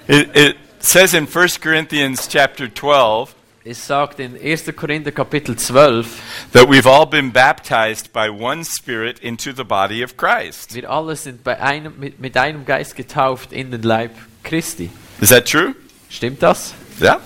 it, 0.08 0.36
it 0.36 0.58
says 0.80 1.14
in 1.14 1.26
1 1.26 1.48
Corinthians 1.62 2.28
chapter 2.28 2.68
12 2.68 3.36
Es 3.66 3.78
sagt 3.78 4.20
in 4.22 4.36
1. 4.36 4.58
Korinther 4.74 5.12
Kapitel 5.12 5.54
12, 5.54 6.50
that 6.54 6.68
we've 6.70 6.88
all 6.88 7.06
been 7.06 7.30
baptized 7.30 8.12
by 8.14 8.30
one 8.30 8.64
Spirit 8.64 9.20
into 9.20 9.52
the 9.52 9.66
body 9.66 10.02
of 10.02 10.16
Christ. 10.16 10.74
wir 10.74 10.90
alle 10.90 11.16
sind 11.18 11.44
bei 11.44 11.60
einem, 11.60 11.94
mit, 12.00 12.20
mit 12.20 12.38
einem 12.38 12.64
Geist 12.66 12.96
getauft 12.96 13.52
in 13.52 13.70
den 13.70 13.82
Leib 13.84 14.12
Christi. 14.44 14.90
Is 15.20 15.30
that 15.30 15.46
true? 15.46 15.76
Stimmt 16.10 16.42
das? 16.42 16.74
Yeah. 17.02 17.20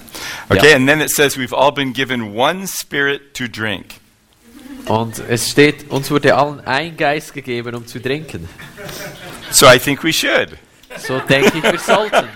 Okay, 0.49 0.69
Yeah. 0.69 0.75
and 0.75 0.89
then 0.89 1.01
it 1.01 1.11
says 1.11 1.37
we've 1.37 1.53
all 1.53 1.71
been 1.71 1.93
given 1.93 2.33
one 2.33 2.65
Spirit 2.67 3.35
to 3.35 3.47
drink. 3.47 3.99
Und 4.87 5.19
es 5.29 5.49
steht, 5.49 5.89
uns 5.89 6.11
wurde 6.11 6.35
allen 6.35 6.59
ein 6.65 6.97
Geist 6.97 7.33
gegeben, 7.33 7.75
um 7.75 7.87
zu 7.87 8.01
trinken. 8.01 8.49
So 9.51 9.67
I 9.67 9.79
think 9.79 10.03
we 10.03 10.11
should. 10.11 10.57
So 10.97 11.19
denke 11.19 11.57
ich, 11.57 11.63
wir 11.63 11.79
sollten. 11.79 12.27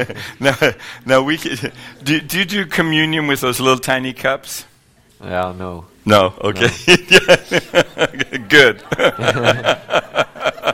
now, 0.38 0.54
now 1.04 1.26
we 1.26 1.38
could, 1.38 1.72
do, 2.02 2.18
do 2.20 2.38
you 2.38 2.44
do 2.44 2.66
communion 2.66 3.28
with 3.28 3.40
those 3.40 3.62
little 3.62 3.80
tiny 3.80 4.12
cups? 4.12 4.66
Ja, 5.20 5.52
no. 5.52 5.84
No. 6.04 6.34
Okay. 6.40 6.70
Yeah. 6.86 8.38
Good. 8.48 8.82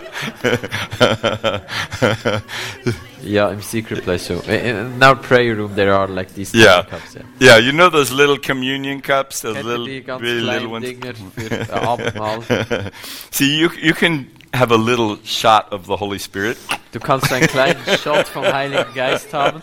Ja, 3.24 3.50
im 3.50 3.62
Secret 3.62 4.02
Place 4.04 4.26
so. 4.26 4.42
In 4.48 4.94
in 4.96 5.02
our 5.02 5.14
prayer 5.14 5.56
room 5.56 5.74
there 5.76 5.94
are 5.94 6.08
like 6.08 6.34
these 6.34 6.52
Yeah. 6.56 6.82
cups. 6.84 7.14
Yeah. 7.14 7.24
Yeah, 7.38 7.58
you 7.58 7.72
know 7.72 7.88
those 7.88 8.12
little 8.12 8.38
communion 8.38 9.00
cups, 9.00 9.42
those 9.42 9.56
ihr 9.58 9.62
little, 9.64 10.18
really 10.18 10.42
little 10.42 10.70
ones. 10.70 10.86
Uh, 10.86 11.94
Abendmahl? 11.96 12.42
See, 13.30 13.56
you 13.58 13.70
you 13.80 13.94
can 13.94 14.26
have 14.52 14.72
a 14.72 14.76
little 14.76 15.18
shot 15.24 15.72
of 15.72 15.86
the 15.86 15.96
Holy 15.96 16.18
Spirit, 16.18 16.58
Du 16.92 16.98
kannst 17.00 17.32
einen 17.32 17.46
kleinen 17.46 17.78
Shot 18.02 18.28
vom 18.28 18.44
Heiligen 18.44 18.92
Geist 18.94 19.32
haben, 19.32 19.62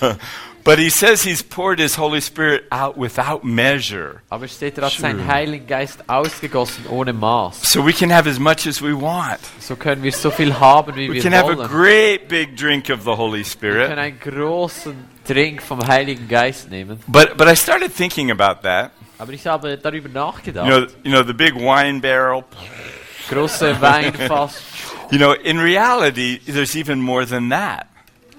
but 0.64 0.78
he 0.78 0.90
says 0.90 1.22
he's 1.22 1.42
poured 1.42 1.78
his 1.78 1.96
Holy 1.96 2.20
Spirit 2.20 2.64
out 2.70 2.96
without 2.96 3.44
measure, 3.44 4.22
aber 4.30 4.44
es 4.44 4.54
steht, 4.56 4.78
er 4.78 4.86
hat 4.86 4.92
seinen 4.92 5.26
Heiligen 5.26 5.66
Geist 5.66 6.08
ausgegossen 6.08 6.86
ohne 6.88 7.12
Maß. 7.12 7.62
so 7.62 7.84
we 7.84 7.92
can 7.92 8.10
have 8.10 8.28
as 8.28 8.38
much 8.38 8.66
as 8.66 8.80
we 8.82 8.92
want. 8.94 9.40
So 9.58 9.76
können 9.76 10.02
wir 10.02 10.12
so 10.12 10.30
viel 10.30 10.58
haben, 10.58 10.94
wie 10.96 11.08
We 11.08 11.14
wir 11.14 11.22
can 11.22 11.32
have 11.32 11.50
a 11.50 11.66
great 11.66 12.28
big 12.28 12.56
drink 12.56 12.90
of 12.90 13.04
the 13.04 13.16
Holy 13.16 13.44
Wir 13.44 13.44
können 13.44 13.44
Spirit. 13.44 13.98
einen 13.98 14.20
großen 14.20 14.94
Trink 15.26 15.62
vom 15.62 15.86
Heiligen 15.86 16.28
Geist 16.28 16.70
nehmen. 16.70 17.00
But 17.06 17.36
but 17.36 17.48
I 17.48 17.54
started 17.56 17.94
thinking 17.94 18.30
about 18.30 18.62
that. 18.62 18.90
Aber 19.18 19.32
ich 19.32 19.46
habe 19.46 19.76
darüber 19.76 20.08
You 20.08 20.52
know, 20.52 20.86
you 21.04 21.12
know 21.12 21.22
the 21.22 21.34
big 21.34 21.54
wine 21.54 22.00
barrel. 22.00 22.44
Große 23.28 23.80
Weinfass. 23.80 24.62
You 25.10 25.18
know, 25.18 25.32
in 25.32 25.58
reality, 25.58 26.38
there's 26.46 26.76
even 26.76 27.00
more 27.00 27.26
than 27.26 27.48
that. 27.48 27.88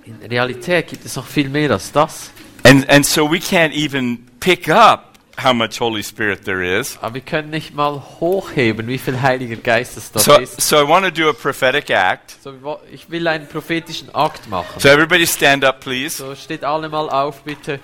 In 0.05 0.17
Realität 0.29 0.87
gibt 0.87 1.05
es 1.05 1.15
noch 1.15 1.27
viel 1.27 1.49
mehr 1.49 1.71
als 1.71 1.91
das. 1.91 2.31
And 2.63 2.89
and 2.89 3.05
so 3.05 3.29
we 3.29 3.37
can't 3.37 3.73
even 3.73 4.25
pick 4.39 4.67
up 4.69 5.17
how 5.41 5.53
much 5.53 5.79
Holy 5.79 6.03
Spirit 6.03 6.43
there 6.43 6.63
is. 6.79 6.97
Ah, 6.97 7.05
Aber 7.07 7.15
wir 7.15 7.21
können 7.21 7.49
nicht 7.49 7.73
mal 7.73 8.01
hochheben, 8.19 8.87
wie 8.87 8.97
viel 8.97 9.21
Heiliger 9.21 9.55
Geist 9.55 9.97
es 9.97 10.11
da 10.11 10.19
So 10.19 10.37
ist. 10.37 10.59
so 10.61 10.77
I 10.83 10.87
want 10.87 11.05
to 11.05 11.11
do 11.11 11.29
a 11.29 11.33
prophetic 11.33 11.89
act. 11.89 12.35
So, 12.43 12.53
ich 12.91 13.09
will 13.09 13.27
einen 13.27 13.47
prophetischen 13.47 14.13
Akt 14.13 14.47
machen. 14.49 14.79
So 14.79 14.89
everybody 14.89 15.25
stand 15.25 15.63
up, 15.63 15.79
please. 15.79 16.17
So 16.17 16.35
steht 16.35 16.63
alle 16.63 16.89
mal 16.89 17.09
auf, 17.09 17.41
bitte. 17.43 17.79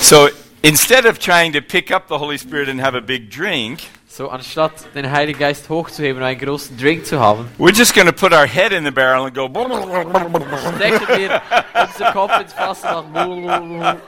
So 0.00 0.28
instead 0.62 1.06
of 1.06 1.18
trying 1.18 1.52
to 1.52 1.60
pick 1.60 1.90
up 1.90 2.08
the 2.08 2.18
Holy 2.18 2.38
Spirit 2.38 2.68
and 2.68 2.80
have 2.80 2.96
a 2.96 3.00
big 3.00 3.30
drink, 3.30 3.80
So 4.16 4.30
anstatt 4.30 4.72
den 4.94 5.10
Heiligen 5.10 5.38
Geist 5.38 5.68
hochzuheben 5.68 6.22
und 6.22 6.26
einen 6.26 6.40
großen 6.40 6.74
Drink 6.78 7.04
zu 7.04 7.20
haben, 7.20 7.50
we're 7.58 7.76
just 7.76 7.94
going 7.94 8.06
to 8.06 8.14
put 8.14 8.32
our 8.32 8.46
head 8.46 8.72
in 8.72 8.82
the 8.82 8.90
barrel 8.90 9.26
and 9.26 9.34
go. 9.34 9.46
stecken 9.46 11.06
wir 11.18 11.42
unseren 11.82 12.12
Kopf 12.14 12.40
ins 12.40 12.54
Fass 12.54 12.82
und 12.82 13.12
machen. 13.12 14.00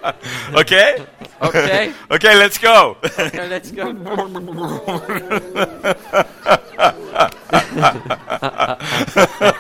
Okay? 0.55 1.03
Okay, 1.41 1.91
Okay, 2.09 2.35
let's 2.39 2.59
go. 2.59 2.97
okay, 3.03 3.49
let's 3.51 3.71
go. 3.71 3.93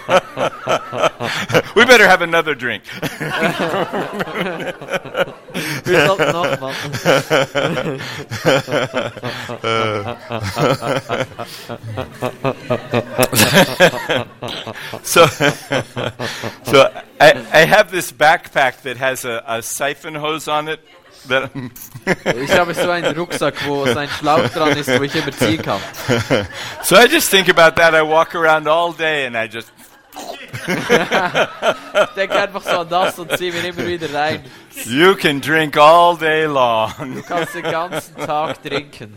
we 1.74 1.84
better 1.84 2.08
have 2.08 2.22
another 2.22 2.54
drink. 2.54 2.84
Wir 5.84 6.06
sollten 6.06 6.32
noch 6.32 6.60
mal. 6.60 6.74
so, 15.02 15.26
so 16.64 16.88
I, 17.20 17.46
I 17.52 17.64
have 17.64 17.90
this 17.90 18.12
backpack 18.12 18.82
that 18.82 18.96
has 18.98 19.24
a, 19.24 19.42
a 19.46 19.62
siphon 19.62 20.14
hose 20.14 20.48
on 20.48 20.68
it. 20.68 20.80
That 21.26 21.50
Ich 22.36 22.52
habe 22.52 22.74
so 22.74 22.90
einen 22.90 23.16
Rucksack, 23.16 23.54
wo 23.66 23.84
so 23.86 23.98
ein 23.98 24.08
Schlauch 24.08 24.48
dran 24.50 24.76
ist, 24.76 24.88
wo 24.88 25.02
ich 25.02 25.14
immer 25.14 25.32
ziehen 25.32 25.62
kann. 25.62 25.80
so 26.84 26.96
I 26.96 27.06
just 27.06 27.30
think 27.30 27.48
about 27.48 27.80
that. 27.80 27.94
I 27.94 28.02
walk 28.02 28.34
around 28.34 28.68
all 28.68 28.92
day 28.92 29.26
and 29.26 29.36
I 29.36 29.48
just 29.48 29.72
Ich 32.00 32.14
denke 32.14 32.40
einfach 32.40 32.62
so 32.62 32.78
an 32.78 32.88
das 32.88 33.18
und 33.18 33.36
ziehe 33.36 33.52
mir 33.52 33.68
immer 33.68 33.86
wieder 33.86 34.12
rein. 34.12 34.44
you 34.84 35.14
can 35.14 35.40
drink 35.40 35.76
all 35.76 36.16
day 36.16 36.44
long. 36.44 36.92
Du 37.14 37.22
kannst 37.22 37.54
den 37.54 37.62
ganzen 37.62 38.16
Tag 38.16 38.62
trinken. 38.62 39.16